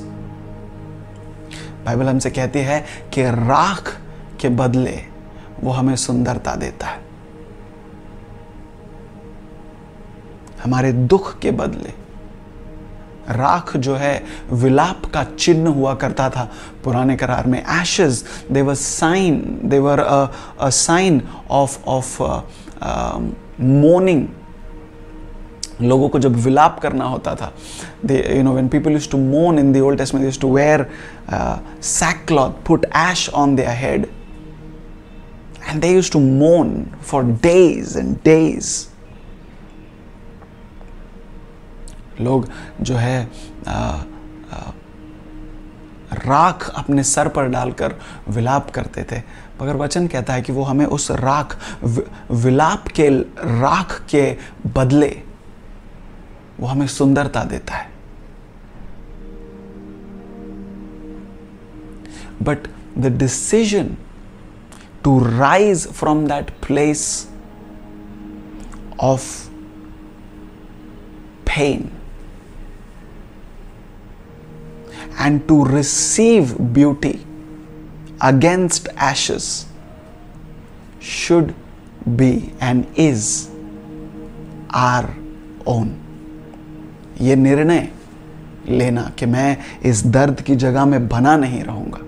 Bible 1.86 2.10
हमसे 2.10 2.30
कहती 2.30 2.60
है 2.60 2.86
कि 3.14 3.24
राख 3.24 3.98
के 4.42 4.50
बदले 4.50 5.00
वो 5.64 5.72
हमें 5.72 5.96
सुंदरता 5.96 6.56
देता 6.56 6.88
है। 6.88 7.02
हमारे 10.64 10.92
दुख 10.94 11.40
के 11.40 11.52
बदले। 11.52 11.94
राख 13.30 13.76
जो 13.78 13.96
है 13.96 14.24
विलाप 14.52 15.06
का 15.14 15.24
चिन्ह 15.24 15.70
हुआ 15.70 15.94
करता 15.96 16.30
था 16.30 16.50
पुराने 16.84 17.16
करार 17.18 17.48
में। 17.48 17.64
Ashes 17.82 18.24
they 18.52 18.62
were 18.62 18.76
sign 18.76 19.60
they 19.64 19.80
were 19.80 20.00
a 20.60 20.70
sign 20.70 21.22
of 21.52 21.78
of 21.88 22.22
morning 22.84 24.28
लोगों 25.82 26.08
को 26.10 26.20
जब 26.20 26.36
विलाप 26.36 26.80
करना 26.80 27.06
होता 27.06 27.36
था 27.36 27.52
दे 28.06 28.18
you 28.38 28.44
know 28.44 28.52
when 28.54 28.68
people 28.68 28.92
use 28.92 29.10
to 29.10 29.18
मोन 29.18 29.60
in 29.60 29.72
the 29.74 29.78
old 29.78 29.98
testament 29.98 30.26
use 30.26 30.40
to 30.40 30.54
where 30.56 30.86
sac 31.82 32.26
cloth 32.28 32.66
put 32.68 32.86
ash 32.98 33.30
on 33.30 33.56
their 33.56 33.70
head 33.78 34.08
and 35.70 35.82
they 35.82 35.94
use 35.94 36.12
to 36.12 36.20
मोन 36.20 36.86
for 37.02 37.24
days 37.24 37.98
and 38.00 38.16
days 38.26 38.72
लोग 42.22 42.48
जो 42.82 42.96
है 42.96 43.30
आ, 43.68 43.72
आ, 43.72 44.02
राख 46.14 46.70
अपने 46.78 47.04
सर 47.04 47.28
पर 47.28 47.48
डालकर 47.50 47.94
विलाप 48.30 48.70
करते 48.72 49.04
थे। 49.12 49.22
मगर 49.62 49.76
वचन 49.76 50.08
कहता 50.08 50.34
है 50.34 50.42
कि 50.42 50.52
वो 50.52 50.64
हमें 50.64 50.86
उस 50.86 51.12
राख 51.12 51.58
विलाप 52.32 52.88
के 52.88 53.10
राख 53.60 54.06
के 54.10 54.38
बदले 54.76 55.22
वो 56.60 56.68
हमें 56.68 56.88
सुंदरता 56.88 57.44
देता 57.44 57.76
है। 57.76 57.92
But 62.44 62.68
the 62.98 63.06
decision 63.18 63.98
to 65.04 65.20
rise 65.38 65.88
from 65.88 66.28
that 66.28 66.50
place 66.50 67.30
of 69.00 69.50
pain 71.48 71.90
and 75.22 75.42
to 75.48 75.56
receive 75.64 76.48
beauty 76.76 77.18
against 78.24 78.88
ashes 78.98 79.66
should 81.00 81.54
be 82.16 82.54
and 82.62 82.86
is 82.96 83.50
our 84.70 85.06
own. 85.68 85.90
ये 87.22 87.36
निर्णय 87.36 87.90
लेना 88.68 89.12
कि 89.20 89.26
मैं 89.26 89.58
इस 89.86 90.06
दर्द 90.08 90.42
की 90.42 90.56
जगह 90.56 90.86
में 90.86 91.08
बना 91.10 91.38
नहीं 91.38 91.64
रहूँगा। 91.64 92.00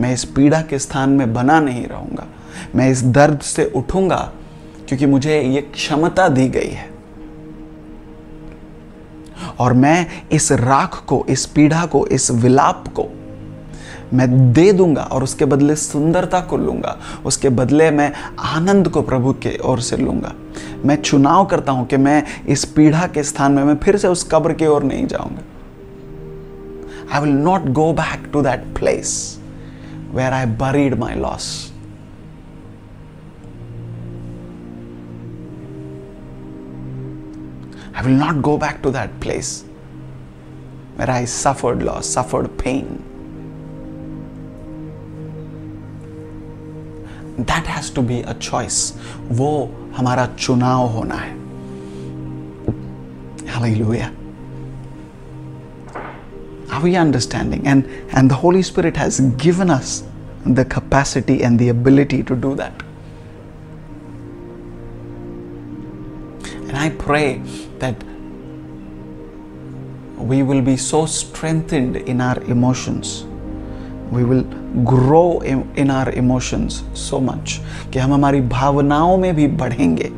मैं 0.00 0.12
इस 0.12 0.24
पीड़ा 0.24 0.62
के 0.62 0.78
स्थान 0.78 1.10
में 1.10 1.34
बना 1.34 1.60
नहीं 1.60 1.86
रहूँगा। 1.86 2.26
मैं 2.74 2.90
इस 2.90 3.02
दर्द 3.02 3.40
से 3.40 3.72
उठूँगा 3.76 4.32
क्योंकि 4.88 5.06
मुझे 5.06 5.42
ये 5.42 5.60
क्षमता 5.60 6.28
दी 6.28 6.48
गई 6.48 6.70
है। 6.70 6.90
और 9.58 9.72
मैं 9.72 10.06
इस 10.32 10.52
राख 10.52 11.04
को, 11.06 11.26
इस 11.28 11.46
पीड़ा 11.46 11.86
को, 11.86 12.06
इस 12.06 12.30
विलाप 12.30 12.88
को 12.88 13.23
मैं 14.14 14.52
दे 14.52 14.72
दूँगा 14.72 15.02
और 15.02 15.22
उसके 15.22 15.44
बदले 15.44 15.76
सुंदरता 15.76 16.40
को 16.40 16.56
लूँगा। 16.56 16.96
उसके 17.26 17.48
बदले 17.48 17.90
मैं 17.90 18.12
आनंद 18.38 18.88
को 18.88 19.02
प्रभु 19.02 19.32
के 19.42 19.56
ओर 19.64 19.80
से 19.80 19.96
लूँगा। 19.96 20.32
मैं 20.84 20.96
चुनाव 21.02 21.44
करता 21.46 21.72
हूँ 21.72 21.86
कि 21.86 21.96
मैं 21.96 22.22
इस 22.48 22.64
पीढ़ा 22.76 23.06
के 23.06 23.22
स्थान 23.22 23.52
में 23.52 23.64
मैं 23.64 23.76
फिर 23.84 23.96
से 23.96 24.08
उस 24.08 24.28
कब्र 24.32 24.52
की 24.52 24.66
ओर 24.66 24.82
नहीं 24.84 25.06
जाऊँगा। 25.06 25.42
I 27.12 27.20
will 27.20 27.34
not 27.34 27.68
go 27.74 27.92
back 27.92 28.30
to 28.32 28.42
that 28.42 28.74
place 28.78 29.38
where 30.14 30.32
I 30.32 30.46
buried 30.64 30.98
my 30.98 31.14
loss 31.14 31.70
I 37.96 38.02
will 38.04 38.16
not 38.20 38.38
go 38.42 38.52
back 38.58 38.78
to 38.82 38.90
that 38.90 39.12
place 39.20 39.50
where 40.96 41.08
I 41.08 41.26
suffered 41.26 41.82
loss, 41.88 42.08
suffered 42.08 42.48
pain. 42.58 43.03
That 47.37 47.67
has 47.67 47.89
to 47.91 48.01
be 48.01 48.21
a 48.21 48.33
choice. 48.33 48.93
वो 49.31 49.51
हमारा 49.97 50.25
चुनाव 50.39 50.87
होना 50.95 51.15
है 51.15 51.37
Hallelujah. 53.49 54.13
Are 56.71 56.81
we 56.81 56.95
understanding? 56.95 57.67
And, 57.67 57.85
and 58.11 58.29
the 58.29 58.35
Holy 58.35 58.61
Spirit 58.61 58.95
has 58.97 59.19
given 59.37 59.69
us 59.69 60.03
the 60.45 60.63
capacity 60.63 61.43
and 61.43 61.59
the 61.59 61.69
ability 61.69 62.23
to 62.23 62.35
do 62.35 62.55
that. 62.55 62.73
And 66.69 66.77
I 66.77 66.89
pray 66.89 67.41
that 67.79 68.01
we 70.17 70.43
will 70.43 70.61
be 70.61 70.77
so 70.77 71.05
strengthened 71.05 71.97
in 71.97 72.21
our 72.21 72.39
emotions. 72.43 73.25
we 74.14 74.24
will 74.24 74.44
grow 74.84 75.42
in 75.78 75.90
our 75.90 76.08
emotions 76.08 76.72
so 76.98 77.20
much 77.20 77.60
कि 77.92 77.98
हम 77.98 78.14
हमारी 78.14 78.40
भावनाओं 78.40 79.16
में 79.16 79.34
भी 79.36 79.46
बढ़ेंगे। 79.46 80.10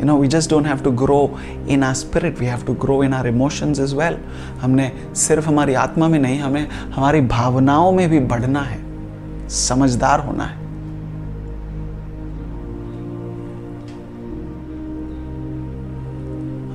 You 0.00 0.06
know 0.06 0.16
we 0.16 0.28
just 0.28 0.50
don't 0.50 0.66
have 0.66 0.76
to 0.76 0.90
grow 0.90 1.38
in 1.68 1.82
our 1.82 1.94
spirit 1.94 2.40
we 2.40 2.46
have 2.46 2.62
to 2.66 2.74
grow 2.74 3.02
in 3.04 3.14
our 3.14 3.26
emotions 3.26 3.80
as 3.80 3.96
well 3.96 4.16
हमने 4.60 4.92
सिर्फ़ 5.14 5.48
हमारी 5.48 5.74
आत्मा 5.74 6.08
में 6.08 6.18
नहीं, 6.18 6.38
हमें, 6.40 6.68
हमारी 6.68 7.20
भावनाओं 7.20 7.92
में 7.92 8.08
भी 8.10 8.20
बढ़ना 8.20 8.60
है। 8.60 9.48
समझदार 9.48 10.20
होना 10.20 10.44
है। 10.44 10.58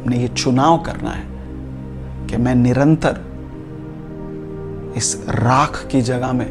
हमने 0.03 0.17
ये 0.17 0.27
चुनाव 0.27 0.77
करना 0.77 1.11
है 1.11 1.23
कि 2.27 2.37
मैं 2.37 2.55
निरंतर 2.55 3.34
इस 4.97 5.15
राख 5.29 5.85
की 5.91 6.01
जगह 6.01 6.31
में, 6.33 6.47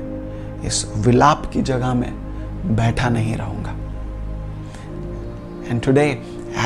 इस 0.66 0.84
विलाप 0.97 1.51
की 1.53 1.62
जगह 1.62 1.95
में 1.95 2.12
बैठा 2.76 3.09
नहीं 3.09 3.36
रहूँगा। 3.36 3.70
And 5.70 5.80
today 5.82 6.07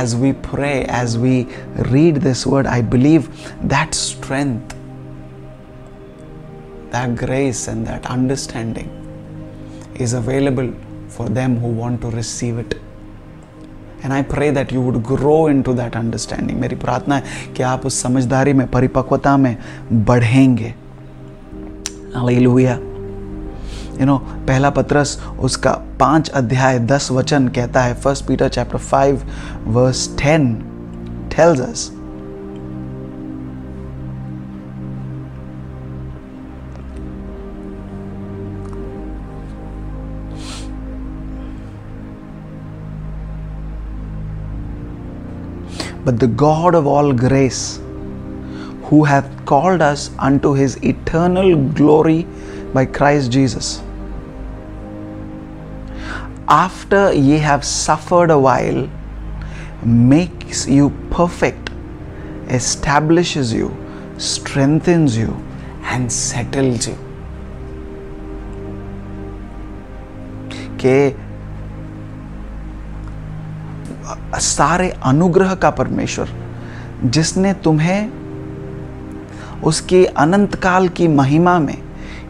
as 0.00 0.14
we 0.14 0.32
pray 0.44 0.70
as 0.92 1.16
we 1.16 1.46
read 1.80 2.18
this 2.18 2.46
word 2.46 2.66
I 2.66 2.82
believe 2.94 3.28
that 3.64 3.94
strength 3.94 4.74
that 6.94 7.18
grace 7.18 7.68
and 7.68 7.86
that 7.86 8.06
understanding 8.06 10.00
is 10.02 10.16
available 10.16 10.72
for 11.16 11.28
them 11.28 11.56
who 11.60 11.68
want 11.74 12.00
to 12.02 12.10
receive 12.10 12.60
it 12.60 12.74
and 14.04 14.12
I 14.12 14.22
pray 14.32 14.50
that 14.50 14.72
you 14.72 14.80
would 14.82 15.02
grow 15.06 15.48
into 15.62 15.74
that 15.74 15.96
understanding 15.96 16.60
मेरी 16.60 16.76
प्रार्थना 16.76 17.16
है 17.16 17.52
कि 17.56 17.62
आप 17.62 17.86
उस 17.86 18.02
समझदारी 18.02 18.52
में, 18.52 18.66
परिपक्वता 18.70 19.36
में 19.36 19.56
बढ़ेंगे। 19.92 20.74
हालेलुया 22.14 22.74
यू 24.00 24.06
नो 24.06 24.16
पहला 24.48 24.70
पत्रस 24.70 25.18
उसका 25.40 25.72
पाँच 26.00 26.28
अध्याय 26.40 26.78
दस 26.78 27.10
वचन 27.12 27.48
कहता 27.48 27.82
है। 27.82 27.94
First 28.00 28.26
Peter 28.26 28.48
chapter 28.48 28.78
five 28.78 29.22
verse 29.76 30.08
ten 30.22 30.54
tells 31.36 31.60
us 31.60 31.90
but 46.04 46.20
the 46.20 46.28
God 46.40 46.74
of 46.76 46.86
all 46.90 47.10
grace, 47.12 47.58
who 48.88 49.04
hath 49.04 49.28
called 49.44 49.82
us 49.82 50.10
unto 50.18 50.54
his 50.54 50.76
eternal 50.82 51.56
glory 51.56 52.26
by 52.72 52.84
Christ 52.86 53.30
Jesus, 53.30 53.82
after 56.48 57.12
ye 57.12 57.38
have 57.38 57.64
suffered 57.64 58.30
a 58.30 58.38
while, 58.38 58.88
makes 59.84 60.66
you 60.66 60.90
perfect, 61.10 61.70
establishes 62.48 63.52
you, 63.52 63.76
strengthens 64.16 65.16
you, 65.16 65.36
and 65.82 66.10
settles 66.10 66.88
you. 66.88 66.96
कि 70.82 71.14
सारे 74.40 74.88
अनुग्रह 75.04 75.54
का 75.54 75.70
परमेश्वर 75.70 76.28
जिसने 77.04 77.52
तुम्हें 77.54 78.27
उसकी 79.64 80.04
अनंत 80.04 80.54
काल 80.54 80.88
की 80.88 81.08
महिमा 81.08 81.58
में 81.58 81.78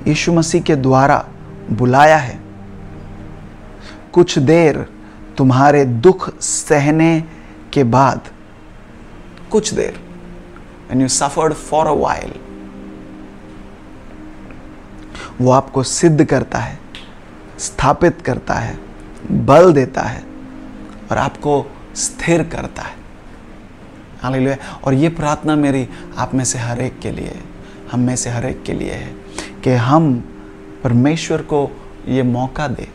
यीशु 0.06 0.32
मसीह 0.32 0.62
के 0.62 0.76
द्वारा 0.76 1.24
बुलाया 1.70 2.16
है। 2.16 2.38
कुछ 4.12 4.38
देर 4.38 4.86
तुम्हारे 5.38 5.84
दुख 5.84 6.30
सहने 6.40 7.24
के 7.72 7.84
बाद, 7.84 8.20
कुछ 9.50 9.74
देर 9.74 10.00
when 10.88 11.00
you 11.02 11.08
suffered 11.08 11.54
for 11.54 11.86
a 11.86 11.92
while 11.92 12.34
वो 15.40 15.50
आपको 15.50 15.82
सिद्ध 15.82 16.24
करता 16.24 16.58
है, 16.58 16.78
स्थापित 17.58 18.20
करता 18.20 18.54
है, 18.54 18.78
बल 19.30 19.72
देता 19.72 20.02
है, 20.02 20.22
और 21.10 21.18
आपको 21.18 21.64
स्थिर 21.96 22.42
करता 22.42 22.82
है। 22.82 22.97
हालेलुया 24.22 24.56
और 24.84 24.94
ये 24.94 25.08
प्रार्थना 25.18 25.56
मेरी 25.56 25.86
आप 26.18 26.34
में 26.34 26.44
से 26.44 26.58
हर 26.58 26.80
एक 26.82 26.98
के 27.00 27.10
लिए 27.10 27.34
हम 27.90 28.00
में 28.00 28.14
से 28.16 28.30
हर 28.30 28.46
एक 28.46 28.62
के 28.62 28.72
लिए 28.72 28.92
है 28.92 29.12
कि 29.64 29.70
हम 29.88 30.12
परमेश्वर 30.84 31.42
को 31.52 31.70
ये 32.08 32.22
मौका 32.22 32.68
दे 32.68 32.88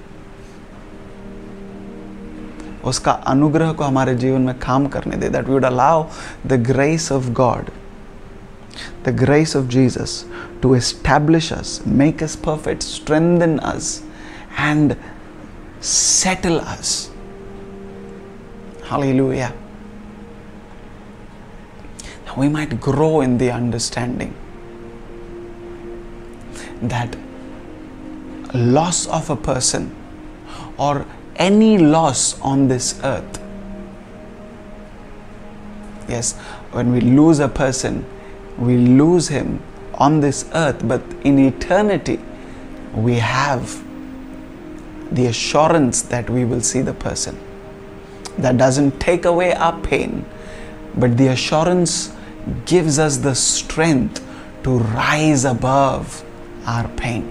उसका 2.85 3.11
अनुग्रह 3.11 3.71
को 3.71 3.83
हमारे 3.83 4.15
जीवन 4.15 4.41
में 4.41 4.57
काम 4.59 4.87
करने 4.95 5.17
दे 5.17 5.29
that 5.29 5.47
would 5.49 5.65
allow 5.65 6.05
the 6.47 6.61
grace 6.67 7.11
of 7.11 7.29
God 7.41 7.69
the 9.05 9.15
grace 9.19 9.55
of 9.55 9.65
Jesus 9.71 10.23
to 10.61 10.75
establish 10.75 11.51
us 11.53 11.81
make 11.87 12.23
us 12.23 12.35
perfect 12.45 12.83
strengthen 12.83 13.57
us 13.57 14.01
and 14.59 14.95
settle 15.83 16.61
us. 16.61 17.11
Hallelujah. 18.83 19.51
We 22.37 22.49
might 22.49 22.79
grow 22.79 23.21
in 23.21 23.37
the 23.37 23.51
understanding 23.51 24.33
that 26.81 27.15
loss 28.53 29.07
of 29.07 29.29
a 29.29 29.35
person 29.35 29.95
or 30.77 31.05
any 31.35 31.77
loss 31.77 32.39
on 32.41 32.67
this 32.67 32.99
earth 33.03 33.43
Yes, 36.07 36.33
when 36.71 36.91
we 36.91 37.01
lose 37.01 37.39
a 37.39 37.47
person, 37.47 38.05
we 38.57 38.77
lose 38.77 39.27
him 39.29 39.61
on 39.95 40.19
this 40.19 40.45
earth, 40.53 40.85
but 40.87 41.01
in 41.23 41.39
eternity, 41.39 42.19
we 42.93 43.15
have 43.15 43.83
the 45.11 45.27
assurance 45.27 46.01
that 46.03 46.29
we 46.29 46.45
will 46.45 46.61
see 46.61 46.81
the 46.81 46.93
person. 46.93 47.37
That 48.37 48.57
doesn't 48.57 48.99
take 48.99 49.25
away 49.25 49.53
our 49.53 49.79
pain, 49.81 50.25
but 50.95 51.17
the 51.17 51.27
assurance 51.27 52.11
gives 52.65 52.99
us 52.99 53.17
the 53.17 53.33
strength 53.35 54.21
to 54.63 54.77
rise 54.79 55.45
above 55.45 56.23
our 56.67 56.87
pain. 56.97 57.23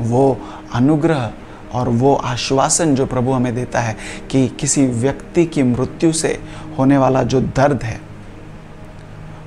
वो 0.00 0.38
अनुग्रह 0.74 1.32
और 1.74 1.88
वो 1.88 2.14
आश्वासन 2.14 2.94
जो 2.94 3.06
प्रभु 3.06 3.32
हमें 3.32 3.54
देता 3.54 3.80
है 3.80 3.96
कि 4.30 4.46
किसी 4.60 4.86
व्यक्ति 4.86 5.44
की 5.46 5.62
मृत्यु 5.62 6.12
से 6.12 6.38
होने 6.78 6.98
वाला 6.98 7.22
जो 7.22 7.40
दर्द 7.40 7.82
है, 7.82 8.00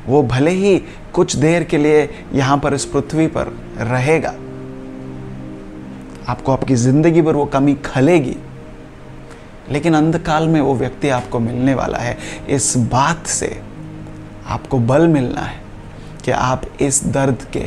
वो 0.08 0.24
भले 0.24 0.52
ही 0.52 0.78
कुछ 1.14 1.36
देर 1.36 1.64
के 1.64 1.78
लिए 1.78 2.10
यहाँ 2.34 2.58
पर 2.58 2.74
इस 2.74 2.86
पृथ्वी 2.86 3.28
पर 3.28 3.48
रहेगा, 3.78 4.34
आपको 6.28 6.52
आपकी 6.52 6.76
ज़िंदगी 6.76 7.22
पर 7.22 7.36
वो 7.36 7.46
कमी 7.46 7.74
खलेगी 7.86 8.36
लेकिन 9.72 9.94
अंधकाल 9.94 10.48
में 10.48 10.62
वो 10.62 10.76
व्यक्ति 10.76 11.10
आपको 11.10 11.40
मिलने 11.40 11.74
वाला 11.74 11.98
है। 11.98 12.18
इस 12.50 12.74
बात 12.78 13.28
से 13.28 13.62
आपको 14.48 14.80
बल 14.80 15.08
मिलना 15.08 15.42
है 15.42 15.62
कि 16.26 16.32
आप 16.32 16.62
इस 16.82 17.04
दर्द 17.08 17.46
के 17.58 17.66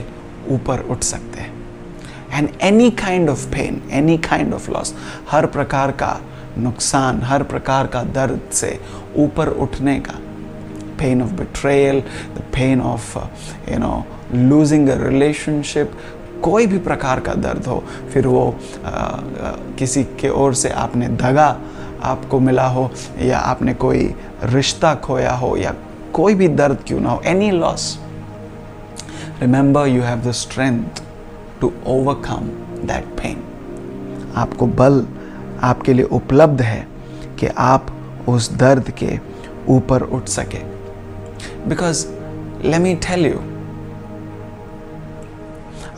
ऊपर 0.55 0.81
उठ 0.81 1.03
सकते 1.03 1.41
हैं। 1.41 1.53
And 2.33 2.49
any 2.63 2.91
kind 2.91 3.29
of 3.29 3.47
pain 3.47 3.83
any 3.91 4.19
kind 4.19 4.55
of 4.55 4.71
loss 4.71 4.95
हर 5.31 5.47
प्रकार 5.47 5.91
का 5.91 6.21
नुकसान 6.59 7.23
हर 7.23 7.43
प्रकार 7.43 7.87
का 7.87 8.03
दर्द 8.03 8.41
से 8.53 8.79
ऊपर 9.17 9.49
उठने 9.49 9.99
का 10.01 10.19
pain 10.99 11.23
of 11.23 11.31
betrayal 11.31 12.01
the 12.37 12.43
pain 12.55 12.81
of 12.81 13.19
you 13.73 13.79
know 13.79 14.05
losing 14.35 14.89
a 14.89 14.97
relationship 14.99 15.93
कोई 16.43 16.67
भी 16.67 16.79
प्रकार 16.79 17.21
का 17.21 17.35
दर्द 17.35 17.67
हो 17.67 17.83
फिर 18.13 18.27
वो 18.27 18.45
आ, 18.85 18.89
आ, 18.89 19.51
किसी 19.79 20.05
के 20.21 20.29
ओर 20.29 20.55
से 20.55 20.71
आपने 20.71 21.09
दगा 21.09 21.49
आपको 22.11 22.41
मिला 22.41 22.67
हो 22.69 22.91
या 23.23 23.39
आपने 23.39 23.75
कोई 23.85 24.03
रिश्ता 24.53 24.95
खोया 25.05 25.33
हो 25.37 25.57
या 25.57 25.75
कोई 26.15 26.35
भी 26.35 26.49
दर्द 26.61 26.83
क्यों 26.87 27.01
ना 27.01 27.11
हो 27.11 27.21
any 27.27 27.51
loss 27.51 27.87
remember 29.41 29.87
you 29.89 30.03
have 30.03 30.21
the 30.29 30.33
strength 30.43 31.03
to 31.61 31.73
overcome 31.95 32.51
that 32.87 33.07
pain 33.21 33.43
आपको 34.37 34.67
बल 34.83 35.05
आपके 35.63 35.93
लिए 35.93 36.05
उपलब्ध 36.21 36.63
है 36.63 36.87
कि 37.41 37.47
आप 37.65 37.87
उस 38.29 38.53
दर्द 38.59 38.91
के 38.99 39.19
ऊपर 39.71 40.03
उठ 40.03 40.29
सके 40.29 40.63
because 41.69 42.07
let 42.65 42.81
me 42.81 42.95
tell 43.09 43.27
you 43.27 43.41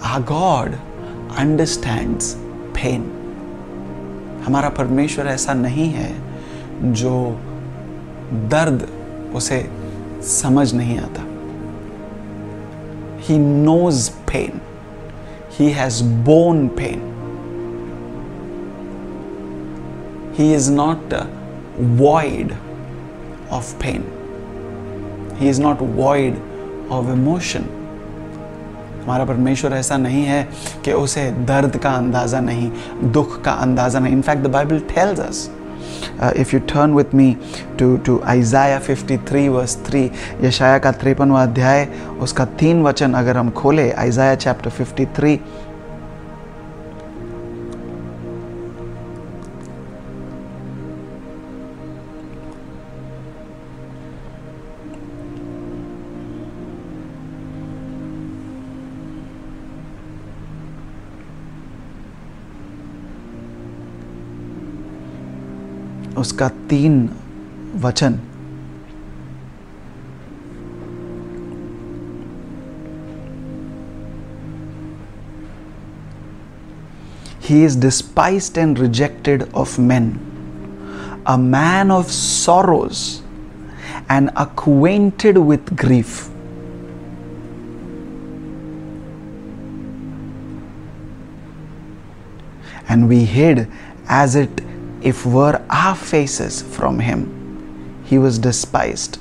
our 0.06 0.20
God 0.20 0.78
understands 1.36 2.36
pain. 2.74 3.15
हमारा 4.46 4.68
परमेश्वर 4.68 5.26
ऐसा 5.26 5.54
नहीं 5.54 5.88
है 5.90 6.12
जो 6.92 7.14
दर्द 8.50 8.86
उसे 9.34 9.58
समझ 10.22 10.72
नहीं 10.74 10.98
आता। 10.98 11.22
He 13.22 13.38
knows 13.38 14.10
pain 14.10 14.60
he 15.58 15.70
has 15.70 16.02
borne 16.04 16.66
pain 16.68 17.00
he 20.38 20.54
is 20.54 20.70
not 20.72 21.14
void 22.00 22.52
of 23.50 23.74
pain 23.74 24.04
he 25.38 25.48
is 25.48 25.62
not 25.62 25.82
void 25.96 26.38
of 26.90 27.10
emotion 27.10 27.66
हमारा 29.06 29.24
परमेश्वर 29.24 29.72
ऐसा 29.72 29.96
नहीं 29.96 30.24
है 30.24 30.42
कि 30.84 30.92
उसे 30.92 31.30
दर्द 31.46 31.76
का 31.76 31.90
अंदाज़ा 31.90 32.40
नहीं, 32.40 32.70
दुख 33.12 33.40
का 33.42 33.52
अंदाज़ा 33.52 34.00
नहीं। 34.00 34.12
In fact 34.12 34.42
the 34.42 34.50
Bible 34.52 34.78
tells 34.94 35.20
us 35.20 35.50
if 36.36 36.54
you 36.54 36.60
turn 36.72 36.94
with 36.94 37.14
me 37.14 37.36
to 37.78 37.96
to 37.96 38.20
Isaiah 38.26 38.80
53 38.80 39.48
verse 39.48 39.76
3 39.86 40.08
यशाया 40.44 40.78
का 40.78 40.92
तिरपनवा 40.92 41.42
अध्याय 41.42 41.86
उसका 42.20 42.44
तीन 42.60 42.82
वचन 42.82 43.12
अगर 43.14 43.36
हम 43.36 43.50
खोले 43.50 43.90
आइजाया 43.92 44.34
चैप्टर 44.34 44.70
53 44.80 45.36
उसका 66.25 66.47
तीन 66.69 67.09
वचन 67.81 68.19
He 77.51 77.63
is 77.63 77.75
despised 77.75 78.57
and 78.57 78.79
rejected 78.79 79.49
of 79.53 79.77
men, 79.77 80.05
a 81.25 81.37
man 81.37 81.91
of 81.91 82.09
sorrows 82.09 83.23
and 84.07 84.29
acquainted 84.37 85.37
with 85.37 85.75
grief. 85.75 86.29
And 92.87 93.09
we 93.09 93.25
hid 93.25 93.67
as 94.07 94.35
it 94.35 94.61
if 95.06 95.24
were 95.24 95.62
our 95.70 95.94
faces 95.94 96.62
from 96.76 96.98
him. 96.98 97.20
He 98.04 98.18
was 98.18 98.38
despised, 98.38 99.18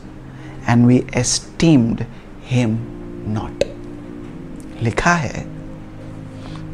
and 0.67 0.87
we 0.87 0.97
esteemed 1.23 2.05
him 2.43 2.77
not. 3.33 3.65
लिखा 4.81 5.13
है 5.15 5.45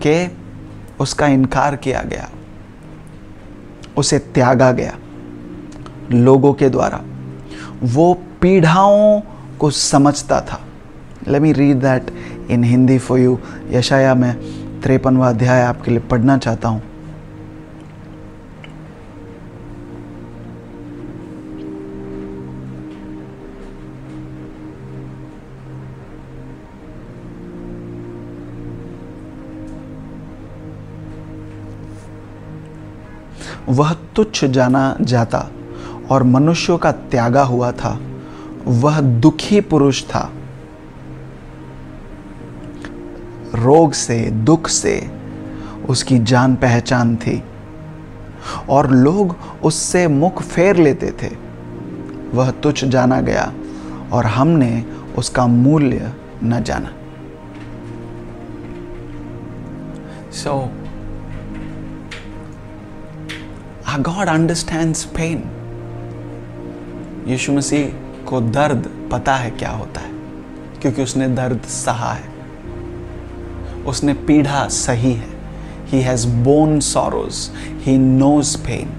कि 0.03 0.15
उसका 0.99 1.27
इनकार 1.27 1.75
किया 1.85 2.01
गया 2.11 2.29
उसे 3.97 4.19
त्यागा 4.35 4.71
गया 4.79 4.97
लोगों 6.11 6.53
के 6.53 6.69
द्वारा 6.69 7.01
वो 7.95 8.13
पीढ़ाओं 8.41 9.21
को 9.59 9.69
समझता 9.71 10.39
था 10.51 10.59
let 11.27 11.41
me 11.41 11.51
read 11.53 11.81
that 11.81 12.11
in 12.51 12.63
Hindi 12.63 12.97
for 13.07 13.19
you 13.19 13.39
यशाया 13.71 14.15
में 14.15 14.33
तिरपनवा 14.83 15.29
अध्याय 15.29 15.61
आपके 15.63 15.91
लिए 15.91 15.99
पढ़ना 16.11 16.37
चाहता 16.37 16.69
हूँ 16.69 16.90
वह 33.71 33.93
तुच्छ 33.93 34.45
जाना 34.45 34.97
जाता 35.01 35.49
और 36.11 36.23
मनुष्यों 36.23 36.77
का 36.77 36.91
त्यागा 36.91 37.43
हुआ 37.43 37.71
था। 37.71 37.99
वह 38.65 39.01
दुखी 39.01 39.61
पुरुष 39.61 40.03
था। 40.03 40.31
रोग 43.55 43.93
से 43.93 44.31
दुख 44.31 44.67
से 44.67 45.11
उसकी 45.89 46.19
जान 46.19 46.55
पहचान 46.55 47.15
थी 47.15 47.43
और 48.69 48.91
लोग 48.91 49.35
उससे 49.63 50.07
मुख 50.07 50.41
फेर 50.41 50.75
लेते 50.75 51.11
थे। 51.23 51.29
वह 52.33 52.51
तुच्छ 52.51 52.85
जाना 52.85 53.21
गया 53.21 53.53
और 54.11 54.25
हमने 54.25 54.85
उसका 55.17 55.47
मूल्य 55.47 56.13
न 56.43 56.63
जाना। 56.63 56.89
सो 60.31 60.49
so, 60.49 60.80
Our 63.91 63.99
God 63.99 64.29
understands 64.29 65.05
pain. 65.05 65.39
यीशु 67.27 67.53
मसीह 67.53 67.87
को 68.29 68.39
दर्द 68.41 68.87
पता 69.11 69.35
है 69.37 69.49
क्या 69.57 69.69
होता 69.69 70.01
है 70.01 70.11
क्योंकि 70.81 71.01
उसने 71.03 71.27
दर्द 71.39 71.65
सहा 71.69 72.11
है 72.13 72.29
उसने 73.91 74.13
पीढ़ा 74.29 74.67
सही 74.77 75.11
है 75.13 75.29
He 75.91 76.01
has 76.03 76.25
borne 76.25 76.79
sorrows. 76.79 77.51
He 77.81 77.97
knows 77.97 78.55
pain. 78.55 78.95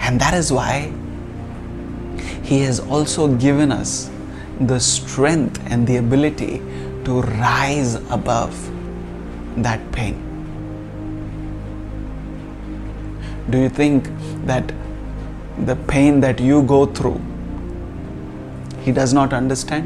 And 0.00 0.20
that 0.20 0.34
is 0.34 0.50
why 0.50 0.90
He 2.42 2.60
has 2.62 2.80
also 2.80 3.28
given 3.28 3.70
us 3.70 4.10
the 4.60 4.80
strength 4.80 5.62
and 5.70 5.86
the 5.86 5.98
ability 5.98 6.60
to 7.04 7.22
rise 7.22 7.94
above 8.10 8.68
that 9.56 9.80
pain. 9.92 10.31
Do 13.50 13.58
you 13.58 13.68
think 13.68 14.08
that 14.46 14.72
the 15.66 15.74
pain 15.88 16.20
that 16.20 16.40
you 16.40 16.62
go 16.62 16.86
through, 16.86 17.20
He 18.84 18.92
does 18.92 19.12
not 19.12 19.32
understand? 19.32 19.82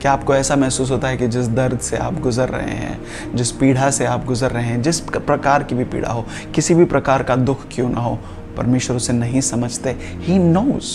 क्या 0.00 0.12
आपको 0.12 0.34
ऐसा 0.34 0.56
महसूस 0.56 0.90
होता 0.90 1.08
है 1.08 1.16
कि 1.16 1.28
जिस 1.28 1.48
दर्द 1.48 1.78
से 1.78 1.96
आप 1.96 2.20
गुजर 2.20 2.48
रहे 2.48 2.74
हैं 2.76 3.36
जिस 3.36 3.50
पीड़ा 3.50 3.90
से 3.90 4.04
आप 4.04 4.24
गुजर 4.24 4.50
रहे 4.50 4.64
हैं 4.64 4.82
जिस 4.82 5.00
प्रकार 5.00 5.62
की 5.62 5.74
भी 5.74 5.84
पीड़ा 5.84 6.12
हो 6.12 6.24
किसी 6.54 6.74
भी 6.74 6.84
प्रकार 6.84 7.22
का 7.22 7.36
दुख 7.36 7.66
क्यों 7.72 7.88
ना 7.90 8.00
हो 8.00 8.18
परमेश्वर 8.56 8.96
उसे 8.96 9.12
नहीं 9.12 9.40
समझते। 9.40 9.90
He 10.00 10.38
knows 10.38 10.92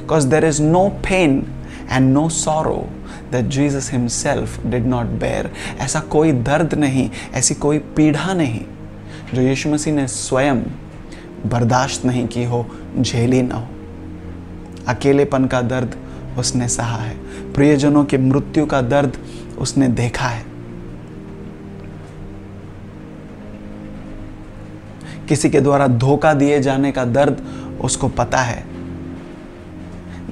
because 0.00 0.28
there 0.28 0.44
is 0.44 0.62
no 0.62 0.88
pain 0.88 1.46
and 1.90 2.12
no 2.14 2.28
sorrow 2.28 2.88
that 3.32 3.46
Jesus 3.46 3.90
himself 3.92 4.66
did 4.66 4.86
not 4.86 5.06
bear 5.06 5.50
ऐसा 5.80 6.00
कोई 6.00 6.32
दर्द 6.32 6.74
नहीं 6.74 7.10
ऐसी 7.34 7.54
कोई 7.54 7.78
पीड़ा 7.78 8.34
नहीं। 8.34 8.64
जो 9.34 9.42
यीशु 9.42 9.68
मसीह 9.68 9.94
ने 9.94 10.08
स्वयं 10.08 10.60
बर्दाश्त 11.46 12.04
नहीं 12.04 12.26
की 12.26 12.44
हो 12.44 12.66
झेली 13.00 13.42
ना 13.42 13.54
हो। 13.54 13.66
अकेलेपन 14.88 15.44
का 15.44 15.62
दर्द 15.62 15.96
उसने 16.38 16.68
सहा 16.68 16.96
है। 16.96 17.16
प्रियजनों 17.52 18.04
के 18.04 18.18
मृत्यु 18.18 18.66
का 18.66 18.82
दर्द 18.82 19.18
उसने 19.58 19.88
देखा 19.88 20.26
है। 20.26 20.44
किसी 25.28 25.50
के 25.50 25.60
द्वारा 25.60 25.86
धोखा 25.86 26.34
दिए 26.34 26.60
जाने 26.60 26.92
का 26.92 27.04
दर्द 27.04 27.44
उसको 27.80 28.08
पता 28.08 28.38
है। 28.38 28.64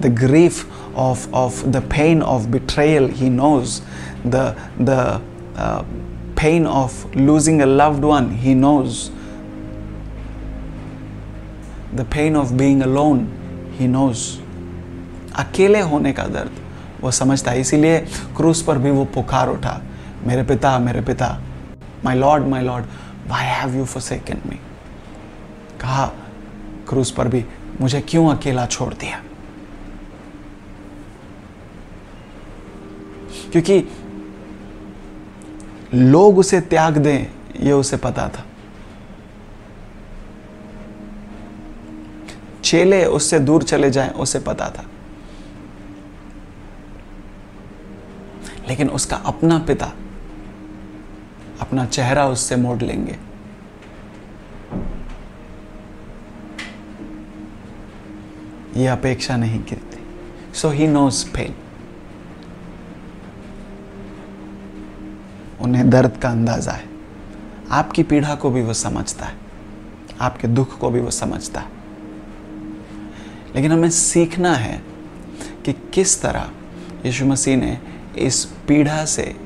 The 0.00 0.06
grief 0.06 0.66
of 0.96 1.30
of 1.30 1.66
the 1.66 1.90
pain 1.90 2.22
of 2.22 2.42
betrayal. 2.42 3.10
He 3.12 3.30
knows 3.30 3.80
the 4.26 5.20
uh, 5.54 6.03
pain 6.44 6.66
of 6.66 6.96
losing 7.28 7.60
a 7.62 7.66
loved 7.66 8.04
one. 8.04 8.30
He 8.44 8.54
knows 8.54 9.10
the 12.00 12.04
pain 12.16 12.36
of 12.36 12.56
being 12.56 12.82
alone. 12.82 13.22
He 13.78 13.86
knows. 13.94 14.24
अकेले 15.38 15.80
होने 15.80 16.12
का 16.12 16.26
दर्द, 16.34 16.60
वो 17.00 17.10
समझता 17.10 17.50
है 17.50 17.60
इसीलिए 17.60 17.98
क्रूस 18.36 18.62
पर 18.62 18.78
भी 18.78 18.90
वो 18.90 19.04
पुकार 19.14 19.48
उठा 19.48 19.80
मेरे 20.26 20.42
पिता 20.50 20.78
मेरे 20.78 21.00
पिता 21.08 21.28
my 22.04 22.16
Lord 22.16 22.46
my 22.48 22.62
Lord 22.62 22.84
why 23.28 23.46
have 23.46 23.76
you 23.76 23.84
forsaken 24.02 24.46
me 24.50 24.58
कहा 25.80 26.06
क्रूस 26.88 27.10
पर 27.16 27.28
भी, 27.28 27.44
मुझे 27.80 28.00
क्यों 28.08 28.28
अकेला 28.34 28.66
छोड़ 28.66 28.92
दिया 28.94 29.20
क्योंकि 33.52 33.80
लोग 35.94 36.38
उसे 36.38 36.60
त्याग 36.60 36.96
दें, 36.96 37.26
ये 37.60 37.72
उसे 37.72 37.96
पता 37.96 38.28
था। 38.28 38.44
चेले 42.64 43.04
उससे 43.04 43.38
दूर 43.38 43.62
चले 43.62 43.90
जाएँ, 43.90 44.10
उसे 44.10 44.40
पता 44.40 44.70
था। 44.70 44.84
लेकिन 48.68 48.88
उसका 48.88 49.16
अपना 49.16 49.58
पिता, 49.58 49.92
अपना 51.60 51.86
चेहरा 51.86 52.28
उससे 52.28 52.56
मोड़ 52.56 52.82
लेंगे। 52.82 53.16
ये 58.76 58.86
अपेक्षा 58.86 59.36
नहीं 59.36 59.60
करती। 59.60 60.06
सो 60.54 60.68
ही 60.68 60.86
नोज़ 60.86 61.30
पेन 61.30 61.54
उन्हें 65.60 65.90
दर्द 65.90 66.16
का 66.16 66.28
अंदाज़ा 66.28 66.72
है। 66.72 66.88
आपकी 67.70 68.02
पीड़ा 68.02 68.34
को 68.34 68.50
भी 68.50 68.62
वो 68.62 68.74
समझता 68.74 69.26
है। 69.26 69.34
आपके 70.20 70.48
दुख 70.48 70.78
को 70.78 70.90
भी 70.90 71.00
वो 71.00 71.10
समझता 71.10 71.60
है। 71.60 71.68
लेकिन 73.56 73.72
हमें 73.72 73.90
सीखना 73.90 74.54
है 74.54 74.82
कि 75.64 75.72
किस 75.72 76.22
तरह 76.22 76.50
यीशु 77.06 77.26
मसीह 77.26 77.56
ने 77.56 77.78
इस 78.18 78.44
पीड़ा 78.44 79.04
से 79.04 79.36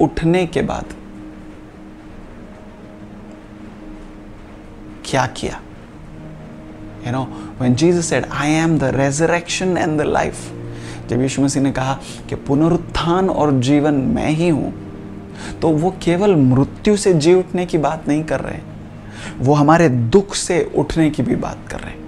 उठने 0.00 0.46
के 0.46 0.62
बाद 0.62 0.84
क्या 5.04 5.26
किया? 5.26 5.60
You 7.06 7.12
know 7.12 7.24
when 7.60 7.74
Jesus 7.74 8.06
said 8.06 8.26
I 8.32 8.50
am 8.50 8.78
the 8.78 8.84
resurrection 8.84 9.78
and 9.78 9.98
the 9.98 10.02
life 10.02 10.52
जब 11.08 11.20
यीशु 11.20 11.42
मसीह 11.42 11.62
ने 11.62 11.72
कहा 11.72 11.98
कि 12.28 12.34
पुनरुत्थान 12.34 13.30
और 13.30 13.60
जीवन 13.60 13.94
मैं 13.94 14.30
ही 14.30 14.48
हूँ 14.48 14.87
तो 15.62 15.68
वो 15.68 15.94
केवल 16.02 16.36
मृत्यु 16.36 16.96
से 16.96 17.14
जी 17.14 17.34
उठने 17.34 17.66
की 17.66 17.78
बात 17.78 18.08
नहीं 18.08 18.24
कर 18.24 18.40
रहे 18.40 18.58
वो 19.38 19.54
हमारे 19.54 19.88
दुख 19.88 20.34
से 20.34 20.72
उठने 20.76 21.10
की 21.10 21.22
भी 21.22 21.36
बात 21.36 21.58
कर 21.70 21.80
रहे 21.80 21.90
हैं। 21.90 21.98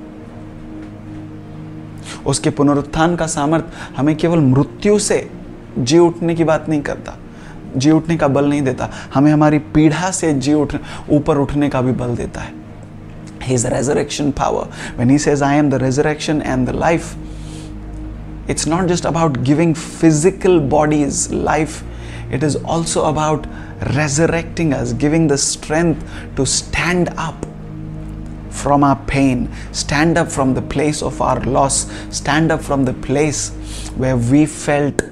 उसके 2.26 2.50
पुनरुत्थान 2.50 3.16
का 3.16 3.26
सामर्थ्य 3.26 3.94
हमें 3.96 4.16
केवल 4.16 4.38
मृत्यु 4.38 4.98
से 4.98 5.30
जी 5.78 5.98
उठने 5.98 6.34
की 6.34 6.44
बात 6.44 6.68
नहीं 6.68 6.82
करता 6.82 7.16
जी 7.76 7.90
उठने 7.90 8.16
का 8.16 8.28
बल 8.28 8.44
नहीं 8.44 8.62
देता 8.62 8.90
हमें 9.14 9.32
हमारी 9.32 9.58
पीढ़ा 9.58 10.10
से 10.10 10.32
जी 10.34 10.54
उठ 10.54 10.76
ऊपर 11.10 11.38
उठने 11.38 11.68
का 11.68 11.82
भी 11.82 11.92
बल 11.92 12.16
देता 12.16 12.40
है। 12.40 12.60
His 13.40 13.64
resurrection 13.64 14.32
power. 14.32 14.64
When 14.96 15.08
he 15.08 15.18
says, 15.18 15.42
I 15.42 15.54
am 15.60 15.70
the 15.70 15.78
resurrection 15.78 16.42
and 16.42 16.68
the 16.68 16.74
life, 16.74 17.14
it's 18.48 18.66
not 18.66 18.86
just 18.86 19.04
about 19.04 19.38
giving 19.42 19.74
physical 19.74 20.60
bodies 20.74 21.32
life, 21.32 21.82
it 22.30 22.42
is 22.42 22.56
also 22.56 23.04
about 23.04 23.46
resurrecting 23.94 24.72
us, 24.72 24.92
giving 24.92 25.26
the 25.26 25.38
strength 25.38 26.08
to 26.36 26.46
stand 26.46 27.10
up 27.16 27.46
from 28.50 28.84
our 28.84 28.96
pain, 29.06 29.48
stand 29.72 30.18
up 30.18 30.30
from 30.30 30.54
the 30.54 30.62
place 30.62 31.02
of 31.02 31.20
our 31.22 31.40
loss, 31.40 31.90
stand 32.10 32.52
up 32.52 32.60
from 32.60 32.84
the 32.84 32.94
place 32.94 33.50
where 33.96 34.16
we 34.16 34.46
felt 34.46 35.02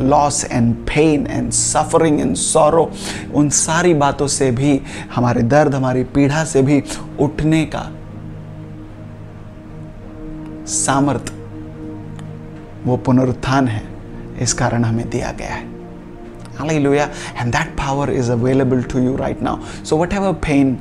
loss 0.00 0.44
and 0.44 0.74
pain 0.86 1.26
and 1.26 1.50
suffering 1.52 2.20
and 2.20 2.34
sorrow 2.36 2.90
उन 3.34 3.48
सारी 3.50 3.94
बातों 4.02 4.26
से 4.28 4.50
भी 4.50 4.80
हमारे 5.14 5.42
दर्द 5.54 5.74
हमारी 5.74 6.04
पीड़ा 6.14 6.44
से 6.44 6.62
भी 6.62 6.82
उठने 7.20 7.64
का 7.74 7.82
सामर्थ 10.74 11.32
वो 12.86 12.96
पुनरुत्थान 13.06 13.68
है 13.68 13.82
इस 14.42 14.52
कारण 14.52 14.84
हमें 14.84 15.08
दिया 15.10 15.32
गया 15.32 15.54
है 15.54 15.77
Hallelujah. 16.58 17.10
And 17.36 17.52
that 17.52 17.74
power 17.76 18.10
is 18.10 18.30
available 18.30 18.82
to 18.94 19.02
you 19.02 19.12
right 19.16 19.40
now. 19.40 19.58
So, 19.82 19.96
whatever 19.96 20.32
pain 20.34 20.78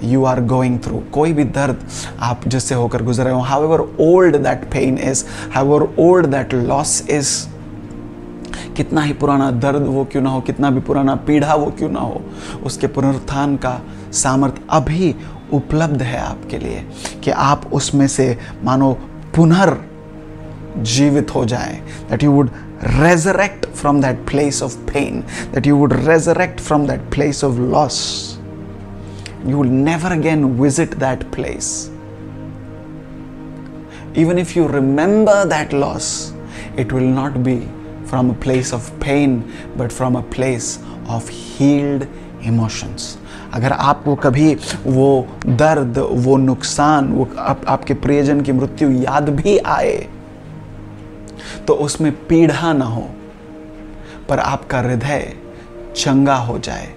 you 0.00 0.24
are 0.24 0.40
going 0.54 0.78
through, 0.78 1.02
कोई 1.12 1.32
भी 1.32 1.44
दर्द 1.58 1.86
आप 2.22 2.48
जिससे 2.48 2.74
होकर 2.74 3.02
गुजर 3.02 3.24
रहे 3.24 3.34
हो 3.34 3.44
however 3.46 3.78
old 4.08 4.42
that 4.48 4.68
pain 4.74 4.98
is, 5.12 5.24
however 5.54 5.88
old 6.06 6.30
that 6.34 6.52
loss 6.70 7.00
is, 7.18 7.30
कितना 8.76 9.02
ही 9.02 9.12
पुराना 9.20 9.50
दर्द 9.62 9.86
वो 9.86 10.04
क्यों 10.12 10.22
ना 10.22 10.30
हो 10.30 10.40
कितना 10.48 10.70
भी 10.70 10.80
पुराना 10.88 11.14
पीड़ा 11.28 11.54
वो 11.54 11.70
क्यों 11.78 11.88
ना 11.90 12.00
हो 12.00 12.20
उसके 12.66 12.86
पुनरुत्थान 12.96 13.56
का 13.64 13.80
सामर्थ्य 14.14 14.62
अभी 14.70 15.14
उपलब्ध 15.52 16.02
है 16.02 16.18
आपके 16.18 16.58
लिए 16.58 16.84
कि 17.24 17.30
आप 17.30 17.66
उसमें 17.74 18.06
से 18.08 18.26
मानो 18.64 18.92
पुनर् 19.36 19.74
जीवित 20.94 21.34
हो 21.34 21.44
जाए 21.52 21.74
that 22.10 22.22
you 22.24 22.32
would 22.32 22.50
resurrect 22.99 23.65
from 23.67 24.01
that 24.01 24.25
place 24.25 24.61
of 24.61 24.75
pain, 24.85 25.25
that 25.51 25.65
you 25.65 25.77
would 25.77 25.93
resurrect 26.05 26.59
from 26.59 26.85
that 26.87 27.09
place 27.11 27.43
of 27.43 27.59
loss. 27.59 28.37
You 29.45 29.57
will 29.57 29.69
never 29.69 30.13
again 30.13 30.55
visit 30.57 30.91
that 30.99 31.29
place. 31.31 31.89
Even 34.15 34.37
if 34.37 34.55
you 34.55 34.67
remember 34.67 35.45
that 35.45 35.73
loss, 35.73 36.33
it 36.77 36.91
will 36.91 37.01
not 37.01 37.43
be 37.43 37.67
from 38.05 38.29
a 38.29 38.33
place 38.33 38.73
of 38.73 38.91
pain, 38.99 39.51
but 39.75 39.91
from 39.91 40.15
a 40.15 40.21
place 40.21 40.79
of 41.07 41.27
healed 41.29 42.07
emotions. 42.43 43.17
अगर 43.53 43.71
आपको 43.71 44.15
कभी 44.15 44.53
वो 44.85 45.09
दर्द 45.45 45.97
वो 45.97 46.37
नुकसान 46.37 47.11
वो 47.13 47.27
आप, 47.37 47.65
आपके 47.67 47.93
प्रियजन 47.93 48.41
की 48.41 48.51
मृत्यु 48.51 48.89
याद 48.91 49.29
भी 49.29 49.57
आए 49.57 50.07
तो 51.66 51.74
उसमें 51.74 52.12
पीड़ा 52.26 52.72
ना 52.72 52.84
हो, 52.84 53.08
पर 54.28 54.38
आपका 54.38 54.78
हृदय 54.80 55.32
चंगा 55.96 56.36
हो 56.36 56.58
जाए 56.58 56.94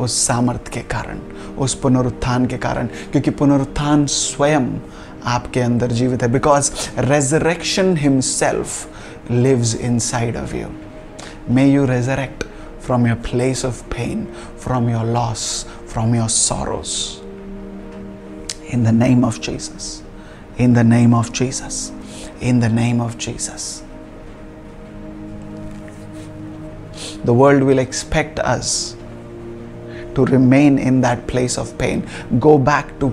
उस 0.00 0.18
सामर्थ्य 0.26 0.70
के 0.74 0.80
कारण, 0.88 1.18
उस 1.58 1.74
पुनरुत्थान 1.74 2.46
के 2.46 2.56
कारण, 2.58 2.86
क्योंकि 3.12 3.30
पुनरुत्थान 3.30 4.06
स्वयं 4.06 4.68
आपके 5.26 5.60
अंदर 5.60 5.92
जीवित 5.92 6.22
है। 6.22 6.28
Because 6.32 6.70
resurrection 6.98 7.96
himself 7.96 9.30
lives 9.30 9.74
inside 9.98 10.36
of 10.36 10.54
you 10.56 10.68
may 11.50 11.66
you 11.66 11.84
resurrect 11.86 12.44
from 12.86 13.06
your 13.06 13.16
place 13.30 13.64
of 13.64 13.82
pain 13.88 14.26
from 14.64 14.88
your 14.90 15.04
loss 15.06 15.44
from 15.92 16.14
your 16.14 16.28
sorrows 16.28 16.94
in 18.74 18.84
the 18.84 18.94
name 18.94 19.24
of 19.24 19.40
Jesus 19.40 20.02
in 20.60 20.74
the 20.74 20.78
name 20.86 21.14
of 21.14 21.30
Jesus 21.32 21.92
In 22.43 22.59
the 22.59 22.71
name 22.79 23.01
of 23.01 23.17
Jesus 23.25 23.83
The 27.27 27.33
world 27.33 27.63
will 27.63 27.79
expect 27.79 28.37
us 28.39 28.95
to 30.15 30.25
remain 30.25 30.77
in 30.79 31.01
that 31.01 31.27
place 31.27 31.57
of 31.57 31.77
pain. 31.77 32.03
Go 32.39 32.57
back 32.57 32.97
to 33.01 33.09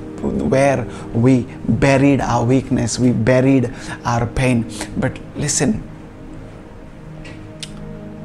where 0.54 0.86
we 1.12 1.46
buried 1.68 2.20
our 2.20 2.44
weakness, 2.44 2.98
we 2.98 3.10
buried 3.12 3.70
our 4.04 4.26
pain. 4.26 4.64
But 4.96 5.18
listen, 5.36 5.82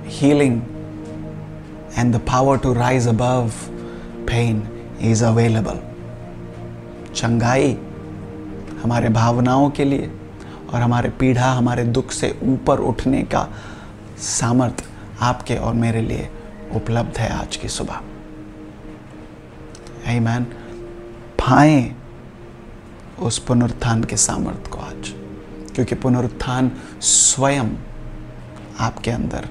healing 0.06 0.62
and 1.98 2.14
the 2.14 2.20
power 2.20 2.58
to 2.60 2.74
rise 2.74 3.06
above 3.06 3.70
pain 4.26 4.66
is 5.02 5.22
available. 5.22 5.86
चंगाई 7.16 7.72
हमारे 8.82 9.10
भावनाओं 9.10 9.70
के 9.78 9.86
लिए 9.86 10.10
और 10.75 10.81
हमारे 10.81 11.09
पीढ़ा 11.11 11.51
हमारे 11.53 11.85
दुख 11.87 12.13
से 12.13 12.35
ऊपर 12.43 12.79
उठने 12.81 13.23
का 13.23 13.49
सामर्थ 14.19 14.85
आपके 15.21 15.57
और 15.57 15.75
मेरे 15.75 16.01
लिए 16.03 16.29
उपलब्ध 16.75 17.19
है 17.19 17.29
आज 17.33 17.57
की 17.57 17.69
सुबह। 17.69 18.01
मैन 20.21 20.45
पाए 21.39 21.95
उस 23.19 23.39
पुनरुत्थान 23.39 24.03
के 24.05 24.17
सामर्थ्य 24.17 24.71
को 24.71 24.79
आज, 24.79 25.13
क्योंकि 25.75 25.95
पुनरुत्थान 25.95 26.71
स्वयं 27.01 27.71
आपके 28.81 29.11
अंदर 29.11 29.49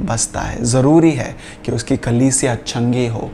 बसता 0.00 0.40
है। 0.40 0.64
ज़रूरी 0.64 1.10
है 1.10 1.36
कि 1.64 1.72
उसकी 1.72 1.96
कलीसिया 1.98 2.54
चंगी 2.56 3.06
हो, 3.06 3.30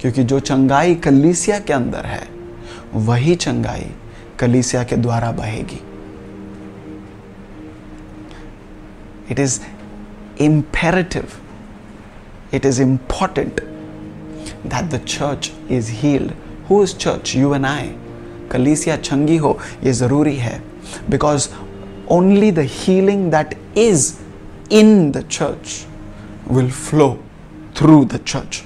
क्योंकि 0.00 0.24
जो 0.24 0.40
चंगाई 0.40 0.94
कलीसिया 0.94 1.58
के 1.58 1.72
अंदर 1.72 2.06
है, 2.06 2.22
वही 2.94 3.34
चंगाई 3.36 3.90
कलीसिया 4.38 4.84
के 4.84 4.96
द्वारा 4.96 5.32
बहेगी। 5.32 5.80
It 9.31 9.39
is 9.39 9.59
imperative, 10.39 11.39
it 12.51 12.65
is 12.65 12.79
important 12.79 13.59
that 14.65 14.89
the 14.89 14.99
church 14.99 15.51
is 15.69 15.89
healed. 15.89 16.33
Who 16.67 16.81
is 16.81 16.93
church? 16.93 17.35
You 17.35 17.53
and 17.53 17.67
I. 17.67 17.95
कलीसिया 18.51 18.95
चंगी 18.97 19.35
हो 19.37 19.57
ये 19.83 19.91
ज़रूरी 19.93 20.35
है 20.35 20.61
because 21.09 21.49
only 22.11 22.51
the 22.51 22.59
healing 22.75 23.29
that 23.31 23.53
is 23.77 24.13
in 24.79 25.11
the 25.11 25.23
church 25.31 25.85
will 26.57 26.69
flow 26.75 27.07
through 27.79 28.05
the 28.11 28.19
church. 28.29 28.59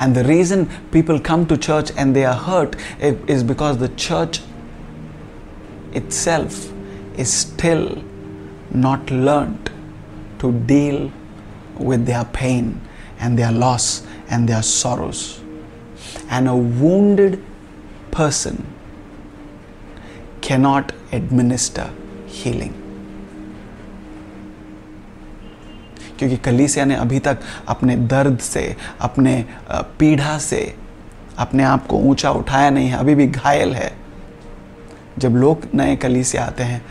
And 0.00 0.16
the 0.16 0.24
reason 0.24 0.64
people 0.94 1.20
come 1.28 1.44
to 1.52 1.58
church 1.66 1.92
and 1.96 2.16
they 2.16 2.24
are 2.30 2.38
hurt 2.46 2.74
is 3.36 3.44
because 3.52 3.78
the 3.78 3.90
church 4.06 4.40
itself 6.00 6.58
is 7.17 7.33
still 7.33 8.03
not 8.71 9.09
learned 9.11 9.71
to 10.39 10.51
deal 10.51 11.11
with 11.79 12.05
their 12.05 12.25
pain 12.25 12.81
and 13.19 13.37
their 13.37 13.51
loss 13.51 14.05
and 14.29 14.47
their 14.47 14.63
sorrows. 14.63 15.39
And 16.29 16.47
a 16.47 16.55
wounded 16.55 17.43
person 18.11 18.65
cannot 20.41 20.93
administer 21.11 21.89
healing. 22.27 22.73
क्योंकि 26.19 26.37
कलीसिया 26.45 26.85
ने 26.85 26.95
अभी 26.95 27.19
तक 27.19 27.39
अपने 27.69 27.95
दर्द 28.11 28.37
से 28.41 28.63
अपने 29.07 29.33
पीढ़ा 29.99 30.37
से 30.39 30.61
अपने 31.39 31.63
आप 31.63 31.85
को 31.87 31.97
ऊँचा 32.09 32.31
उठाया 32.39 32.69
नहीं 32.69 32.87
है 32.89 32.97
अभी 32.97 33.15
भी 33.15 33.27
घायल 33.27 33.73
है 33.75 33.91
जब 35.19 35.35
लोग 35.35 35.67
नए 35.75 35.95
कलीसिया 35.95 36.45
आते 36.45 36.63
हैं 36.63 36.81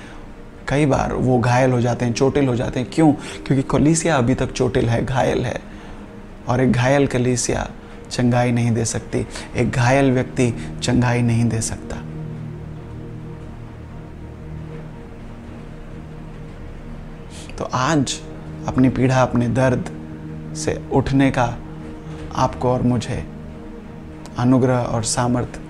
कई 0.69 0.87
बार 0.87 1.13
वो 1.13 1.39
घायल 1.39 1.73
हो 1.73 1.81
जाते 1.81 2.05
हैं, 2.05 2.13
चोटिल 2.13 2.49
हो 2.49 2.57
जाते 2.57 2.81
हैं। 2.81 2.91
क्यों? 2.93 3.13
क्योंकि 3.13 3.63
कलीसिया 3.63 4.17
अभी 4.17 4.35
तक 4.35 4.53
चोटिल 4.53 4.89
है, 4.89 5.07
घायल 5.07 5.45
है। 5.45 5.61
और 6.49 6.61
एक 6.61 6.73
घायल 6.73 7.07
कलीसिया 7.07 7.71
चंगाई 8.11 8.53
नहीं 8.53 8.71
दे 8.71 8.85
सकती। 8.85 9.27
एक 9.57 9.71
घायल 9.71 10.13
व्यक्ति 10.13 10.79
चंगाई 10.83 11.23
नहीं 11.23 11.45
दे 11.45 11.61
सकता। 11.61 11.97
तो 17.59 17.65
आज 17.65 18.21
अपनी 18.67 18.89
पीढ़ा 18.89 19.23
अपने 19.23 19.49
दर्द 19.49 19.97
से 20.57 20.89
उठने 20.93 21.31
का 21.31 21.57
आपको 22.35 22.71
और 22.71 22.83
मुझे 22.83 23.27
अनुग्रह 24.39 24.79
और 24.79 25.03
सामर्थ्य 25.03 25.61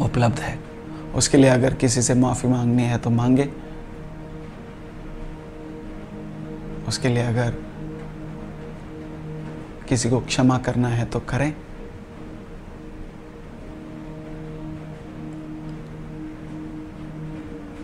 उपलब्ध 0.00 0.38
है। 0.38 0.63
उसके 1.16 1.38
लिए 1.38 1.50
अगर 1.50 1.74
किसी 1.74 2.02
से 2.02 2.14
माफ़ी 2.14 2.48
मांगनी 2.48 2.82
है 2.82 2.98
तो 2.98 3.10
मांगे। 3.10 3.48
उसके 6.88 7.08
लिए 7.08 7.22
अगर 7.22 7.54
किसी 9.88 10.10
को 10.10 10.20
क्षमा 10.20 10.58
करना 10.58 10.88
है 10.88 11.04
तो 11.06 11.20
करें। 11.20 11.54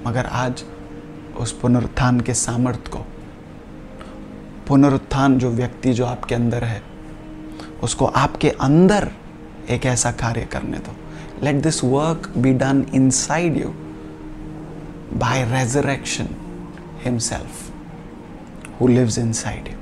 मगर 0.06 0.26
आज 0.26 0.64
उस 1.36 1.52
पुनरुत्थान 1.52 2.20
के 2.20 2.34
सामर्थ्य 2.34 2.90
को, 2.90 2.98
पुनरुत्थान 4.68 5.38
जो 5.38 5.50
व्यक्ति 5.50 5.92
जो 5.92 6.06
आपके 6.06 6.34
अंदर 6.34 6.64
है, 6.64 6.82
उसको 7.82 8.06
आपके 8.06 8.50
अंदर 8.50 9.10
एक 9.70 9.86
ऐसा 9.86 10.12
कार्य 10.12 10.44
करने 10.44 10.78
दो। 10.78 10.94
Let 11.41 11.63
this 11.63 11.83
work 11.83 12.29
be 12.41 12.53
done 12.53 12.87
inside 12.93 13.57
you 13.57 13.75
by 15.11 15.43
resurrection 15.43 16.35
Himself 16.99 17.71
who 18.79 18.87
lives 18.87 19.17
inside 19.17 19.67
you. 19.67 19.77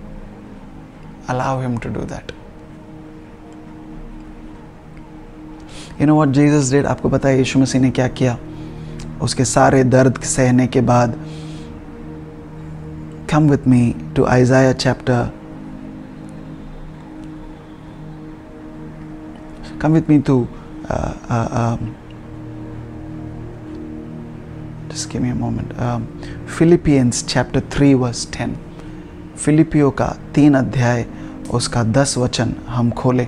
Allow 1.27 1.59
Him 1.61 1.77
to 1.79 1.89
do 1.89 2.05
that. 2.05 2.31
You 5.99 6.07
know 6.07 6.15
what 6.15 6.31
Jesus 6.31 6.69
did? 6.69 6.85
आपको 6.85 7.09
पता 7.09 7.29
है 7.29 7.37
यीशु 7.37 7.59
मसीह 7.59 7.81
ने 7.81 7.91
क्या 7.91 8.07
किया 8.07 8.37
उसके 9.21 9.45
सारे 9.45 9.83
दर्द 9.83 10.19
सहने 10.19 10.67
के 10.67 10.81
बाद 10.81 11.19
come 13.33 13.47
with 13.47 13.65
me 13.65 13.95
to 14.15 14.25
Isaiah 14.27 14.73
chapter 14.73 15.31
come 19.79 19.93
with 19.93 20.09
me 20.09 20.19
to 20.19 20.35
uh, 20.35 20.41
uh, 20.41 20.66
Um, 20.88 21.96
just 24.88 25.10
give 25.10 25.22
me 25.22 25.30
a 25.30 25.34
moment. 25.34 25.78
Um, 25.78 26.06
Philippians 26.46 27.22
chapter 27.22 27.60
3 27.60 27.94
verse 27.94 28.24
10. 28.24 28.56
फिलिपियो 29.38 29.90
का 29.90 30.06
तीन 30.34 30.54
अध्याय 30.56 31.06
उसका 31.50 31.82
दस 31.84 32.16
वचन 32.18 32.54
हम 32.68 32.90
खोलें 32.90 33.26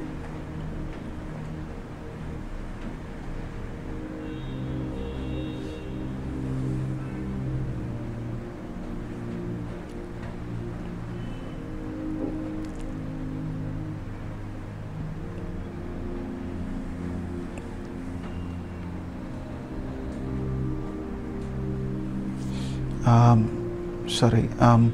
sorry 24.21 24.51
um, 24.59 24.93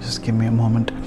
just 0.00 0.22
give 0.22 0.34
me 0.34 0.46
a 0.46 0.50
moment 0.50 1.01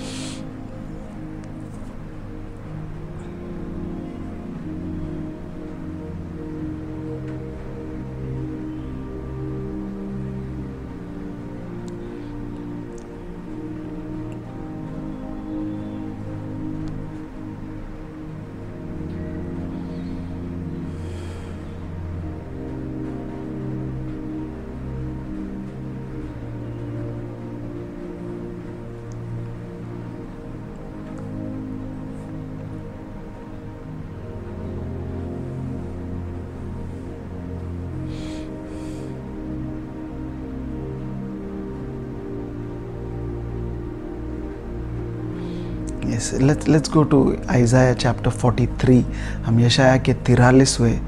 आएँगे 46.33 46.67
let's 46.69 46.91
go 46.91 47.03
to 47.03 47.19
Isaiah 47.49 47.93
chapter 47.93 48.31
43 48.43 49.03
हम 49.45 49.59
यशाया 49.59 49.97
के 49.97 50.13
तिरालीसवें 50.27 50.99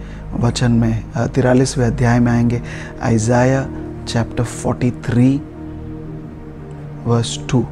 वचन 0.42 0.72
में 0.82 1.04
तिरालीसवें 1.36 1.86
अध्याय 1.86 2.20
में 2.20 2.32
आएँगे। 2.32 2.62
Isaiah 3.04 3.64
chapter 4.08 4.44
43 4.44 5.40
verse 7.08 7.40
2 7.56 7.64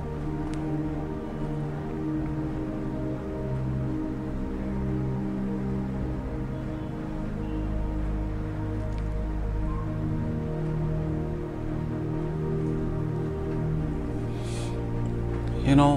you 15.68 15.76
know 15.76 15.94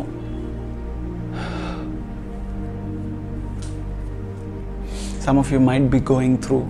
some 5.28 5.36
of 5.36 5.50
you 5.52 5.60
might 5.60 5.90
be 5.90 5.98
going 6.00 6.38
through 6.38 6.66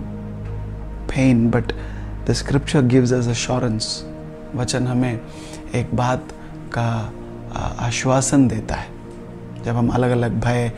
pain 1.06 1.48
but 1.48 1.72
the 2.26 2.34
scripture 2.34 2.82
gives 2.82 3.12
us 3.12 3.28
assurance 3.34 3.86
वचन 4.54 4.86
हमें 4.86 5.20
एक 5.74 5.94
बात 5.96 6.32
का 6.72 6.88
आश्वासन 7.86 8.48
देता 8.48 8.74
है 8.74 9.62
जब 9.64 9.76
हम 9.76 9.88
अलग 9.88 10.10
अलग 10.10 10.40
भय 10.40 10.70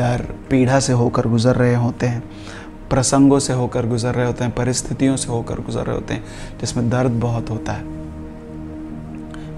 डर 0.00 0.24
पीड़ा 0.50 0.80
से 0.80 0.92
होकर 1.02 1.28
गुजर 1.28 1.56
रहे 1.56 1.74
होते 1.74 2.06
हैं 2.06 2.22
प्रसंगों 2.90 3.38
से 3.38 3.52
होकर 3.52 3.86
गुजर 3.86 4.14
रहे 4.14 4.26
होते 4.26 4.44
हैं 4.44 4.54
परिस्थितियों 4.54 5.16
से 5.16 5.28
होकर 5.28 5.60
गुजर 5.60 5.86
रहे 5.86 5.96
होते 5.96 6.14
हैं 6.14 6.58
जिसमें 6.60 6.90
दर्द 6.90 7.20
बहुत 7.20 7.50
होता 7.50 7.72
है 7.72 7.96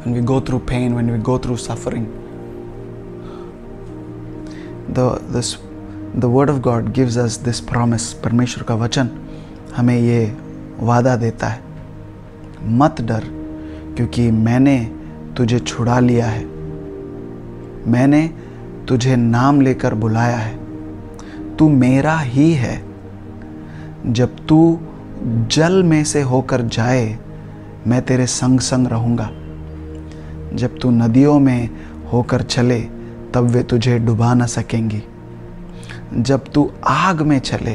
when 0.02 0.14
we 0.14 0.20
go 0.20 0.40
through 0.40 0.60
pain, 0.60 0.94
when 0.94 1.10
we 1.12 1.18
go 1.22 1.38
through 1.38 1.59
suffering. 1.59 2.06
The, 4.88 5.10
this, 5.28 5.59
the 6.15 6.24
word 6.24 6.51
of 6.51 6.59
God 6.59 6.93
gives 6.93 7.19
us 7.19 7.39
this 7.39 7.61
promise 7.61 8.12
परमेश्वर 8.12 8.65
का 8.65 8.74
वचन 8.74 9.11
हमें 9.77 9.99
ये 9.99 10.37
वादा 10.81 11.16
देता 11.16 11.47
है। 11.47 11.61
मत 12.62 13.01
डर, 13.01 13.24
क्योंकि 13.97 14.31
मैंने 14.31 14.95
तुझे 15.37 15.59
छुड़ा 15.59 16.01
लिया 16.01 16.27
है। 16.27 16.45
मैंने 17.87 18.31
तुझे 18.89 19.16
नाम 19.16 19.61
लेकर 19.61 19.95
बुलाया 19.95 20.37
है। 20.37 20.61
तू 21.57 21.69
मेरा 21.69 22.19
ही 22.19 22.53
है। 22.53 22.85
जब 24.07 24.37
तू 24.49 24.78
जल 25.27 25.82
में 25.82 26.05
से 26.05 26.23
होकर 26.23 26.61
जाए, 26.61 27.19
मैं 27.87 28.03
तेरे 28.03 28.27
संग 28.27 28.61
संग 28.61 28.87
रहूँगा। 28.87 29.31
जब 30.57 30.78
तू 30.78 30.91
नदियों 30.91 31.41
में 31.41 31.70
होकर 32.12 32.43
चले, 32.43 32.81
तब 33.35 33.41
वे 33.41 33.62
तुझे 33.62 33.99
डुबा 33.99 34.35
न 34.35 34.47
सकेंगी। 34.47 35.03
जब 36.15 36.45
तू 36.55 36.73
आग 36.87 37.23
में 37.23 37.39
चले, 37.39 37.74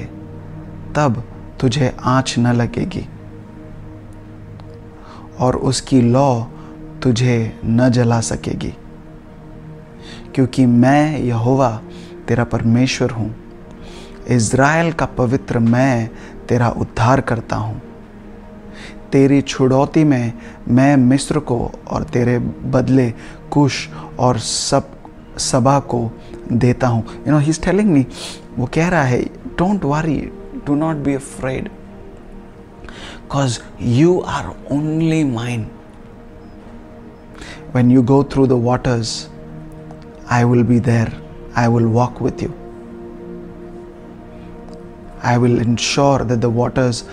तब 0.96 1.24
तुझे 1.60 1.98
आँच 2.04 2.36
न 2.38 2.48
लगेगी। 2.48 3.10
और 5.40 5.56
उसकी 5.56 6.02
लौ 6.02 6.44
तुझे 7.04 7.60
न 7.66 7.90
जला 7.90 8.22
सकेगी। 8.22 8.74
क्योंकि 10.36 10.66
मैं 10.66 11.20
यहोवा, 11.20 11.82
तेरा 12.28 12.44
परमेश्वर 12.44 13.12
हूँ। 13.12 13.36
इज़राइल 14.28 14.92
का 14.92 15.06
पवित्र 15.06 15.60
मैं 15.60 16.10
तेरा 16.50 16.70
उद्धार 16.70 17.22
करता 17.22 17.56
हूँ। 17.56 17.82
तेरी 19.12 19.42
छुड़ौती 19.42 20.04
में 20.04 20.34
मैं 20.68 20.98
मिस्र 20.98 21.40
को 21.40 21.72
और 21.92 22.04
तेरे 22.04 22.40
बदले 22.40 23.14
कुश 23.52 23.90
और 24.20 24.38
सब 24.38 24.92
सभा 25.38 25.80
को 25.80 26.12
देता 26.53 26.87
हूँ 26.89 27.05
you 27.27 27.33
know 27.33 27.39
he 27.39 27.51
is 27.51 27.63
telling 27.65 27.91
me 27.91 28.07
वो 28.59 28.67
कह 28.75 28.89
रहा 28.89 29.03
है 29.03 29.23
don't 29.59 29.85
worry 29.85 30.17
do 30.67 30.75
not 30.75 30.97
be 31.05 31.15
afraid 31.15 31.69
because 32.89 33.61
you 33.99 34.19
are 34.37 34.51
only 34.77 35.23
mine 35.25 35.67
when 37.73 37.89
you 37.89 38.03
go 38.03 38.23
through 38.23 38.47
the 38.49 38.57
waters, 38.57 39.29
I 40.29 40.45
will 40.45 40.65
be 40.65 40.79
there. 40.81 41.13
I 41.55 41.69
will 41.69 41.89
walk 41.89 42.21
with 42.21 42.43
you. 42.43 42.53
I 45.23 45.39
will 45.39 45.61
ensure 45.61 46.21
that 46.21 46.41
the 46.41 46.51
waters 46.51 47.05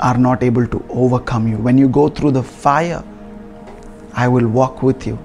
are 0.00 0.18
not 0.18 0.42
able 0.42 0.66
to 0.66 0.84
overcome 0.90 1.46
you. 1.46 1.56
When 1.56 1.78
you 1.78 1.88
go 1.88 2.08
through 2.08 2.32
the 2.32 2.42
fire, 2.42 3.04
I 4.14 4.28
will 4.28 4.48
walk 4.48 4.82
with 4.82 5.06
you. 5.06 5.18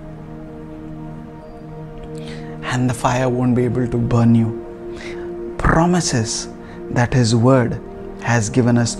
And 2.63 2.89
the 2.89 2.93
fire 2.93 3.29
won't 3.29 3.55
be 3.55 3.65
able 3.65 3.87
to 3.87 3.97
burn 3.97 4.35
you. 4.35 5.55
Promises 5.57 6.49
that 6.91 7.13
His 7.13 7.35
Word 7.35 7.79
has 8.21 8.49
given 8.49 8.77
us. 8.77 8.97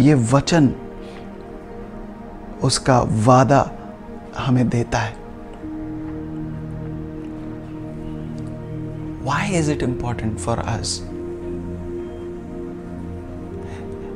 ये 0.00 0.14
वचन 0.32 0.72
उसका 2.64 3.00
वादा 3.26 3.60
हमें 4.36 4.68
देता 4.68 4.98
है 4.98 5.18
Why 9.24 9.46
is 9.60 9.68
it 9.68 9.82
important 9.82 10.40
for 10.40 10.58
us 10.74 11.00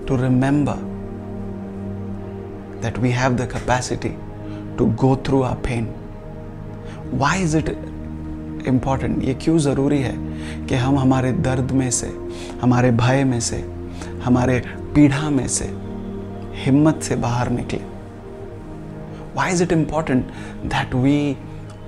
to 0.07 0.17
remember 0.17 0.79
that 2.81 2.99
we 2.99 3.11
have 3.11 3.37
the 3.37 3.47
capacity 3.47 4.17
to 4.77 4.89
go 5.03 5.15
through 5.15 5.43
our 5.43 5.57
pain. 5.57 5.87
Why 7.11 7.37
is 7.37 7.55
it 7.55 7.69
important? 8.68 9.24
ये 9.24 9.34
क्यों 9.34 9.58
ज़रूरी 9.58 10.00
है 10.00 10.18
कि 10.66 10.76
हम 10.76 11.00
हमारे 11.00 11.32
दर्द 11.32 11.72
में 11.72 11.92
से, 11.92 12.18
हमारे 12.62 12.92
भय 12.92 13.24
में 13.24 13.40
से, 13.40 13.72
हमारे 14.24 14.60
पीढ़ा 14.96 15.30
में 15.30 15.48
से, 15.48 15.66
हिम्मत 16.56 17.00
से 17.04 17.16
बाहर 17.16 17.50
निकले 17.50 17.80
why 19.36 19.52
is 19.52 19.64
it 19.64 19.72
important 19.72 20.26
that 20.66 20.96
we 20.96 21.38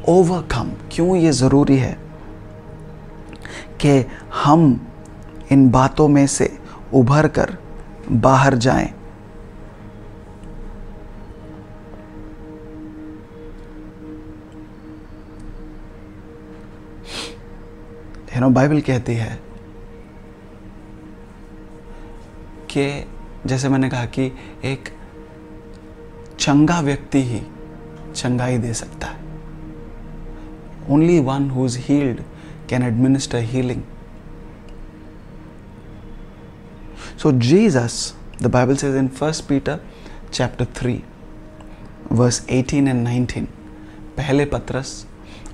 overcome 0.10 0.72
क्यों 0.92 1.16
ये 1.16 1.32
ज़रूरी 1.32 1.78
है 1.78 1.98
कि 3.86 4.06
हम 4.44 4.88
इन 5.52 5.70
बातों 5.70 6.08
में 6.08 6.28
से 6.28 6.58
उभर 6.94 7.28
कर 7.28 7.58
बाहर 8.12 8.56
जाएँ 8.56 8.94
नो 18.42 18.50
बाइबल 18.50 18.82
कहती 18.82 19.14
है 19.14 19.40
कि 22.72 23.08
जैसे 23.46 23.70
मैंने 23.70 23.90
कहा 23.90 24.06
कि 24.06 24.26
एक 24.66 24.90
चंगा 26.40 26.80
व्यक्ति 26.82 27.22
ही 27.24 27.42
चंगाई 28.16 28.58
दे 28.58 28.74
सकता 28.74 29.08
है। 29.08 29.20
Only 30.90 31.20
one 31.20 31.50
who 31.50 31.66
is 31.66 31.78
healed 31.80 32.22
can 32.70 32.84
administer 32.84 33.38
healing 33.38 33.82
So 37.22 37.32
Jesus, 37.32 37.96
the 38.40 38.50
Bible 38.50 38.76
says 38.76 38.96
in 38.96 39.08
1 39.08 39.48
Peter 39.48 39.80
chapter 40.32 40.66
3 40.66 41.04
verse 42.12 42.40
18 42.50 42.88
and 42.88 43.08
19 43.08 43.46
पहले 44.18 44.46
पत्रस 44.46 44.94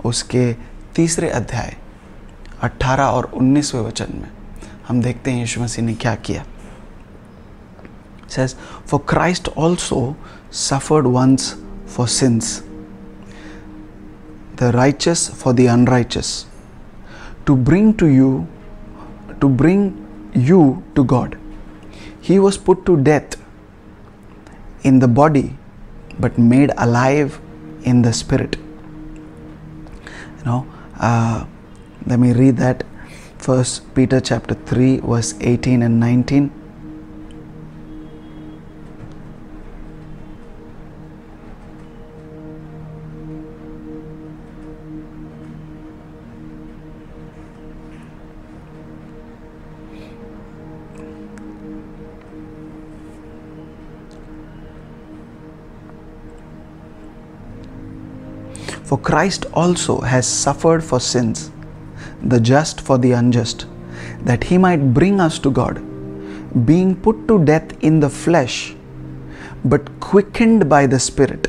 उसके 0.06 0.54
तीसरे 0.96 1.30
अध्याय 1.30 1.76
18 2.64 3.00
और 3.00 3.32
19वें 3.34 3.82
वचन 3.82 4.08
में 4.14 4.30
हम 4.88 5.02
देखते 5.02 5.32
हैं 5.32 5.40
यीशु 5.40 5.62
मसीह 5.62 5.86
ने 5.86 5.94
क्या 5.94 6.16
किया। 6.16 6.46
Says 8.30 8.56
for 8.88 9.06
Christ 9.10 9.50
also 9.58 10.16
suffered 10.52 11.06
once 11.06 11.54
for 11.96 12.08
sins 12.08 12.64
the 14.60 14.64
righteous 14.64 15.30
for 15.34 15.54
the 15.54 15.68
unrighteous 15.68 16.46
to 17.48 17.56
bring 17.56 17.94
to 17.94 18.08
you 18.08 18.46
to 19.42 19.50
bring 19.50 19.92
you 20.38 20.84
to 20.96 21.04
God 21.04 21.36
he 22.24 22.38
was 22.38 22.60
put 22.66 22.86
to 22.86 22.96
death 22.96 23.40
in 24.86 25.00
the 25.00 25.04
body 25.04 25.52
but 26.22 26.40
made 26.40 26.72
alive 26.72 27.32
in 27.86 28.02
the 28.02 28.12
spirit 28.12 28.56
no 30.48 30.66
let 32.08 32.20
me 32.20 32.32
read 32.32 32.56
that. 32.58 32.86
First 33.38 33.94
Peter 33.94 34.22
chapter 34.22 34.56
3, 34.56 35.00
verse 35.00 35.36
18 35.42 35.84
and 35.84 36.00
19. 36.00 36.52
For 58.84 58.98
Christ 58.98 59.46
also 59.54 60.00
has 60.00 60.26
suffered 60.26 60.82
for 60.82 61.02
sins, 61.02 61.52
the 62.24 62.40
just 62.40 62.82
for 62.82 62.98
the 62.98 63.12
unjust, 63.12 63.66
that 64.24 64.44
he 64.44 64.58
might 64.58 64.94
bring 64.94 65.20
us 65.20 65.40
to 65.40 65.52
God, 65.52 65.82
being 66.66 66.96
put 66.96 67.28
to 67.28 67.44
death 67.44 67.72
in 67.84 68.00
the 68.00 68.10
flesh, 68.10 68.76
but 69.66 70.00
quickened 70.00 70.70
by 70.70 70.88
the 70.88 71.00
Spirit, 71.00 71.48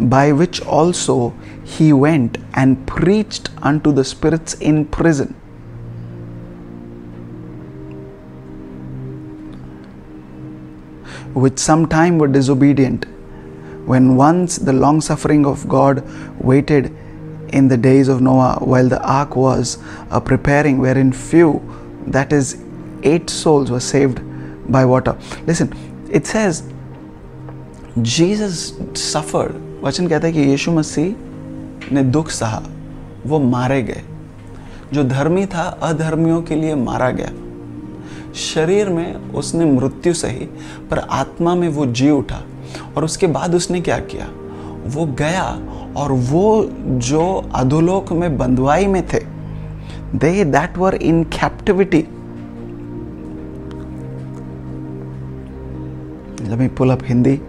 by 0.00 0.32
which 0.32 0.60
also 0.62 1.34
he 1.64 1.92
went 1.92 2.38
and 2.54 2.86
preached 2.86 3.50
unto 3.62 3.92
the 3.92 4.04
spirits 4.04 4.54
in 4.54 4.84
prison. 4.86 5.34
Which 11.34 11.58
sometime 11.58 12.18
were 12.18 12.28
disobedient, 12.28 13.04
when 13.84 14.16
once 14.16 14.56
the 14.56 14.72
long 14.72 15.00
suffering 15.00 15.44
of 15.44 15.68
God 15.68 16.02
waited 16.40 16.96
in 17.50 17.68
the 17.68 17.76
days 17.76 18.08
of 18.08 18.20
Noah 18.20 18.58
while 18.60 18.88
the 18.88 19.02
ark 19.02 19.36
was 19.36 19.78
a 20.10 20.20
preparing, 20.20 20.78
wherein 20.78 21.12
few, 21.12 21.62
that 22.06 22.32
is, 22.32 22.62
eight 23.02 23.30
souls 23.30 23.70
were 23.70 23.80
saved 23.80 24.20
by 24.70 24.84
water. 24.84 25.16
Listen, 25.46 25.72
it 26.10 26.26
says 26.26 26.62
Jesus 28.02 28.74
suffered. 28.94 29.54
वचन 29.82 30.06
कहता 30.08 30.26
है 30.26 30.32
कि 30.32 30.40
यीशु 30.40 30.72
मसीह 30.72 31.92
ने 31.94 32.02
दुख 32.02 32.30
सहा 32.30 32.62
वो 33.26 33.38
मारे 33.40 33.82
गए 33.82 34.02
जो 34.92 35.04
धर्मी 35.04 35.44
था 35.46 35.62
अधर्मियों 35.82 36.40
के 36.42 36.54
लिए 36.54 36.74
मारा 36.74 37.10
गया 37.10 37.30
शरीर 38.34 38.88
में 38.88 39.32
उसने 39.32 39.64
मृत्यु 39.64 40.12
सही 40.14 40.46
पर 40.90 40.98
आत्मा 40.98 41.54
में 41.54 41.68
वो 41.68 41.86
जी 41.86 42.10
उठा 42.10 42.42
और 42.96 43.04
उसके 43.04 43.26
बाद 43.36 43.54
उसने 43.54 43.80
क्या 43.80 43.98
किया 44.12 44.28
वो 44.96 45.06
गया 45.20 45.44
और 45.96 46.12
वो 46.30 46.48
जो 47.08 47.24
अधोलोक 47.54 48.12
में 48.12 48.36
बंदवाई 48.38 48.86
में 48.86 49.02
थे 49.08 49.20
they 50.14 50.44
that 50.44 50.78
were 50.78 50.94
in 50.94 51.22
captivity 51.32 52.04
Let 56.40 56.58
me 56.58 56.68
pull 56.68 56.90
up 56.90 57.02
Hindi. 57.02 57.40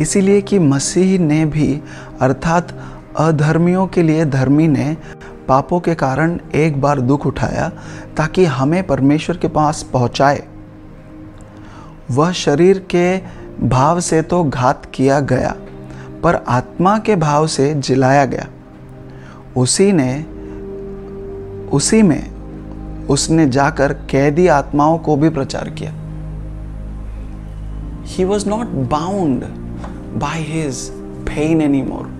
इसीलिए 0.00 0.40
कि 0.40 0.58
मसीह 0.58 1.18
ने 1.18 1.44
भी, 1.46 1.82
अर्थात 2.20 2.78
अधर्मियों 3.16 3.86
के 3.86 4.02
लिए 4.02 4.24
धर्मी 4.24 4.68
ने, 4.68 4.96
पापों 5.48 5.80
के 5.80 5.94
कारण 5.94 6.38
एक 6.54 6.80
बार 6.80 7.00
दुख 7.00 7.26
उठाया, 7.26 7.68
ताकि 8.16 8.44
हमें 8.44 8.86
परमेश्वर 8.86 9.36
के 9.36 9.48
पास 9.48 9.82
पहुँचाए। 9.82 10.42
वह 12.10 12.32
शरीर 12.32 12.78
के 12.78 13.18
भाव 13.68 14.00
से 14.00 14.22
तो 14.22 14.44
घात 14.44 14.86
किया 14.94 15.20
गया, 15.20 15.54
पर 16.22 16.34
आत्मा 16.48 16.98
के 16.98 17.16
भाव 17.16 17.46
से 17.46 17.74
जिलाया 17.74 18.24
गया। 18.24 18.46
उसी 19.56 19.92
ने, 19.92 20.24
उसी 21.72 22.02
में 22.02 22.30
उसने 23.06 23.48
जाकर 23.48 23.92
कैदी 23.92 24.46
आत्माओं 24.46 24.98
को 24.98 25.16
भी 25.16 25.28
प्रचार 25.28 25.70
किया। 25.70 25.94
He 28.04 28.24
was 28.24 28.48
not 28.48 28.66
bound 28.66 29.59
by 30.18 30.36
his 30.36 30.90
pain 31.24 31.60
anymore. 31.60 32.10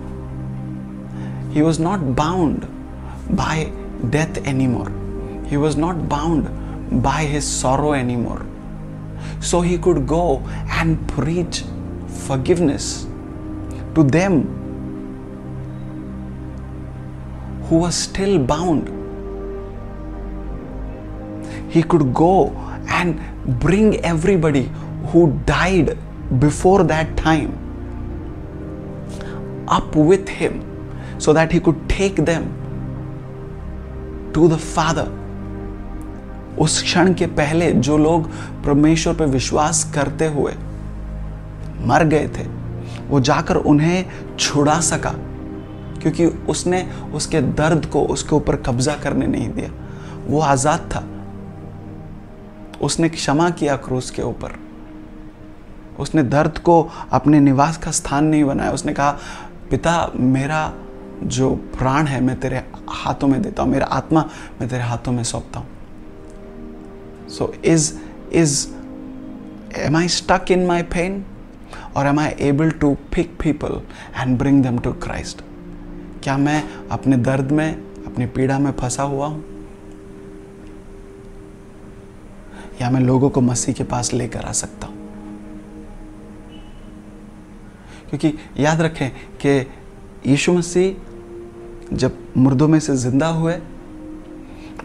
He 1.51 1.61
was 1.61 1.79
not 1.79 2.15
bound 2.15 2.67
by 3.31 3.71
death 4.09 4.37
anymore. 4.47 4.91
He 5.45 5.57
was 5.57 5.75
not 5.75 6.07
bound 6.07 7.03
by 7.03 7.23
his 7.23 7.45
sorrow 7.45 7.93
anymore. 7.93 8.45
So 9.39 9.61
he 9.61 9.77
could 9.77 10.07
go 10.07 10.39
and 10.69 11.07
preach 11.09 11.63
forgiveness 12.07 13.05
to 13.95 14.03
them 14.03 14.57
who 17.63 17.79
were 17.79 17.91
still 17.91 18.39
bound. 18.39 18.97
He 21.69 21.83
could 21.83 22.13
go 22.13 22.49
and 22.87 23.19
bring 23.59 23.99
everybody 24.05 24.69
who 25.07 25.39
died 25.45 25.97
before 26.39 26.83
that 26.83 27.15
time 27.17 27.57
up 29.71 29.95
with 29.95 30.29
him 30.41 30.61
so 31.17 31.33
that 31.33 31.51
he 31.51 31.59
could 31.59 31.81
take 31.89 32.21
them 32.25 32.45
to 34.33 34.47
the 34.47 34.59
Father. 34.67 35.07
उस 36.59 36.81
क्षण 36.83 37.13
के 37.13 37.25
पहले 37.25 37.71
जो 37.71 37.97
लोग 37.97 38.29
परमेश्वर 38.65 39.15
पर 39.15 39.25
विश्वास 39.25 39.83
करते 39.95 40.27
हुए 40.27 40.53
मर 41.87 42.03
गए 42.03 42.27
थे, 42.27 42.47
वो 43.09 43.19
जाकर 43.19 43.55
उन्हें 43.55 44.05
छुड़ा 44.39 44.79
सका, 44.79 45.13
क्योंकि 46.01 46.25
उसने 46.25 46.81
उसके 47.13 47.41
दर्द 47.41 47.85
को 47.85 48.03
उसके 48.05 48.35
ऊपर 48.35 48.55
कब्जा 48.55 48.95
करने 48.95 49.27
नहीं 49.27 49.49
दिया। 49.49 49.71
वो 50.27 50.39
आज़ाद 50.39 50.79
था। 50.79 51.03
उसने 52.81 53.09
क्षमा 53.09 53.49
किया 53.49 53.75
क्रूस 53.75 54.09
के 54.11 54.21
ऊपर। 54.21 54.59
उसने 55.99 56.23
दर्द 56.23 56.57
को 56.57 56.89
अपने 57.11 57.39
निवास 57.39 57.77
का 57.77 57.91
स्थान 57.91 58.25
नहीं 58.25 58.43
बनाया। 58.43 58.71
उसने 58.71 58.93
कहा 58.93 59.17
पिता, 59.71 60.11
मेरा 60.15 60.73
जो 61.23 61.49
प्राण 61.77 62.07
है, 62.07 62.21
मैं 62.21 62.39
तेरे 62.39 62.63
हाथों 62.89 63.27
में 63.27 63.41
देता 63.41 63.63
हूँ, 63.63 63.71
मेरा 63.71 63.85
आत्मा, 63.87 64.21
मैं 64.61 64.69
तेरे 64.69 64.83
हाथों 64.83 65.11
में 65.11 65.23
सौंपता 65.23 65.59
हूँ। 65.59 65.67
So 67.29 67.53
is 67.65 67.93
is 68.33 68.67
am 69.77 69.95
I 69.97 70.07
stuck 70.07 70.51
in 70.51 70.65
my 70.67 70.83
pain 70.93 71.23
or 71.95 72.07
am 72.07 72.19
I 72.19 72.35
able 72.41 72.71
to 72.71 72.93
pick 73.15 73.37
people 73.43 73.81
and 74.17 74.37
bring 74.37 74.63
them 74.63 74.79
to 74.79 74.91
Christ 75.03 75.41
क्या 76.23 76.37
मैं 76.37 76.63
अपने 76.91 77.17
दर्द 77.17 77.51
में, 77.51 77.71
अपनी 78.05 78.25
पीड़ा 78.25 78.59
में 78.59 78.71
फंसा 78.71 79.03
हुआ 79.03 79.27
हूँ? 79.27 79.43
या 82.81 82.89
मैं 82.89 82.99
लोगों 83.01 83.29
को 83.29 83.41
मसीह 83.41 83.75
के 83.75 83.83
पास 83.83 84.13
लेकर 84.13 84.45
आ 84.45 84.51
सकता 84.51 84.87
हूँ? 84.87 85.00
क्योंकि 88.11 88.33
याद 88.59 88.81
रखें 88.81 89.09
कि 89.41 89.59
यीशु 90.27 90.53
मसीह 90.53 91.95
जब 91.95 92.17
मुर्दों 92.37 92.67
में 92.67 92.79
से 92.79 92.95
ज़िंदा 92.97 93.27
हुए, 93.27 93.55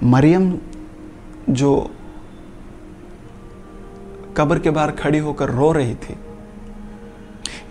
मरियम 0.03 0.53
जो 1.51 1.73
कब्र 4.37 4.59
के 4.59 4.71
बाहर 4.71 4.91
खड़ी 4.93 5.19
होकर 5.19 5.51
रो 5.51 5.71
रही 5.73 5.95
थी, 5.95 6.15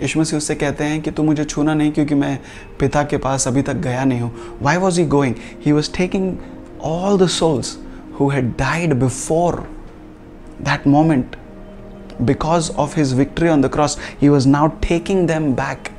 यीशु 0.02 0.19
मसीह 0.19 0.38
उससे 0.38 0.56
कहते 0.56 0.84
हैं 0.84 1.02
कि 1.02 1.11
तू 1.11 1.23
मुझे 1.23 1.44
छूना 1.45 1.73
नहीं 1.73 1.91
क्योंकि 1.91 2.15
मैं 2.15 2.38
पिता 2.80 3.03
के 3.03 3.18
पास 3.18 3.48
अभी 3.48 3.61
तक 3.61 3.76
गया 3.84 4.03
नहीं 4.03 4.22
हूँ। 4.22 4.60
Why 4.61 4.77
was 4.77 4.99
he 4.99 5.06
going 5.07 5.36
he 5.65 5.72
was 5.72 5.91
taking 5.94 6.36
all 6.84 7.18
the 7.18 7.27
souls 7.30 7.77
who 8.19 8.30
had 8.30 8.52
died 8.60 8.94
before 8.99 9.56
that 10.61 10.88
moment 10.88 11.36
because 12.24 12.70
of 12.76 12.94
his 12.94 13.12
victory 13.14 13.50
on 13.50 13.62
the 13.62 13.70
cross, 13.70 13.98
he 14.20 14.30
was 14.30 14.46
now 14.46 14.78
taking 14.82 15.26
them 15.26 15.54
back 15.54 15.92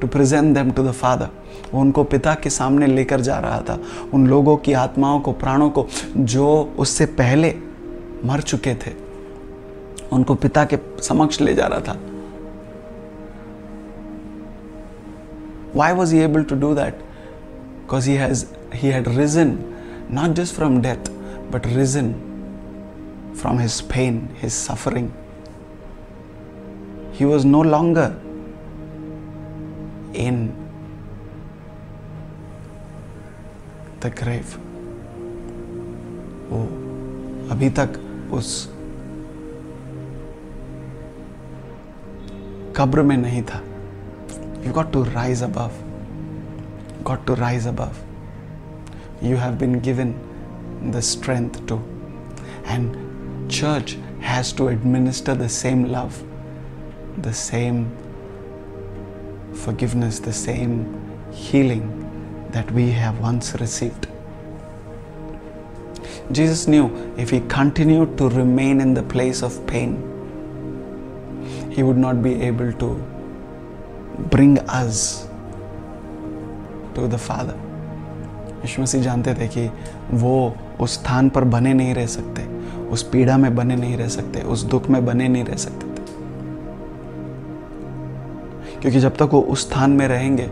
to 0.00 0.06
present 0.06 0.54
them 0.54 0.72
to 0.72 0.82
the 0.82 0.92
Father. 0.92 1.30
वो 1.72 1.80
उनको 1.80 2.02
पिता 2.04 2.34
के 2.42 2.50
सामने 2.50 2.86
लेकर 2.86 3.20
जा 3.20 3.38
रहा 3.40 3.60
था 3.68 3.78
उन 4.14 4.26
लोगों 4.28 4.56
की 4.64 4.72
आत्माओं 4.72 5.20
को 5.20 5.32
प्राणों 5.42 5.70
को 5.70 5.86
जो 6.16 6.46
उससे 6.78 7.06
पहले 7.20 7.54
मर 8.24 8.40
चुके 8.40 8.74
थे 8.86 8.92
उनको 10.12 10.34
पिता 10.44 10.64
के 10.72 10.78
समक्ष 11.02 11.40
ले 11.40 11.54
जा 11.54 11.66
रहा 11.66 11.80
था 11.88 11.98
why 15.78 15.92
was 15.92 16.10
he 16.10 16.20
able 16.22 16.44
to 16.44 16.56
do 16.56 16.74
that 16.74 17.00
because 17.80 18.06
he 18.06 18.14
has 18.16 18.46
he 18.72 18.88
had 18.88 19.08
risen 19.16 19.50
not 20.18 20.34
just 20.38 20.54
from 20.54 20.80
death 20.80 21.10
but 21.50 21.66
risen 21.78 22.14
from 23.34 23.58
his 23.58 23.82
pain 23.94 24.20
his 24.42 24.54
suffering 24.54 25.10
he 27.15 27.25
was 27.25 27.45
no 27.45 27.61
longer 27.61 28.09
in 30.13 30.39
the 34.01 34.09
grave. 34.21 34.57
वो 36.51 36.61
अभी 37.51 37.69
तक 37.79 37.99
उस 38.33 38.49
कब्र 42.77 43.01
में 43.03 43.15
नहीं 43.17 43.41
था 43.51 43.61
you 44.65 44.73
got 44.73 44.91
to 44.93 45.03
rise 45.03 45.43
above 45.43 45.71
got 47.07 47.25
to 47.27 47.33
rise 47.35 47.67
above 47.67 49.25
you 49.27 49.37
have 49.37 49.55
been 49.59 49.79
given 49.87 50.13
the 50.91 50.99
strength 51.13 51.65
to 51.69 51.79
And 52.65 53.51
church 53.51 53.97
has 54.21 54.53
to 54.53 54.69
administer 54.69 55.35
the 55.35 55.49
same 55.49 55.85
love, 55.91 56.23
the 57.22 57.32
same 57.32 57.90
forgiveness, 59.54 60.18
the 60.18 60.32
same 60.32 60.74
healing 61.32 61.86
that 62.52 62.70
we 62.70 62.90
have 62.90 63.18
once 63.20 63.54
received. 63.60 64.08
Jesus 66.32 66.66
knew 66.66 67.14
if 67.16 67.30
he 67.30 67.40
continued 67.40 68.18
to 68.18 68.28
remain 68.28 68.80
in 68.80 68.94
the 68.94 69.02
place 69.02 69.42
of 69.42 69.64
pain, 69.66 70.02
he 71.70 71.82
would 71.82 71.96
not 71.96 72.22
be 72.22 72.34
able 72.42 72.72
to 72.72 72.94
bring 74.30 74.58
us 74.68 75.28
to 76.94 77.06
the 77.06 77.18
Father. 77.18 77.56
यीशु 78.62 78.82
मसीह 78.82 79.02
जानते 79.02 79.34
थे 79.34 79.48
कि 79.48 79.68
वो 80.12 80.36
उस 80.80 80.94
स्थान 80.94 81.28
पर 81.30 81.44
बने 81.54 81.72
नहीं 81.74 81.94
रह 81.94 82.06
सकते 82.06 82.44
उस 82.92 83.02
पीड़ा 83.10 83.36
में 83.38 83.54
बने 83.56 83.76
नहीं 83.76 83.96
रह 83.96 84.08
सकते 84.08 84.40
उस 84.54 84.62
दुख 84.72 84.88
में 84.90 85.04
बने 85.06 85.28
नहीं 85.28 85.44
रह 85.44 85.56
सकते 85.64 85.95
क्योंकि 88.82 89.00
जब 89.00 89.16
तक 89.16 89.28
वो 89.32 89.40
उस 89.40 89.68
स्थान 89.68 89.90
में 89.90 90.06
रहेंगे, 90.08 90.46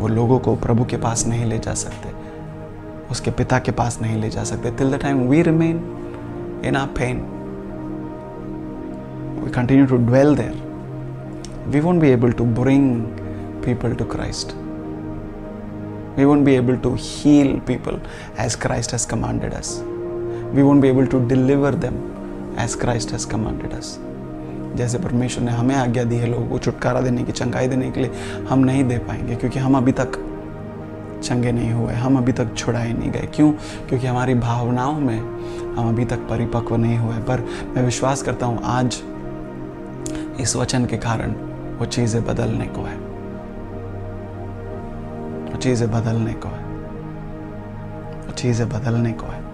वो 0.00 0.08
लोगों 0.08 0.38
को 0.38 0.54
प्रभु 0.56 0.84
के 0.84 0.96
पास 0.96 1.26
नहीं 1.26 1.44
ले 1.44 1.58
जा 1.58 1.74
सकते 1.74 2.14
उसके 3.10 3.30
पिता 3.30 3.58
के 3.58 3.72
पास 3.72 3.98
नहीं 4.02 4.20
ले 4.20 4.30
जा 4.30 4.44
सकते 4.44 4.70
till 4.70 4.92
the 4.96 5.00
time 5.02 5.22
we 5.28 5.42
remain 5.42 5.76
in 6.64 6.76
our 6.76 6.86
pain 6.98 7.20
we 9.44 9.50
continue 9.50 9.86
to 9.86 9.96
dwell 9.96 10.36
there 10.36 10.62
we 11.68 11.80
won't 11.80 12.00
be 12.00 12.10
able 12.10 12.32
to 12.32 12.44
bring 12.62 13.02
people 13.64 13.94
to 13.94 14.04
Christ 14.04 14.56
we 16.16 16.24
won't 16.24 16.44
be 16.44 16.56
able 16.56 16.78
to 16.78 16.94
heal 16.94 17.60
people 17.60 18.00
as 18.38 18.56
Christ 18.56 18.90
has 18.92 19.04
commanded 19.04 19.52
us. 19.52 19.82
We 20.54 20.62
won't 20.62 20.80
be 20.80 20.88
able 20.88 21.06
to 21.06 21.20
deliver 21.28 21.72
them 21.72 21.98
as 22.56 22.74
Christ 22.74 23.10
has 23.10 23.26
commanded 23.26 23.74
us. 23.74 23.98
जैसे 24.76 24.98
परमेश्वर 24.98 25.44
ने 25.44 25.52
हमें 25.52 25.74
आज्ञा 25.74 26.04
दी 26.04 26.16
है 26.16 26.26
लोगों 26.26 26.46
को 26.46 26.58
छुटकारा 26.58 27.00
देने 27.00 27.24
की, 27.24 27.32
चंगाई 27.32 27.68
देने 27.68 27.90
के 27.90 28.00
लिए, 28.00 28.10
हम 28.48 28.58
नहीं 28.58 28.84
दे 28.84 28.98
पाएँगे 28.98 29.36
क्योंकि 29.36 29.58
हम 29.58 29.76
अभी 29.76 29.92
तक 29.92 30.08
चंगे 31.24 31.52
नहीं 31.52 31.72
हुए, 31.72 31.94
हम 31.94 32.18
अभी 32.18 32.32
तक 32.32 32.54
छुड़ाए 32.56 32.92
नहीं 32.92 33.10
गए। 33.10 33.28
क्यों? 33.34 33.52
क्योंकि 33.88 34.06
हमारी 34.06 34.34
भावनाओं 34.34 35.00
में 35.00 35.20
हम 35.76 35.88
अभी 35.88 36.04
तक 36.04 36.16
परिपक्व 36.16 36.76
नहीं 36.76 36.98
हुए। 36.98 37.16
पर 37.16 37.40
मैं 37.76 37.82
विश्वास 37.82 38.22
करता 38.22 38.46
हूँ, 38.46 38.60
आज 38.64 39.02
इस 40.40 40.56
वचन 40.56 40.86
के 40.86 40.96
कारण 40.96 41.32
वो 41.78 41.86
चीज़ें 41.86 42.24
बदलने 42.24 42.66
को 42.66 42.82
है। 42.82 42.96
वो 45.52 45.58
चीज़ें 45.58 45.90
बदलने 45.90 46.32
को 46.32 46.48
है। 46.48 46.64
वो 48.26 48.32
चीज़ें 48.32 48.68
बदलने 48.68 49.12
को 49.12 49.26
है। 49.26 49.45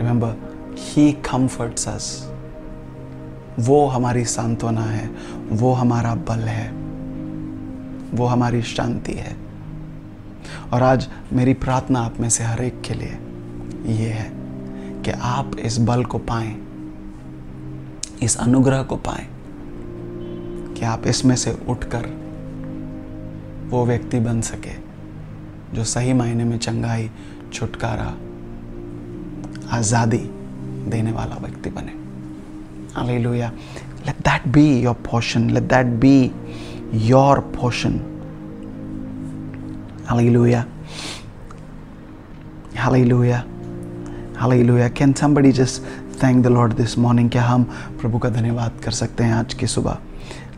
रिमेंबर 0.00 0.74
ही 0.78 1.12
कंफर्ट्स 1.12 1.88
अस 1.88 2.32
वो 3.58 3.86
हमारी 3.86 4.24
सांत्वना 4.24 4.80
है, 4.80 5.10
वो 5.52 5.72
हमारा 5.72 6.14
बल 6.14 6.38
है, 6.38 6.70
वो 8.14 8.26
हमारी 8.26 8.62
शांति 8.62 9.12
है। 9.12 9.36
और 10.72 10.82
आज 10.82 11.08
मेरी 11.32 11.54
प्रार्थना 11.54 12.00
आप 12.00 12.20
में 12.20 12.28
से 12.28 12.44
हर 12.44 12.62
एक 12.62 12.80
के 12.80 12.94
लिए 12.94 13.18
ये 13.94 14.08
है 14.08 14.30
कि 15.02 15.10
आप 15.10 15.58
इस 15.58 15.78
बल 15.78 16.04
को 16.04 16.18
पाएँ, 16.18 16.56
इस 18.22 18.36
अनुग्रह 18.36 18.82
को 18.82 18.96
पाएँ 18.96 19.26
कि 20.74 20.84
आप 20.84 21.06
इसमें 21.06 21.36
से 21.36 21.56
उठकर 21.68 22.08
वो 23.70 23.84
व्यक्ति 23.86 24.20
बन 24.20 24.40
सके 24.40 24.74
जो 25.74 25.84
सही 25.84 26.12
मायने 26.12 26.44
में 26.44 26.58
चंगाई, 26.58 27.10
छुटकारा 27.52 28.14
आज़ादी 29.72 30.18
देने 30.90 31.12
वाला 31.12 31.36
व्यक्ति 31.42 31.70
बने। 31.70 31.92
Hallelujah 32.96 33.50
let 34.06 34.16
that 34.28 34.48
be 34.52 34.66
your 34.82 34.94
portion 35.10 35.50
let 35.50 35.62
that 35.72 35.86
be 36.00 36.30
your 37.08 37.40
portion 37.56 38.00
hallelujah 40.08 40.64
hallelujah 42.78 43.42
hallelujah 44.38 44.88
can 44.88 45.12
somebody 45.12 45.52
just 45.52 45.82
thank 46.22 46.42
the 46.44 46.46
Lord 46.46 46.72
this 46.76 46.98
morning 46.98 47.30
क्या 47.30 47.42
हम 47.42 47.64
प्रभु 48.00 48.18
का 48.18 48.28
धन्यवाद 48.30 48.80
कर 48.84 48.90
सकते 48.92 49.24
हैं 49.24 49.34
आज 49.34 49.54
की 49.54 49.66
सुबह? 49.66 49.98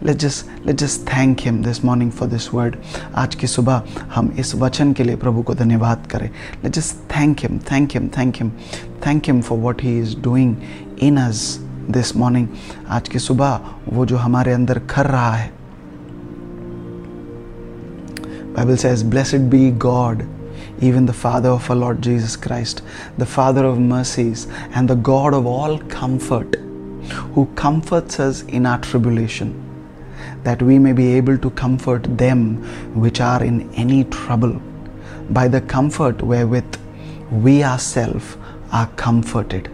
Let's 0.02 0.24
just, 0.24 0.46
let's 0.64 0.82
just 0.82 1.06
thank 1.08 1.40
him 1.40 1.64
this 1.64 1.84
morning 1.84 2.12
for 2.12 2.28
this 2.28 2.54
word. 2.54 2.78
आज 3.16 3.36
की 3.36 3.48
सुबह 3.48 3.84
हम 4.16 4.32
इस 4.40 4.56
वचन 4.56 4.94
के 4.94 5.04
लिए 5.04 5.16
प्रभु 5.16 5.44
को 5.44 5.56
धन्यवाद 5.56 6.08
करें 6.12 6.30
Let's 6.64 6.78
just 6.80 6.98
thank 7.14 7.44
him, 7.46 7.60
thank 7.60 7.96
him, 7.96 8.10
thank 8.10 8.42
him, 8.42 8.52
thank 9.02 9.30
him 9.30 9.42
for 9.42 9.58
what 9.58 9.82
he 9.82 9.98
is 9.98 10.16
doing 10.30 10.56
in 10.98 11.18
us 11.18 11.60
this 11.90 12.16
morning. 12.16 12.48
आज 12.90 13.10
की 13.10 13.20
सुबह 13.20 13.60
वो 13.90 14.06
जो 14.06 14.18
हमारे 14.18 14.54
अंदर 14.54 14.80
कर 14.80 15.06
रहा 15.06 15.36
है 15.36 15.52
Bible 18.58 18.78
says, 18.78 19.04
Blessed 19.04 19.52
be 19.52 19.70
God, 19.70 20.26
even 20.82 21.06
the 21.06 21.14
Father 21.14 21.50
of 21.50 21.70
our 21.70 21.76
Lord 21.76 22.02
Jesus 22.02 22.36
Christ, 22.36 22.82
the 23.18 23.26
Father 23.26 23.64
of 23.64 23.78
mercies, 23.80 24.48
and 24.74 24.90
the 24.90 24.96
God 24.96 25.36
of 25.36 25.46
all 25.46 25.78
comfort, 25.78 26.56
who 27.36 27.46
comforts 27.54 28.20
us 28.20 28.42
in 28.44 28.66
our 28.66 28.80
tribulation, 28.80 29.61
that 30.44 30.62
we 30.62 30.80
may 30.80 30.94
be 30.94 31.14
able 31.14 31.38
to 31.38 31.50
comfort 31.52 32.18
them 32.18 32.58
which 32.94 33.22
are 33.22 33.44
in 33.44 33.70
any 33.76 34.04
trouble, 34.06 34.62
by 35.30 35.48
the 35.48 35.62
comfort 35.62 36.22
wherewith 36.22 36.78
we 37.32 37.64
ourselves 37.64 38.38
are 38.72 38.88
comforted. 38.96 39.70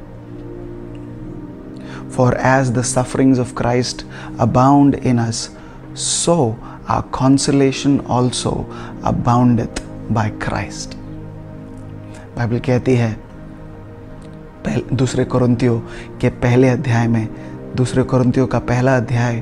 For 2.09 2.35
as 2.37 2.71
the 2.71 2.83
sufferings 2.83 3.39
of 3.39 3.55
Christ 3.55 4.05
abound 4.39 4.95
in 4.95 5.19
us, 5.19 5.49
so 5.93 6.57
our 6.87 7.03
consolation 7.03 7.99
also 8.05 8.65
aboundeth 9.03 9.83
by 10.09 10.29
Christ. 10.39 10.95
Bible 12.37 12.59
कहती 12.65 12.95
है 12.95 13.11
पहले 14.65 14.95
दूसरे 14.95 15.23
कुरिन्थियों 15.25 15.79
के 16.21 16.29
पहले 16.43 16.69
अध्याय 16.69 17.07
में 17.07 17.27
दूसरे 17.75 18.03
कुरिन्थियों 18.03 18.47
का 18.47 18.59
पहला 18.59 18.95
अध्याय 18.97 19.41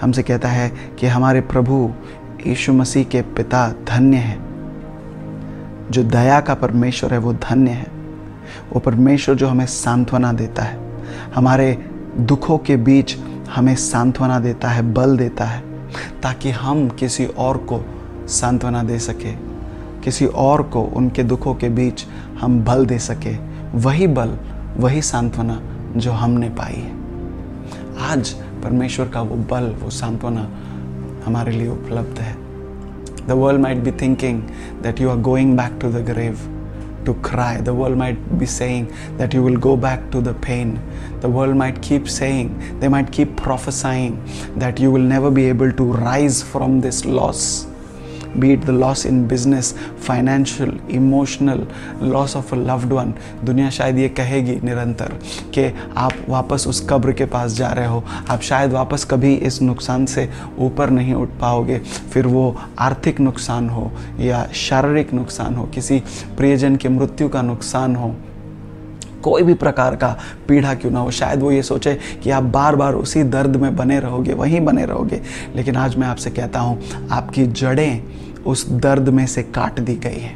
हमसे 0.00 0.22
कहता 0.22 0.48
है 0.48 0.72
कि 0.98 1.06
हमारे 1.06 1.40
प्रभु 1.40 1.92
यीशु 2.46 2.72
मसीह 2.72 3.04
के 3.04 3.22
पिता 3.22 3.68
धन्य 3.68 4.16
है। 4.16 4.38
जो 5.90 6.02
दया 6.02 6.40
का 6.40 6.54
परमेश्वर 6.54 7.12
है, 7.12 7.18
वो 7.18 7.32
धन्य 7.32 7.70
है। 7.70 7.86
वो 8.72 8.80
परमेश्वर 8.80 9.34
जो 9.34 9.48
हमें 9.48 9.66
सांत्वना 9.66 10.32
देता 10.32 10.62
है। 10.62 11.02
हमारे 11.34 11.90
दुखों 12.18 12.58
के 12.58 12.76
बीच 12.76 13.16
हमें 13.50 13.76
सांत्वना 13.76 14.38
देता 14.38 14.68
है, 14.68 14.92
बल 14.92 15.16
देता 15.16 15.44
है, 15.44 15.62
ताकि 16.22 16.50
हम 16.50 16.88
किसी 16.88 17.26
और 17.26 17.56
को 17.56 17.84
सांत्वना 18.28 18.82
दे 18.82 18.98
सके। 18.98 19.32
किसी 20.04 20.26
और 20.26 20.62
को 20.62 20.82
उनके 20.82 21.22
दुखों 21.22 21.54
के 21.54 21.68
बीच 21.68 22.06
हम 22.40 22.64
बल 22.64 22.86
दे 22.86 22.98
सके। 22.98 23.36
वही 23.74 24.06
बल, 24.06 24.38
वही 24.76 25.02
सांत्वना 25.02 25.62
जो 25.96 26.12
हमने 26.12 26.48
पाई 26.48 26.74
है। 26.74 26.92
आज 28.10 28.36
परमेश्वर 28.65 29.09
का 29.09 29.21
वो 29.21 29.35
बल 29.51 29.69
वो 29.81 29.89
सांत्वना 29.89 30.47
हमारे 31.25 31.51
लिए 31.51 31.67
उपलब्ध 31.67 32.19
है 32.19 32.35
the 33.27 33.31
world 33.43 33.61
might 33.61 33.83
be 33.83 33.91
thinking 34.01 34.41
that 34.83 35.01
you 35.01 35.09
are 35.09 35.17
going 35.29 35.55
back 35.57 35.77
to 35.81 35.91
the 35.91 36.05
grave 36.09 36.37
to 37.05 37.13
cry. 37.15 37.59
The 37.59 37.73
world 37.73 37.97
might 37.97 38.39
be 38.39 38.45
saying 38.45 38.93
that 39.17 39.33
you 39.33 39.43
will 39.43 39.57
go 39.57 39.75
back 39.75 40.09
to 40.11 40.21
the 40.21 40.33
pain. 40.33 40.79
The 41.21 41.29
world 41.29 41.55
might 41.55 41.81
keep 41.81 42.07
saying, 42.07 42.79
they 42.79 42.87
might 42.87 43.11
keep 43.11 43.35
prophesying 43.35 44.23
that 44.55 44.79
you 44.79 44.91
will 44.91 45.01
never 45.01 45.31
be 45.31 45.45
able 45.45 45.71
to 45.71 45.83
rise 45.93 46.41
from 46.43 46.81
this 46.81 47.05
loss. 47.05 47.67
Be 48.34 48.52
it 48.52 48.62
the 48.62 48.72
loss 48.74 49.04
in 49.04 49.26
business, 49.26 49.72
financial, 49.98 50.72
emotional, 50.90 51.66
loss 52.00 52.36
of 52.36 52.52
a 52.52 52.56
loved 52.56 52.92
one. 52.92 53.12
दुनिया 53.44 53.70
शायद 53.70 53.98
ये 53.98 54.08
कहेगी 54.08 54.58
निरंतर 54.64 55.12
कि 55.54 55.64
आप 55.96 56.12
वापस 56.28 56.66
उस 56.68 56.86
कब्र 56.90 57.12
के 57.12 57.24
पास 57.34 57.52
जा 57.52 57.68
रहे 57.72 57.86
हो 57.86 58.02
आप 58.30 58.40
शायद 58.42 58.72
वापस 58.72 59.04
कभी 59.10 59.34
इस 59.48 59.60
नुकसान 59.62 60.06
से 60.06 60.28
ऊपर 60.58 60.90
नहीं 60.90 61.14
उठ 61.14 61.38
पाओगे 61.40 61.78
फिर 62.12 62.26
वो 62.26 62.44
आर्थिक 62.80 63.20
नुकसान 63.20 63.68
हो 63.68 63.90
या 64.20 64.46
शारीरिक 64.66 65.12
नुकसान 65.14 65.54
हो 65.54 65.64
किसी 65.74 66.02
प्रियजन 66.36 66.76
की 66.76 66.88
मृत्यु 66.88 67.28
का 67.28 67.42
नुकसान 67.42 67.96
हो 67.96 68.14
कोई 69.26 69.42
भी 69.42 69.54
प्रकार 69.56 69.96
का 69.96 70.16
पीड़ा 70.48 70.74
क्यों 70.74 70.90
ना 70.90 71.00
हो। 71.00 71.10
शायद 71.10 71.40
वो 71.40 71.50
ये 71.52 71.62
सोचे 71.62 71.94
कि 72.22 72.30
आप 72.30 72.42
बार 72.42 72.76
बार 72.76 72.94
उसी 72.94 73.22
दर्द 73.24 73.56
में 73.56 73.74
बने 73.76 73.98
रहोगे, 74.00 74.34
वहीं 74.34 74.60
बने 74.60 74.84
रहोगे। 74.86 75.20
लेकिन 75.56 75.76
आज 75.76 75.96
मैं 75.96 76.06
आपसे 76.06 76.30
कहता 76.30 76.60
हूँ, 76.60 77.08
आपकी 77.10 77.46
जड़ें 77.46 78.02
उस 78.46 78.68
दर्द 78.70 79.08
में 79.08 79.26
से 79.26 79.42
काट 79.42 79.80
दी 79.80 79.94
गई 79.96 80.18
है। 80.18 80.34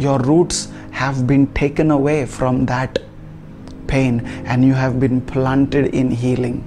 Your 0.00 0.22
roots 0.22 0.66
have 0.94 1.22
been 1.22 1.44
taken 1.58 1.90
away 1.90 2.24
from 2.28 2.64
that 2.66 2.98
pain 3.88 4.20
and 4.46 4.64
you 4.64 4.74
have 4.74 4.92
been 4.92 5.20
planted 5.32 5.86
in 5.86 6.12
healing 6.12 6.58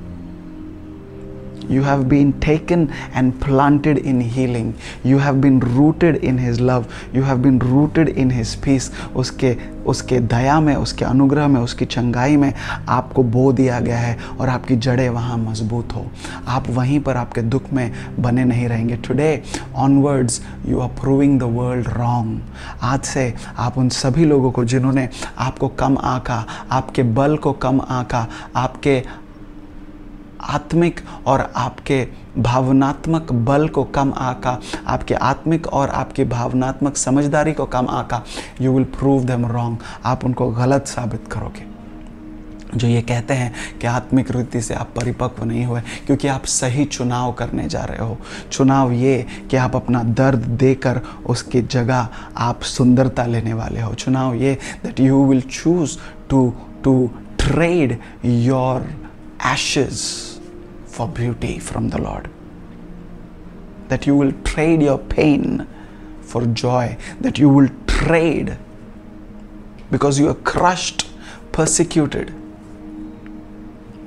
You 1.69 1.84
have 1.84 2.07
been 2.10 2.34
taken 2.40 2.91
and 3.14 3.40
planted 3.40 3.98
in 3.98 4.22
healing. 4.22 4.76
You 5.03 5.18
have 5.18 5.41
been 5.41 5.60
rooted 5.60 6.23
in 6.23 6.38
His 6.38 6.60
love. 6.60 6.88
You 7.14 7.23
have 7.23 7.41
been 7.41 7.60
rooted 7.60 8.10
in 8.10 8.30
His 8.30 8.56
peace. 8.56 8.91
उसके 9.15 9.56
उसके 9.84 10.19
दया 10.19 10.60
में, 10.60 10.76
उसके 10.76 11.06
अनुग्रह 11.06 11.48
में, 11.48 11.60
उसकी 11.61 11.85
चंगाई 11.85 12.35
में 12.38 12.53
आपको 12.90 13.23
बो 13.23 13.52
दिया 13.53 13.80
गया 13.80 13.98
है 13.98 14.18
और 14.40 14.49
आपकी 14.49 14.76
जड़ें 14.76 15.10
वहाँ 15.10 15.38
मज़बूत 15.38 15.94
हो 15.95 16.06
आप 16.48 16.69
वहीं 16.69 16.99
पर 16.99 17.18
आपके 17.18 17.41
दुख 17.41 17.72
में 17.73 17.91
बने 18.19 18.45
नहीं 18.45 18.68
रहेंगे 18.68 18.95
today 19.07 19.44
onwards 19.76 20.41
you 20.68 20.80
are 20.80 20.90
proving 21.02 21.40
the 21.40 21.44
world 21.44 21.88
wrong 21.88 22.41
आज 22.81 23.02
से 23.03 23.34
आप 23.57 23.77
उन 23.77 23.90
सभी 23.90 24.26
लोगों 24.26 24.52
को 24.52 24.65
जिन्होंने 24.65 25.10
आपको 25.38 25.68
कम 25.68 25.98
आका, 25.98 26.45
आपके 26.72 27.03
बल 27.03 27.38
को 27.38 27.52
कम 27.53 27.81
आका, 27.90 28.27
आपके 28.56 29.22
आत्मिक 30.44 30.99
और 31.26 31.52
आपके 31.56 32.07
भावनात्मक 32.38 33.32
बल 33.32 33.68
को 33.68 33.84
कम 33.84 34.14
आका, 34.14 34.60
आपके 34.88 35.14
आत्मिक 35.14 35.68
और 35.68 35.90
आपकी 35.90 36.24
भावनात्मक 36.24 36.98
समझदारी 36.98 37.53
को 37.53 37.65
कम 37.65 37.88
आका 37.90 38.24
you 38.61 38.74
will 38.74 38.84
prove 38.84 39.24
them 39.24 39.45
wrong 39.45 39.78
आप 40.06 40.26
उनको 40.26 40.49
गलत 40.52 40.88
साबित 40.88 41.28
करोगे। 41.32 41.72
जो 42.76 42.88
ये 42.88 43.02
कहते 43.02 43.34
हैं 43.34 43.53
कि 43.82 43.88
आत्मिक 43.88 44.32
रीति 44.32 44.61
से 44.61 44.74
आप 44.74 44.94
परिपक्व 44.95 45.44
नहीं 45.45 45.65
हुए, 45.65 45.82
क्योंकि 46.06 46.28
आप 46.28 46.45
सही 46.45 46.86
चुनाव 46.86 47.32
करने 47.34 47.68
जा 47.68 47.84
रहे 47.84 48.07
हो। 48.07 48.18
चुनाव 48.52 48.91
ये 48.91 49.26
कि 49.52 49.57
आप 49.57 49.76
अपना 49.76 50.02
दर्द 50.03 50.40
देकर 50.40 51.02
उसकी 51.26 51.61
जगह 51.61 52.07
आप 52.38 52.61
सुंदरता 52.61 53.26
लेने 53.26 53.53
वाले 53.53 53.82
हो। 53.82 53.94
चुनाव 53.94 54.34
ये 54.34 54.57
that 54.84 54.99
you 54.99 55.24
will 55.26 55.41
choose 55.41 55.98
to 56.30 56.53
to 56.84 57.10
trade 57.40 57.98
your 58.26 58.90
ashes 59.45 60.02
for 60.94 61.07
beauty 61.07 61.57
from 61.60 61.90
the 61.90 62.02
Lord. 62.02 62.30
That 63.90 64.06
you 64.07 64.15
will 64.15 64.34
trade 64.44 64.82
your 64.82 64.98
pain 64.98 65.68
for 66.22 66.45
joy, 66.45 66.98
that 67.22 67.40
you 67.40 67.49
will 67.49 67.70
trade 67.88 68.57
because 69.91 70.20
you 70.20 70.30
are 70.30 70.40
crushed, 70.52 71.07
persecuted, 71.52 72.34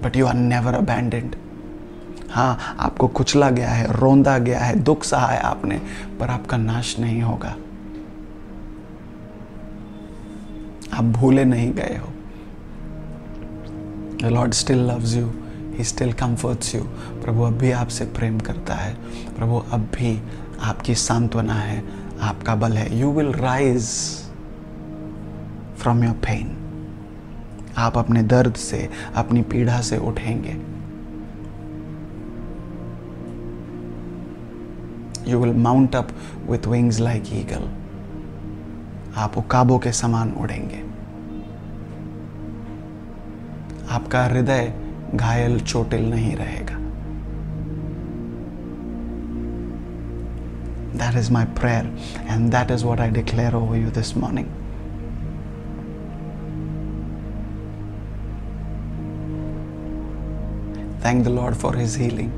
but 0.02 0.16
you 0.16 0.26
are 0.26 0.38
never 0.54 0.72
abandoned. 0.84 1.36
हाँ 2.30 2.76
आपको 2.80 3.06
कुचला 3.16 3.48
गया 3.50 3.68
है 3.70 3.92
रोंदा 3.96 4.36
गया 4.46 4.58
है 4.60 4.74
दुख 4.84 5.04
सहा 5.04 5.26
है 5.26 5.38
आपने 5.50 5.78
पर 6.20 6.30
आपका 6.30 6.56
नाश 6.56 6.98
नहीं 7.00 7.20
होगा 7.22 7.54
आप 10.98 11.04
भूले 11.18 11.44
नहीं 11.44 11.72
गए 11.74 11.96
हो 12.02 12.12
Lord 14.36 14.54
still 14.54 14.78
loves 14.78 15.14
you. 15.14 15.45
He 15.76 15.84
still 15.84 16.12
comforts 16.12 16.74
you 16.74 16.82
प्रभु 17.22 17.42
अब 17.42 17.52
भी 17.52 17.70
आपसे 17.70 18.04
प्रेम 18.04 18.40
करता 18.40 18.74
है। 18.74 18.94
प्रभु 19.36 19.56
अब 19.70 19.80
भी 19.80 20.22
आपकी 20.60 20.94
सांत्वना 20.94 21.54
है। 21.54 22.06
आपका 22.20 22.54
बल 22.54 22.72
है। 22.72 22.98
You 22.98 23.12
will 23.12 23.32
rise 23.32 23.88
from 25.78 26.04
your 26.04 26.14
pain 26.14 26.56
आप 27.76 27.98
अपने 27.98 28.22
दर्द 28.22 28.54
से, 28.54 28.88
अपनी 29.14 29.42
पीड़ा 29.42 29.80
से 29.80 29.98
उठेंगे। 29.98 30.56
You 35.30 35.38
will 35.38 35.54
mount 35.54 35.96
up 35.96 36.08
with 36.50 36.66
wings 36.66 37.00
like 37.00 37.24
eagle 37.32 37.68
आप 39.16 39.38
उकाबों 39.38 39.78
के 39.78 39.92
समान 39.92 40.32
उड़ेंगे। 40.32 40.82
आपका 43.90 44.24
हृदय 44.24 44.85
घायल 45.15 45.59
चोटिल 45.59 46.09
नहीं 46.09 46.35
रहेगा 46.35 46.79
That 51.01 51.15
is 51.15 51.29
my 51.31 51.45
prayer, 51.59 51.85
and 52.33 52.51
that 52.51 52.69
is 52.69 52.83
what 52.87 52.99
I 52.99 53.09
declare 53.09 53.55
over 53.55 53.77
you 53.77 53.89
this 53.89 54.15
morning. 54.15 54.49
Thank 61.05 61.23
the 61.23 61.31
Lord 61.31 61.57
for 61.57 61.73
His 61.75 61.95
healing. 61.95 62.29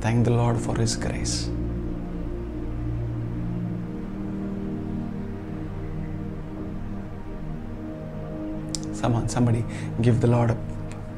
Thank 0.00 0.24
the 0.24 0.32
Lord 0.32 0.60
for 0.60 0.76
His 0.78 0.96
grace. 0.96 1.48
Someone, 8.92 9.28
somebody, 9.28 9.64
give 10.02 10.20
the 10.20 10.26
Lord 10.26 10.50
a 10.50 10.56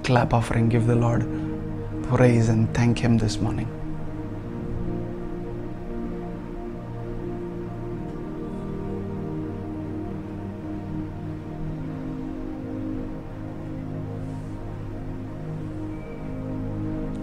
clap 0.06 0.36
offering, 0.36 0.70
give 0.70 0.86
the 0.86 0.96
Lord 0.96 1.24
praise 2.04 2.48
and 2.48 2.72
thank 2.76 3.00
Him 3.00 3.18
this 3.18 3.40
morning. 3.42 3.68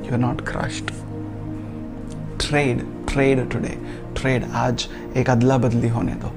You're 0.05 0.19
not 0.19 0.45
crushed. 0.45 0.91
Trade, 2.41 2.85
trade 3.07 3.49
today. 3.49 3.79
Trade 4.17 4.51
आज 4.65 4.89
एक 5.17 5.31
अदला 5.31 5.59
बदली 5.59 5.89
होने 5.89 6.15
दो 6.25 6.35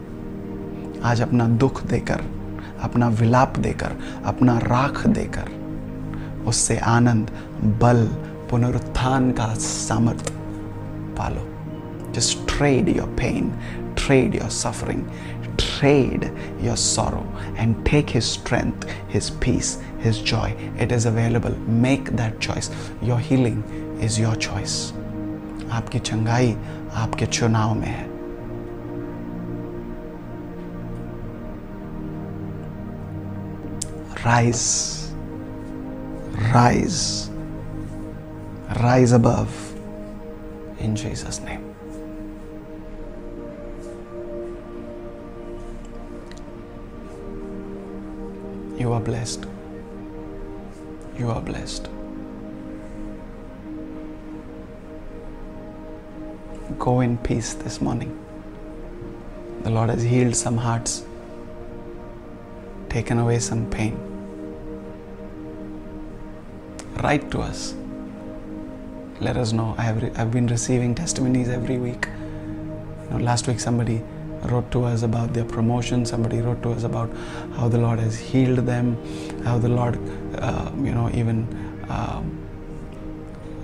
आज 1.08 1.22
अपना 1.22 1.48
दुख 1.66 1.84
देकर 1.88 2.24
अपना 2.84 3.08
विलाप 3.20 3.58
देकर 3.66 3.98
अपना 4.26 4.58
राख 4.60 5.06
देकर 5.08 5.55
उससे 6.48 6.78
आनंद, 6.88 7.32
बल, 7.82 8.06
पुनरुत्थान 8.52 9.32
का 9.32 9.54
सामर्थ 9.60 10.32
पालो। 11.18 11.48
Just 12.14 12.48
trade 12.48 12.90
your 12.90 13.08
pain 13.20 13.52
trade 13.98 14.36
your 14.36 14.50
suffering 14.50 15.04
trade 15.60 16.24
your 16.64 16.76
sorrow 16.78 17.24
and 17.58 17.76
take 17.86 18.10
his 18.10 18.24
strength 18.24 18.88
his 19.14 19.30
peace 19.44 19.78
his 20.04 20.24
joy 20.24 20.56
it 20.82 20.92
is 20.92 21.08
available 21.08 21.56
make 21.84 22.10
that 22.16 22.40
choice 22.40 22.72
your 23.04 23.20
healing 23.20 23.64
is 24.04 24.22
your 24.22 24.36
choice 24.50 24.82
आपकी 25.72 26.00
चंगाई 26.00 26.56
आपके 26.96 27.26
चुनाव 27.26 27.74
में 27.76 27.88
है। 27.88 28.14
Rise. 34.26 35.05
Rise, 36.54 37.30
rise 38.82 39.12
above 39.12 39.74
in 40.80 40.96
Jesus' 40.96 41.40
name. 41.40 41.64
You 48.78 48.94
are 48.94 49.00
blessed. 49.00 49.46
You 51.18 51.32
are 51.32 51.42
blessed. 51.42 51.90
Go 56.78 57.02
in 57.02 57.18
peace 57.20 57.54
this 57.54 57.82
morning. 57.82 58.20
The 59.64 59.70
Lord 59.70 59.90
has 59.90 60.04
healed 60.04 60.36
some 60.36 60.58
hearts, 60.58 61.06
taken 62.90 63.18
away 63.20 63.40
some 63.40 63.70
pain 63.70 64.15
write 67.03 67.31
to 67.31 67.41
us. 67.41 67.75
Let 69.21 69.37
us 69.37 69.53
know. 69.53 69.75
I 69.79 69.83
have 69.83 70.03
re- 70.03 70.13
I've 70.17 70.31
been 70.31 70.47
receiving 70.47 70.95
testimonies 70.95 71.49
every 71.49 71.79
week. 71.79 72.09
You 73.05 73.19
know, 73.19 73.25
last 73.25 73.47
week 73.47 73.61
somebody 73.61 74.03
wrote 74.45 74.71
to 74.73 74.85
us 74.85 75.03
about 75.03 75.33
their 75.35 75.45
promotion. 75.45 76.07
Somebody 76.07 76.41
wrote 76.41 76.63
to 76.63 76.73
us 76.73 76.85
about 76.85 77.11
how 77.57 77.69
the 77.69 77.79
Lord 77.79 77.99
has 77.99 78.19
healed 78.19 78.61
them, 78.67 78.97
how 79.45 79.59
the 79.59 79.69
Lord, 79.69 79.99
uh, 80.39 80.71
you 80.77 80.93
know, 80.93 81.11
even 81.13 81.47
uh, 81.89 82.23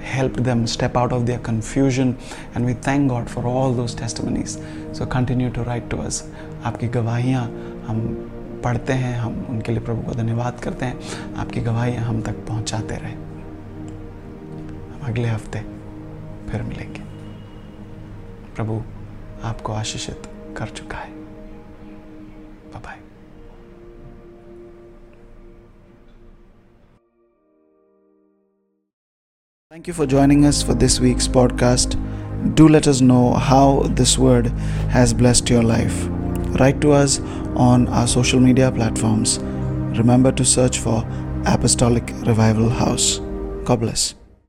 helped 0.02 0.44
them 0.44 0.66
step 0.66 0.96
out 0.96 1.12
of 1.12 1.26
their 1.26 1.38
confusion. 1.38 2.16
And 2.54 2.64
we 2.66 2.74
thank 2.74 3.08
God 3.08 3.30
for 3.30 3.46
all 3.46 3.72
those 3.72 3.94
testimonies. 3.94 4.58
So 4.92 5.06
continue 5.06 5.50
to 5.50 5.62
write 5.62 5.88
to 5.90 5.98
us. 6.00 6.22
आपकी 6.64 6.88
गवाहियाँ 6.88 7.42
हम 7.86 7.98
पढ़ते 8.63 8.93
हैं, 8.93 9.19
हम 9.19 9.45
उनके 9.49 9.71
लिए 9.71 9.81
प्रभु 9.81 10.01
को 10.01 10.11
धन्यवाद 10.11 10.59
करते 10.59 10.85
हैं। 10.85 10.99
आपकी 11.35 11.61
गवाही 11.61 11.95
हम 11.95 12.21
तक 12.21 12.33
पहुंचाते 12.47 12.95
रहे। 12.95 13.11
हम 14.91 14.99
अगले 15.03 15.27
हफ़्ते 15.27 15.59
फिर 16.51 16.61
मिलेंगे। 16.61 16.99
प्रभु 18.55 18.81
आपको 19.43 19.73
आशीषित 19.73 20.21
कर 20.57 20.69
चुका 20.69 20.97
है। 20.97 21.11
Bye 22.75 22.97
thank 29.71 29.87
you 29.87 29.93
for 29.93 30.07
joining 30.07 30.45
us 30.45 30.63
for 30.65 30.75
this 30.75 31.01
week's 31.01 31.27
podcast 31.27 31.97
do 32.57 32.67
let 32.67 32.87
us 32.87 33.01
know 33.01 33.29
how 33.29 33.87
this 33.87 34.19
word 34.19 34.47
has 34.95 35.15
blessed 35.15 35.51
your 35.51 35.63
life 35.63 36.20
Write 36.59 36.81
to 36.81 36.91
us 36.91 37.19
on 37.55 37.87
our 37.87 38.07
social 38.07 38.39
media 38.39 38.71
platforms. 38.71 39.39
Remember 39.97 40.31
to 40.31 40.45
search 40.45 40.79
for 40.79 41.05
Apostolic 41.45 42.09
Revival 42.25 42.69
House. 42.69 43.19
God 43.65 43.81
bless. 43.81 44.20